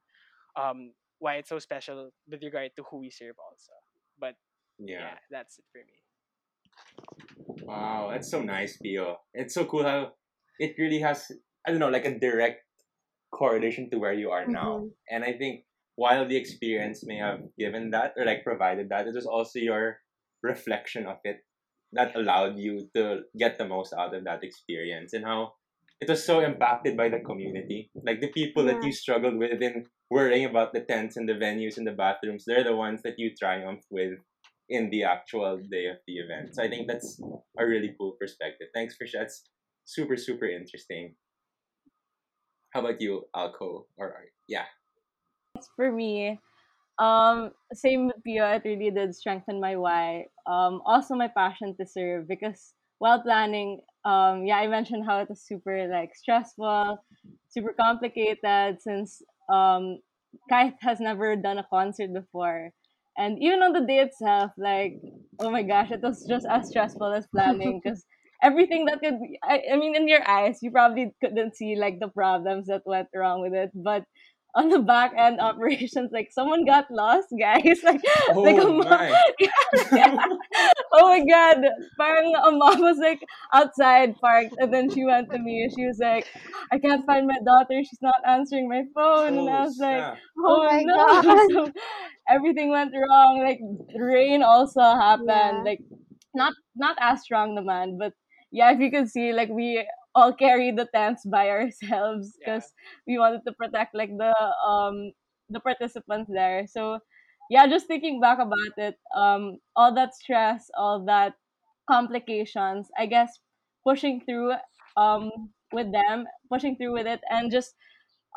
um 0.58 0.92
why 1.20 1.36
it's 1.36 1.50
so 1.50 1.60
special 1.60 2.12
with 2.30 2.44
regard 2.44 2.72
to 2.76 2.84
who 2.92 2.98
we 3.00 3.10
serve 3.10 3.36
also. 3.40 3.72
But 4.20 4.36
yeah, 4.80 5.00
Yeah. 5.00 5.18
that's 5.32 5.60
it 5.60 5.66
for 5.72 5.80
me. 5.80 5.98
Wow, 7.64 8.10
that's 8.12 8.30
so 8.30 8.42
nice, 8.42 8.78
Pio. 8.78 9.18
It's 9.34 9.54
so 9.54 9.66
cool 9.66 9.84
how 9.84 10.14
it 10.60 10.76
really 10.78 11.00
has 11.00 11.32
I 11.66 11.72
don't 11.72 11.80
know, 11.80 11.90
like 11.90 12.06
a 12.06 12.20
direct 12.20 12.62
correlation 13.32 13.90
to 13.90 13.98
where 13.98 14.14
you 14.14 14.30
are 14.32 14.46
now. 14.46 14.86
And 15.10 15.24
I 15.24 15.34
think 15.34 15.66
while 15.96 16.28
the 16.28 16.36
experience 16.38 17.04
may 17.06 17.18
have 17.18 17.40
given 17.58 17.90
that 17.92 18.14
or 18.18 18.26
like 18.26 18.44
provided 18.44 18.90
that, 18.90 19.08
it 19.08 19.16
was 19.16 19.26
also 19.26 19.60
your 19.60 20.00
reflection 20.44 21.06
of 21.08 21.18
it 21.24 21.44
that 21.94 22.16
allowed 22.16 22.60
you 22.60 22.90
to 22.96 23.22
get 23.38 23.58
the 23.58 23.66
most 23.68 23.94
out 23.94 24.14
of 24.14 24.24
that 24.26 24.44
experience 24.44 25.14
and 25.14 25.26
how 25.26 25.54
it 26.02 26.10
was 26.10 26.24
so 26.24 26.42
impacted 26.42 26.96
by 26.98 27.10
the 27.10 27.20
community. 27.20 27.90
Like 27.96 28.22
the 28.22 28.32
people 28.32 28.66
that 28.66 28.84
you 28.84 28.92
struggled 28.92 29.38
with 29.38 29.62
in 29.62 29.86
worrying 30.10 30.46
about 30.46 30.74
the 30.74 30.82
tents 30.82 31.18
and 31.18 31.28
the 31.28 31.34
venues 31.34 31.78
and 31.78 31.88
the 31.88 31.92
bathrooms, 31.92 32.44
they're 32.46 32.64
the 32.64 32.76
ones 32.76 33.02
that 33.04 33.16
you 33.18 33.32
triumph 33.36 33.84
with 33.90 34.20
in 34.70 34.90
the 34.90 35.04
actual 35.04 35.58
day 35.72 35.88
of 35.88 35.98
the 36.08 36.18
event. 36.18 36.56
So 36.56 36.64
I 36.64 36.70
think 36.70 36.88
that's 36.88 37.22
a 37.60 37.66
really 37.66 37.96
cool 38.00 38.16
perspective. 38.20 38.68
Thanks 38.74 38.96
for 38.96 39.06
that. 39.06 39.20
That's 39.20 39.44
super, 39.86 40.18
super 40.18 40.46
interesting. 40.46 41.16
How 42.74 42.82
about 42.82 43.00
you, 43.00 43.24
Alco? 43.36 43.86
Or 43.98 44.26
yeah. 44.48 44.66
for 45.76 45.92
me, 45.92 46.40
um, 47.00 47.52
same 47.74 48.08
with 48.08 48.24
Pio, 48.26 48.46
it 48.54 48.64
really 48.66 48.92
did 48.92 49.16
strengthen 49.16 49.60
my 49.60 49.76
why. 49.76 50.26
Um, 50.46 50.82
also 50.86 51.16
my 51.16 51.28
passion 51.28 51.76
to 51.78 51.86
serve 51.86 52.28
because 52.28 52.74
while 53.00 53.22
planning, 53.22 53.82
um, 54.06 54.46
yeah, 54.46 54.58
I 54.58 54.68
mentioned 54.68 55.06
how 55.06 55.20
it 55.20 55.30
was 55.30 55.42
super 55.42 55.88
like 55.88 56.16
stressful, 56.16 56.98
super 57.50 57.74
complicated 57.74 58.82
since 58.82 59.22
um, 59.50 60.00
Kite 60.50 60.76
has 60.82 61.00
never 61.00 61.36
done 61.36 61.58
a 61.58 61.68
concert 61.70 62.14
before. 62.14 62.72
And 63.18 63.42
even 63.42 63.64
on 63.64 63.74
the 63.74 63.82
day 63.82 64.00
itself, 64.00 64.52
like, 64.58 65.00
oh 65.40 65.50
my 65.50 65.64
gosh, 65.64 65.92
it 65.92 66.02
was 66.02 66.26
just 66.28 66.46
as 66.50 66.70
stressful 66.70 67.14
as 67.14 67.28
planning 67.28 67.80
because 67.82 68.04
everything 68.44 68.86
that 68.86 69.00
could, 69.00 69.16
I, 69.44 69.62
I 69.74 69.78
mean, 69.78 69.96
in 69.96 70.08
your 70.08 70.28
eyes, 70.28 70.60
you 70.62 70.72
probably 70.72 71.12
couldn't 71.24 71.56
see 71.56 71.76
like 71.76 72.00
the 72.00 72.10
problems 72.10 72.68
that 72.68 72.82
went 72.86 73.08
wrong 73.16 73.42
with 73.42 73.54
it. 73.54 73.72
But 73.74 74.04
on 74.56 74.70
the 74.70 74.80
back 74.80 75.12
end 75.18 75.38
mm-hmm. 75.38 75.46
operations, 75.46 76.12
like 76.12 76.30
someone 76.32 76.66
got 76.66 76.90
lost, 76.90 77.28
guys. 77.38 77.80
Like, 77.84 78.02
oh 78.30 78.42
like 78.42 78.58
a 78.58 78.66
Oh 78.66 78.72
mom, 78.72 78.90
my. 78.90 79.22
oh 80.94 81.08
my 81.10 81.24
god, 81.26 81.58
parang 82.00 82.34
a 82.36 82.52
mom 82.52 82.80
was 82.82 82.98
like 82.98 83.20
outside 83.54 84.16
parked, 84.18 84.56
and 84.58 84.74
then 84.74 84.90
she 84.90 85.06
went 85.06 85.30
to 85.32 85.40
me. 85.40 85.64
And 85.64 85.74
she 85.74 85.86
was 85.86 86.00
like, 86.00 86.28
"I 86.72 86.80
can't 86.80 87.06
find 87.06 87.28
my 87.28 87.38
daughter. 87.46 87.84
She's 87.84 88.02
not 88.02 88.22
answering 88.26 88.70
my 88.70 88.84
phone." 88.96 89.38
And 89.38 89.50
I 89.50 89.62
Oh 89.62 89.66
was 89.66 89.78
like, 89.80 89.98
snap. 89.98 90.18
Oh 90.40 90.64
my 90.64 90.84
no. 90.84 90.96
God. 91.22 91.48
So 91.52 91.72
everything 92.28 92.72
went 92.72 92.94
wrong. 92.96 93.44
Like 93.44 93.60
rain 93.94 94.42
also 94.42 94.82
happened. 94.82 95.30
Yeah. 95.30 95.64
Like 95.64 95.82
not 96.34 96.54
not 96.76 96.98
as 97.00 97.22
strong 97.22 97.56
demand, 97.56 98.00
but 98.00 98.14
yeah, 98.52 98.72
if 98.72 98.80
you 98.80 98.90
could 98.90 99.10
see, 99.10 99.34
like 99.34 99.50
we 99.50 99.86
all 100.16 100.34
carry 100.34 100.72
the 100.72 100.88
tents 100.94 101.26
by 101.26 101.50
ourselves 101.56 102.38
Yeah. 102.40 102.48
because 102.48 102.74
we 103.08 103.18
wanted 103.20 103.42
to 103.48 103.54
protect 103.54 103.96
like 103.96 104.12
the 104.18 104.34
um 104.66 105.12
the 105.50 105.60
participants 105.60 106.30
there. 106.34 106.66
So 106.68 107.00
yeah, 107.50 107.68
just 107.68 107.88
thinking 107.88 108.20
back 108.20 108.40
about 108.40 108.74
it, 108.78 108.98
um, 109.16 109.60
all 109.76 109.94
that 109.94 110.16
stress, 110.16 110.70
all 110.78 111.06
that 111.06 111.36
complications, 111.90 112.90
I 112.98 113.06
guess 113.06 113.40
pushing 113.86 114.22
through 114.26 114.54
um 114.98 115.32
with 115.72 115.92
them, 115.92 116.26
pushing 116.52 116.78
through 116.78 116.94
with 116.94 117.08
it, 117.08 117.22
and 117.30 117.52
just 117.52 117.76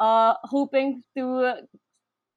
uh 0.01 0.35
hoping 0.45 1.03
to 1.17 1.67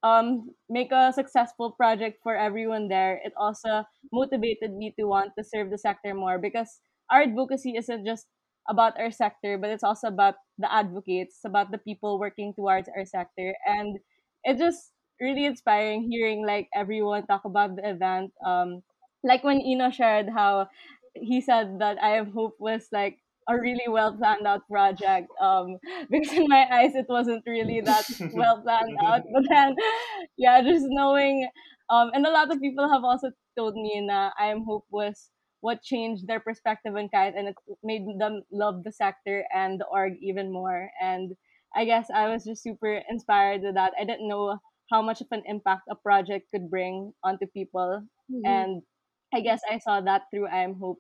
um 0.04 0.49
make 0.69 0.91
a 0.91 1.13
successful 1.13 1.71
project 1.73 2.19
for 2.23 2.36
everyone 2.36 2.88
there 2.88 3.21
it 3.23 3.34
also 3.38 3.83
motivated 4.12 4.73
me 4.73 4.94
to 4.98 5.06
want 5.06 5.31
to 5.37 5.44
serve 5.44 5.69
the 5.69 5.77
sector 5.77 6.13
more 6.13 6.39
because 6.39 6.81
our 7.12 7.21
advocacy 7.21 7.75
isn't 7.77 8.06
just 8.06 8.27
about 8.70 9.00
our 9.00 9.12
sector 9.12 9.58
but 9.58 9.70
it's 9.70 9.84
also 9.84 10.08
about 10.08 10.36
the 10.62 10.72
advocates 10.72 11.40
about 11.46 11.72
the 11.72 11.78
people 11.78 12.20
working 12.20 12.54
towards 12.54 12.88
our 12.96 13.06
sector. 13.06 13.56
And 13.66 14.00
it's 14.44 14.60
just 14.62 14.92
really 15.20 15.46
inspiring 15.46 16.10
hearing 16.10 16.46
like 16.46 16.70
everyone 16.74 17.26
talk 17.28 17.44
about 17.46 17.76
the 17.76 17.90
event. 17.90 18.32
Um 18.46 18.84
like 19.24 19.44
when 19.44 19.62
Ino 19.62 19.90
shared 19.92 20.30
how 20.30 20.68
he 21.14 21.42
said 21.42 21.78
that 21.80 21.98
I 22.02 22.18
Am 22.18 22.32
Hope 22.32 22.56
was 22.60 22.88
like 22.92 23.18
a 23.50 23.58
really 23.58 23.90
well 23.90 24.14
planned 24.16 24.46
out 24.48 24.62
project. 24.70 25.28
Um 25.42 25.78
because 26.10 26.32
in 26.32 26.48
my 26.48 26.66
eyes 26.72 26.96
it 26.96 27.10
wasn't 27.10 27.44
really 27.46 27.82
that 27.82 28.06
well 28.34 28.62
planned 28.62 28.98
out. 29.04 29.24
But 29.34 29.44
then, 29.50 29.76
yeah, 30.38 30.62
just 30.62 30.86
knowing, 30.88 31.50
um, 31.90 32.12
and 32.14 32.26
a 32.26 32.32
lot 32.32 32.52
of 32.52 32.62
people 32.62 32.88
have 32.88 33.04
also 33.04 33.32
told 33.58 33.76
me 33.76 34.06
that 34.08 34.34
I 34.40 34.48
am 34.48 34.64
Hope 34.64 34.86
was 34.90 35.30
what 35.62 35.82
changed 35.82 36.28
their 36.28 36.40
perspective 36.40 36.96
on 36.96 37.10
kite 37.10 37.34
and 37.36 37.48
it 37.48 37.56
made 37.84 38.04
them 38.20 38.42
love 38.52 38.84
the 38.84 38.92
sector 38.92 39.46
and 39.54 39.80
the 39.80 39.86
org 39.86 40.14
even 40.22 40.52
more. 40.52 40.90
And 41.02 41.34
I 41.76 41.86
guess 41.86 42.10
I 42.14 42.30
was 42.30 42.44
just 42.44 42.64
super 42.64 43.02
inspired 43.10 43.62
with 43.62 43.76
that. 43.76 43.94
I 44.00 44.04
didn't 44.04 44.28
know 44.28 44.58
how 44.92 45.02
much 45.02 45.22
of 45.22 45.28
an 45.32 45.44
impact 45.46 45.84
a 45.90 45.96
project 45.96 46.52
could 46.52 46.70
bring 46.70 47.14
onto 47.24 47.48
people. 47.48 48.04
Mhm. 48.30 48.42
And 48.46 48.82
I 49.34 49.40
guess 49.40 49.62
I 49.70 49.80
saw 49.80 50.02
that 50.02 50.28
through 50.30 50.48
I 50.48 50.64
Am 50.68 50.76
Hope. 50.76 51.00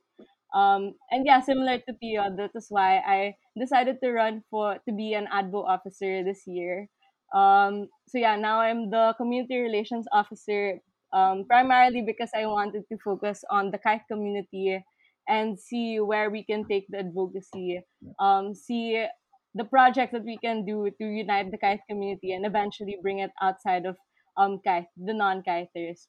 Um, 0.53 0.95
and 1.11 1.25
yeah, 1.25 1.39
similar 1.41 1.79
to 1.79 1.93
Pio, 1.99 2.35
that 2.35 2.51
is 2.55 2.67
why 2.69 2.99
I 2.99 3.35
decided 3.59 3.99
to 4.03 4.11
run 4.11 4.43
for 4.49 4.79
to 4.87 4.91
be 4.93 5.13
an 5.13 5.27
advo 5.27 5.63
officer 5.63 6.23
this 6.23 6.43
year. 6.47 6.87
Um, 7.33 7.87
so 8.07 8.17
yeah, 8.19 8.35
now 8.35 8.59
I'm 8.59 8.89
the 8.91 9.15
community 9.17 9.59
relations 9.59 10.07
officer, 10.11 10.79
um, 11.13 11.45
primarily 11.47 12.01
because 12.01 12.31
I 12.35 12.45
wanted 12.45 12.83
to 12.91 12.97
focus 13.03 13.43
on 13.49 13.71
the 13.71 13.77
kite 13.77 14.03
community 14.09 14.83
and 15.27 15.59
see 15.59 15.99
where 15.99 16.29
we 16.29 16.43
can 16.43 16.67
take 16.67 16.85
the 16.89 16.99
advocacy, 16.99 17.81
um, 18.19 18.53
see 18.55 19.05
the 19.53 19.65
projects 19.65 20.13
that 20.13 20.23
we 20.23 20.37
can 20.37 20.65
do 20.65 20.89
to 20.99 21.05
unite 21.05 21.51
the 21.51 21.57
kite 21.57 21.81
community 21.89 22.31
and 22.33 22.45
eventually 22.45 22.97
bring 23.01 23.19
it 23.19 23.31
outside 23.41 23.85
of 23.85 23.97
um 24.37 24.59
kite, 24.65 24.87
the 24.97 25.13
non-kiters. 25.13 26.07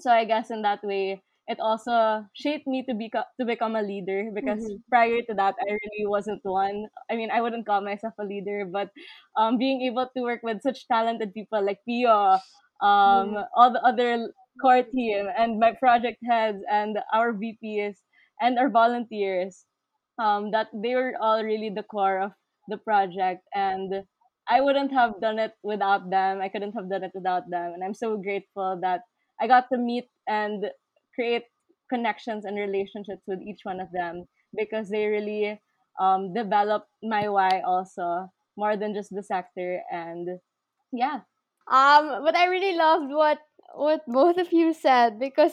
So 0.00 0.10
I 0.10 0.24
guess 0.24 0.50
in 0.50 0.62
that 0.62 0.82
way, 0.82 1.22
it 1.46 1.60
also 1.60 2.24
shaped 2.34 2.66
me 2.66 2.84
to 2.88 2.94
be 2.94 3.10
to 3.10 3.44
become 3.44 3.74
a 3.76 3.82
leader 3.82 4.30
because 4.34 4.64
Mhm. 4.66 4.82
prior 4.88 5.20
to 5.28 5.34
that, 5.34 5.56
I 5.60 5.70
really 5.72 6.04
wasn't 6.06 6.40
one. 6.44 6.86
I 7.10 7.16
mean, 7.16 7.30
I 7.30 7.40
wouldn't 7.40 7.66
call 7.66 7.80
myself 7.80 8.14
a 8.20 8.24
leader, 8.24 8.64
but 8.70 8.90
um, 9.36 9.56
being 9.58 9.80
able 9.82 10.08
to 10.14 10.22
work 10.22 10.40
with 10.42 10.62
such 10.62 10.86
talented 10.88 11.32
people 11.34 11.64
like 11.64 11.80
Pio, 11.88 12.38
um, 12.80 13.36
all 13.54 13.72
the 13.72 13.82
other 13.84 14.32
core 14.60 14.82
team, 14.82 15.26
and 15.36 15.58
my 15.58 15.72
project 15.72 16.18
heads, 16.28 16.58
and 16.70 16.98
our 17.12 17.32
VPs, 17.32 17.96
and 18.40 18.58
our 18.58 18.68
volunteers, 18.68 19.64
um, 20.18 20.50
that 20.50 20.68
they 20.74 20.94
were 20.94 21.14
all 21.20 21.42
really 21.42 21.70
the 21.70 21.82
core 21.82 22.20
of 22.20 22.32
the 22.68 22.78
project, 22.78 23.42
and 23.54 24.04
I 24.48 24.60
wouldn't 24.60 24.92
have 24.92 25.20
done 25.20 25.38
it 25.38 25.52
without 25.62 26.10
them. 26.10 26.40
I 26.40 26.48
couldn't 26.48 26.72
have 26.72 26.88
done 26.90 27.04
it 27.04 27.12
without 27.14 27.50
them, 27.50 27.72
and 27.74 27.84
I'm 27.84 27.94
so 27.94 28.16
grateful 28.16 28.78
that 28.82 29.02
I 29.40 29.46
got 29.46 29.66
to 29.72 29.78
meet 29.78 30.08
and 30.26 30.66
create 31.14 31.44
connections 31.90 32.44
and 32.44 32.56
relationships 32.56 33.22
with 33.26 33.40
each 33.40 33.60
one 33.62 33.80
of 33.80 33.90
them 33.92 34.24
because 34.56 34.88
they 34.88 35.06
really 35.06 35.60
um, 36.00 36.34
developed 36.34 36.88
my 37.02 37.28
why 37.28 37.62
also 37.66 38.30
more 38.56 38.76
than 38.76 38.94
just 38.94 39.10
the 39.10 39.22
sector. 39.22 39.80
And 39.90 40.38
yeah 40.92 41.20
Um, 41.70 42.24
but 42.24 42.34
I 42.36 42.46
really 42.46 42.76
loved 42.76 43.12
what 43.12 43.38
what 43.74 44.00
both 44.06 44.38
of 44.38 44.52
you 44.52 44.72
said 44.72 45.20
because 45.20 45.52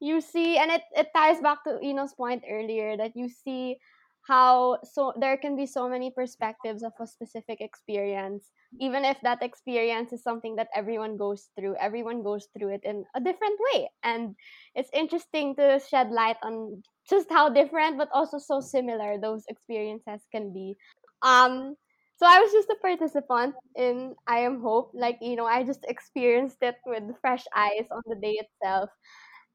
you 0.00 0.20
see, 0.20 0.56
and 0.58 0.70
it, 0.70 0.82
it 0.94 1.08
ties 1.14 1.40
back 1.40 1.64
to 1.64 1.80
Ino's 1.82 2.14
point 2.14 2.44
earlier 2.48 2.96
that 2.96 3.16
you 3.16 3.28
see 3.28 3.78
how 4.26 4.78
so 4.82 5.12
there 5.20 5.36
can 5.36 5.56
be 5.56 5.66
so 5.66 5.88
many 5.88 6.10
perspectives 6.10 6.82
of 6.82 6.92
a 7.00 7.06
specific 7.06 7.60
experience, 7.60 8.50
even 8.80 9.04
if 9.04 9.16
that 9.22 9.42
experience 9.42 10.12
is 10.12 10.22
something 10.22 10.56
that 10.56 10.68
everyone 10.74 11.16
goes 11.16 11.48
through. 11.58 11.76
Everyone 11.80 12.22
goes 12.22 12.48
through 12.56 12.74
it 12.74 12.80
in 12.84 13.04
a 13.14 13.20
different 13.20 13.58
way, 13.72 13.88
and 14.02 14.34
it's 14.74 14.90
interesting 14.92 15.54
to 15.56 15.80
shed 15.88 16.10
light 16.10 16.36
on 16.42 16.82
just 17.08 17.30
how 17.30 17.48
different, 17.48 17.98
but 17.98 18.08
also 18.12 18.38
so 18.38 18.60
similar 18.60 19.18
those 19.18 19.44
experiences 19.48 20.22
can 20.32 20.52
be. 20.52 20.76
Um, 21.22 21.76
so 22.16 22.26
I 22.26 22.40
was 22.40 22.52
just 22.52 22.70
a 22.70 22.76
participant 22.80 23.54
in 23.76 24.14
I 24.26 24.40
Am 24.40 24.60
Hope. 24.60 24.92
Like, 24.94 25.18
you 25.20 25.36
know, 25.36 25.46
I 25.46 25.64
just 25.64 25.84
experienced 25.88 26.58
it 26.62 26.76
with 26.86 27.04
fresh 27.20 27.44
eyes 27.54 27.86
on 27.90 28.02
the 28.06 28.16
day 28.16 28.40
itself. 28.40 28.90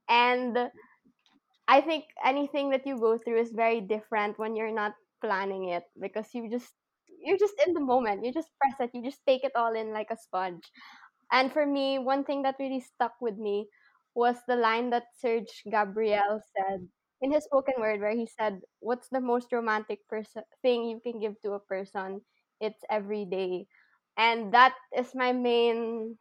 And 0.10 0.70
I 1.68 1.82
think 1.82 2.06
anything 2.24 2.70
that 2.72 2.86
you 2.86 3.00
go 3.00 3.18
through 3.18 3.40
is 3.42 3.52
very 3.52 3.82
different 3.82 4.38
when 4.38 4.56
you're 4.56 4.74
not 4.74 4.94
planning 5.22 5.70
it 5.70 5.84
because 6.00 6.34
you 6.34 6.50
just 6.50 6.74
you're 7.24 7.38
just 7.38 7.54
in 7.66 7.74
the 7.74 7.80
moment. 7.80 8.26
You 8.26 8.34
just 8.34 8.50
press 8.60 8.80
it. 8.80 8.92
You 8.96 9.04
just 9.04 9.22
take 9.28 9.44
it 9.44 9.52
all 9.56 9.74
in 9.76 9.94
like 9.94 10.10
a 10.10 10.18
sponge. 10.18 10.64
And 11.32 11.52
for 11.54 11.66
me, 11.66 12.00
one 12.00 12.24
thing 12.24 12.44
that 12.44 12.56
really 12.60 12.82
stuck 12.82 13.14
with 13.22 13.38
me 13.38 13.68
was 14.16 14.38
the 14.48 14.56
line 14.56 14.90
that 14.92 15.06
Serge 15.18 15.64
Gabriel 15.70 16.42
said 16.58 16.88
in 17.22 17.32
his 17.32 17.46
spoken 17.46 17.76
word, 17.80 18.02
where 18.02 18.16
he 18.16 18.28
said, 18.28 18.62
"What's 18.82 19.10
the 19.10 19.22
most 19.22 19.52
romantic 19.54 20.08
person 20.10 20.44
thing 20.62 20.86
you 20.86 21.00
can 21.00 21.20
give 21.20 21.40
to 21.44 21.54
a 21.54 21.60
person? 21.60 22.22
It's 22.62 22.84
every 22.90 23.26
day." 23.26 23.68
And 24.18 24.54
that 24.54 24.76
is 24.96 25.16
my 25.16 25.34
main 25.34 26.18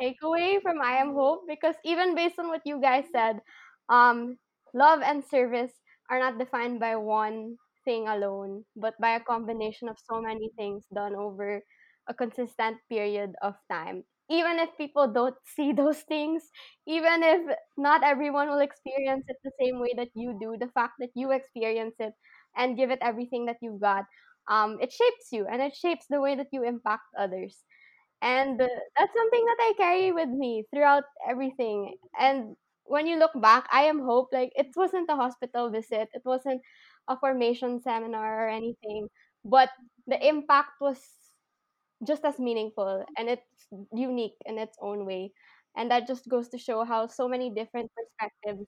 takeaway 0.00 0.60
from 0.62 0.80
I 0.82 0.98
Am 0.98 1.14
Hope 1.14 1.44
because 1.48 1.76
even 1.84 2.14
based 2.14 2.38
on 2.38 2.48
what 2.48 2.62
you 2.64 2.80
guys 2.80 3.04
said, 3.12 3.40
um, 3.88 4.38
love 4.74 5.00
and 5.02 5.24
service 5.24 5.72
are 6.10 6.18
not 6.18 6.38
defined 6.38 6.80
by 6.80 6.96
one 6.96 7.56
thing 7.84 8.08
alone, 8.08 8.64
but 8.76 8.94
by 9.00 9.14
a 9.16 9.20
combination 9.24 9.88
of 9.88 9.96
so 10.10 10.20
many 10.20 10.50
things 10.56 10.84
done 10.94 11.14
over 11.14 11.62
a 12.08 12.14
consistent 12.14 12.76
period 12.88 13.32
of 13.42 13.54
time. 13.70 14.04
Even 14.30 14.58
if 14.58 14.70
people 14.78 15.06
don't 15.08 15.36
see 15.56 15.72
those 15.72 16.00
things, 16.08 16.42
even 16.86 17.22
if 17.22 17.40
not 17.76 18.02
everyone 18.04 18.48
will 18.48 18.60
experience 18.60 19.24
it 19.28 19.36
the 19.44 19.52
same 19.60 19.80
way 19.80 19.92
that 19.96 20.08
you 20.14 20.36
do, 20.40 20.56
the 20.58 20.70
fact 20.72 20.94
that 20.98 21.10
you 21.14 21.30
experience 21.30 21.94
it 21.98 22.12
and 22.56 22.76
give 22.76 22.90
it 22.90 22.98
everything 23.02 23.46
that 23.46 23.56
you've 23.60 23.80
got, 23.80 24.04
um, 24.48 24.78
it 24.80 24.92
shapes 24.92 25.32
you 25.32 25.46
and 25.46 25.62
it 25.62 25.74
shapes 25.74 26.06
the 26.10 26.20
way 26.20 26.34
that 26.36 26.48
you 26.52 26.62
impact 26.64 27.04
others 27.18 27.64
and 28.22 28.60
uh, 28.60 28.68
that's 28.98 29.12
something 29.14 29.44
that 29.44 29.56
I 29.60 29.72
carry 29.76 30.12
with 30.12 30.28
me 30.28 30.64
throughout 30.72 31.04
everything. 31.28 31.94
And 32.18 32.56
when 32.84 33.06
you 33.06 33.18
look 33.18 33.32
back, 33.40 33.66
I 33.72 33.82
am 33.82 34.00
hope 34.00 34.28
like 34.32 34.52
it 34.56 34.68
wasn't 34.76 35.10
a 35.10 35.16
hospital 35.16 35.70
visit, 35.70 36.08
it 36.14 36.22
wasn't 36.24 36.62
a 37.08 37.18
formation 37.18 37.80
seminar 37.82 38.46
or 38.46 38.48
anything, 38.48 39.08
but 39.44 39.70
the 40.06 40.26
impact 40.26 40.70
was 40.80 41.00
just 42.06 42.24
as 42.24 42.38
meaningful 42.38 43.04
and 43.16 43.28
it's 43.28 43.66
unique 43.92 44.36
in 44.46 44.58
its 44.58 44.76
own 44.80 45.06
way. 45.06 45.32
And 45.76 45.90
that 45.90 46.06
just 46.06 46.28
goes 46.28 46.48
to 46.50 46.58
show 46.58 46.84
how 46.84 47.06
so 47.06 47.28
many 47.28 47.50
different 47.50 47.90
perspectives 47.96 48.66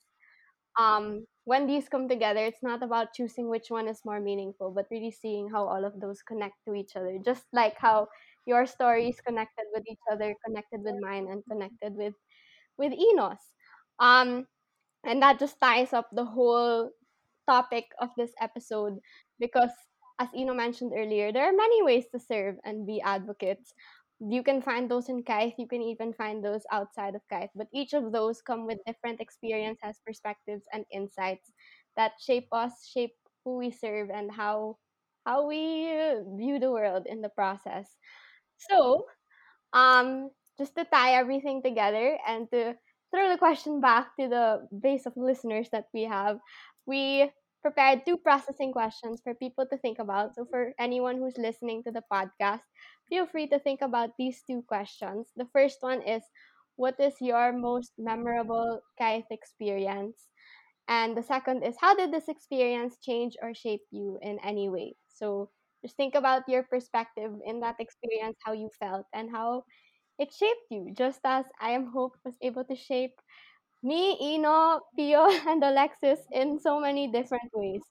um 0.78 1.24
when 1.44 1.66
these 1.66 1.88
come 1.88 2.08
together 2.08 2.44
it's 2.44 2.62
not 2.62 2.82
about 2.82 3.12
choosing 3.14 3.48
which 3.48 3.70
one 3.70 3.88
is 3.88 4.04
more 4.04 4.20
meaningful 4.20 4.70
but 4.70 4.86
really 4.90 5.10
seeing 5.10 5.48
how 5.50 5.66
all 5.66 5.84
of 5.84 5.98
those 6.00 6.22
connect 6.22 6.56
to 6.66 6.74
each 6.74 6.96
other 6.96 7.18
just 7.24 7.44
like 7.52 7.76
how 7.78 8.06
your 8.46 8.66
story 8.66 9.08
is 9.08 9.20
connected 9.20 9.64
with 9.74 9.84
each 9.88 10.02
other 10.10 10.34
connected 10.44 10.80
with 10.82 10.94
mine 11.00 11.26
and 11.30 11.42
connected 11.50 11.94
with 11.94 12.14
with 12.78 12.92
enos 12.92 13.54
um 14.00 14.46
and 15.04 15.22
that 15.22 15.38
just 15.38 15.60
ties 15.60 15.92
up 15.92 16.08
the 16.12 16.24
whole 16.24 16.90
topic 17.48 17.86
of 18.00 18.10
this 18.16 18.32
episode 18.40 18.98
because 19.38 19.70
as 20.18 20.28
Eno 20.36 20.54
mentioned 20.54 20.92
earlier, 20.96 21.32
there 21.32 21.44
are 21.44 21.52
many 21.56 21.82
ways 21.82 22.06
to 22.12 22.18
serve 22.18 22.56
and 22.64 22.86
be 22.86 23.00
advocates. 23.02 23.74
You 24.20 24.42
can 24.42 24.62
find 24.62 24.90
those 24.90 25.08
in 25.08 25.22
Kite, 25.24 25.54
you 25.58 25.66
can 25.68 25.82
even 25.82 26.12
find 26.14 26.42
those 26.44 26.64
outside 26.72 27.14
of 27.14 27.22
Kite, 27.28 27.50
but 27.54 27.68
each 27.72 27.92
of 27.92 28.12
those 28.12 28.40
come 28.40 28.66
with 28.66 28.78
different 28.86 29.20
experiences, 29.20 30.00
perspectives, 30.06 30.64
and 30.72 30.84
insights 30.90 31.52
that 31.96 32.12
shape 32.20 32.48
us, 32.52 32.86
shape 32.86 33.14
who 33.44 33.56
we 33.58 33.70
serve, 33.70 34.10
and 34.10 34.32
how 34.32 34.78
how 35.26 35.46
we 35.46 35.90
view 36.38 36.58
the 36.58 36.70
world 36.72 37.04
in 37.06 37.20
the 37.20 37.28
process. 37.28 37.96
So, 38.58 39.06
um, 39.72 40.30
just 40.58 40.74
to 40.76 40.84
tie 40.84 41.14
everything 41.14 41.62
together 41.62 42.18
and 42.26 42.50
to 42.52 42.74
throw 43.14 43.28
the 43.28 43.38
question 43.38 43.80
back 43.80 44.16
to 44.18 44.28
the 44.28 44.68
base 44.80 45.06
of 45.06 45.16
listeners 45.16 45.68
that 45.72 45.86
we 45.94 46.02
have, 46.04 46.38
we 46.86 47.30
prepared 47.62 48.02
two 48.06 48.16
processing 48.18 48.72
questions 48.72 49.20
for 49.22 49.34
people 49.34 49.66
to 49.70 49.78
think 49.78 49.98
about. 49.98 50.34
So, 50.34 50.46
for 50.50 50.72
anyone 50.78 51.18
who's 51.18 51.38
listening 51.38 51.82
to 51.84 51.92
the 51.92 52.02
podcast, 52.12 52.62
feel 53.08 53.26
free 53.26 53.46
to 53.48 53.58
think 53.58 53.80
about 53.82 54.16
these 54.18 54.42
two 54.42 54.62
questions. 54.68 55.32
The 55.36 55.48
first 55.52 55.78
one 55.80 56.02
is 56.02 56.22
What 56.76 57.00
is 57.00 57.16
your 57.20 57.52
most 57.52 57.92
memorable 57.98 58.82
Kite 58.98 59.30
experience? 59.30 60.28
And 60.88 61.16
the 61.16 61.22
second 61.22 61.62
is 61.64 61.76
How 61.80 61.94
did 61.94 62.12
this 62.12 62.28
experience 62.28 62.98
change 63.02 63.36
or 63.42 63.54
shape 63.54 63.82
you 63.90 64.18
in 64.22 64.38
any 64.44 64.68
way? 64.68 64.96
So, 65.08 65.50
just 65.82 65.96
think 65.96 66.14
about 66.14 66.48
your 66.48 66.64
perspective 66.64 67.32
in 67.44 67.60
that 67.60 67.76
experience, 67.80 68.36
how 68.44 68.52
you 68.52 68.70
felt, 68.80 69.06
and 69.14 69.30
how 69.30 69.64
it 70.18 70.32
shaped 70.32 70.66
you, 70.70 70.92
just 70.96 71.20
as 71.24 71.46
I 71.60 71.70
am 71.72 71.92
Hope 71.92 72.16
was 72.24 72.34
able 72.42 72.64
to 72.64 72.76
shape 72.76 73.16
me, 73.82 74.18
Ino, 74.20 74.80
Pio, 74.96 75.28
and 75.48 75.64
Alexis 75.64 76.20
in 76.32 76.58
so 76.60 76.80
many 76.80 77.08
different 77.12 77.50
ways. 77.54 77.82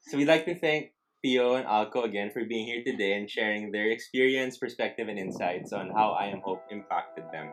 So 0.00 0.16
we'd 0.16 0.28
like 0.28 0.44
to 0.46 0.54
thank 0.54 0.92
Pio 1.26 1.56
and 1.56 1.66
Alco 1.66 2.04
again 2.04 2.30
for 2.30 2.44
being 2.44 2.66
here 2.66 2.84
today 2.84 3.18
and 3.18 3.28
sharing 3.28 3.72
their 3.72 3.90
experience, 3.90 4.56
perspective, 4.58 5.08
and 5.08 5.18
insights 5.18 5.72
on 5.72 5.90
how 5.90 6.12
I 6.12 6.26
Am 6.26 6.40
Hope 6.40 6.62
impacted 6.70 7.24
them. 7.32 7.50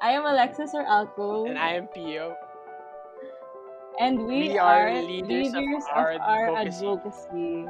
I 0.00 0.12
am 0.12 0.24
Alexis 0.24 0.72
or 0.72 0.82
Alco 0.82 1.46
And 1.46 1.58
I 1.58 1.74
am 1.74 1.88
Pio. 1.88 2.34
and 4.00 4.24
we, 4.24 4.48
we 4.48 4.58
are 4.58 4.88
are 4.88 5.02
leaders 5.02 5.52
leaders, 5.52 5.84
of 5.84 5.84
our 5.92 6.12
of 6.12 6.20
our 6.22 6.56
advocacy. 6.56 6.86
advocacy. 6.88 7.66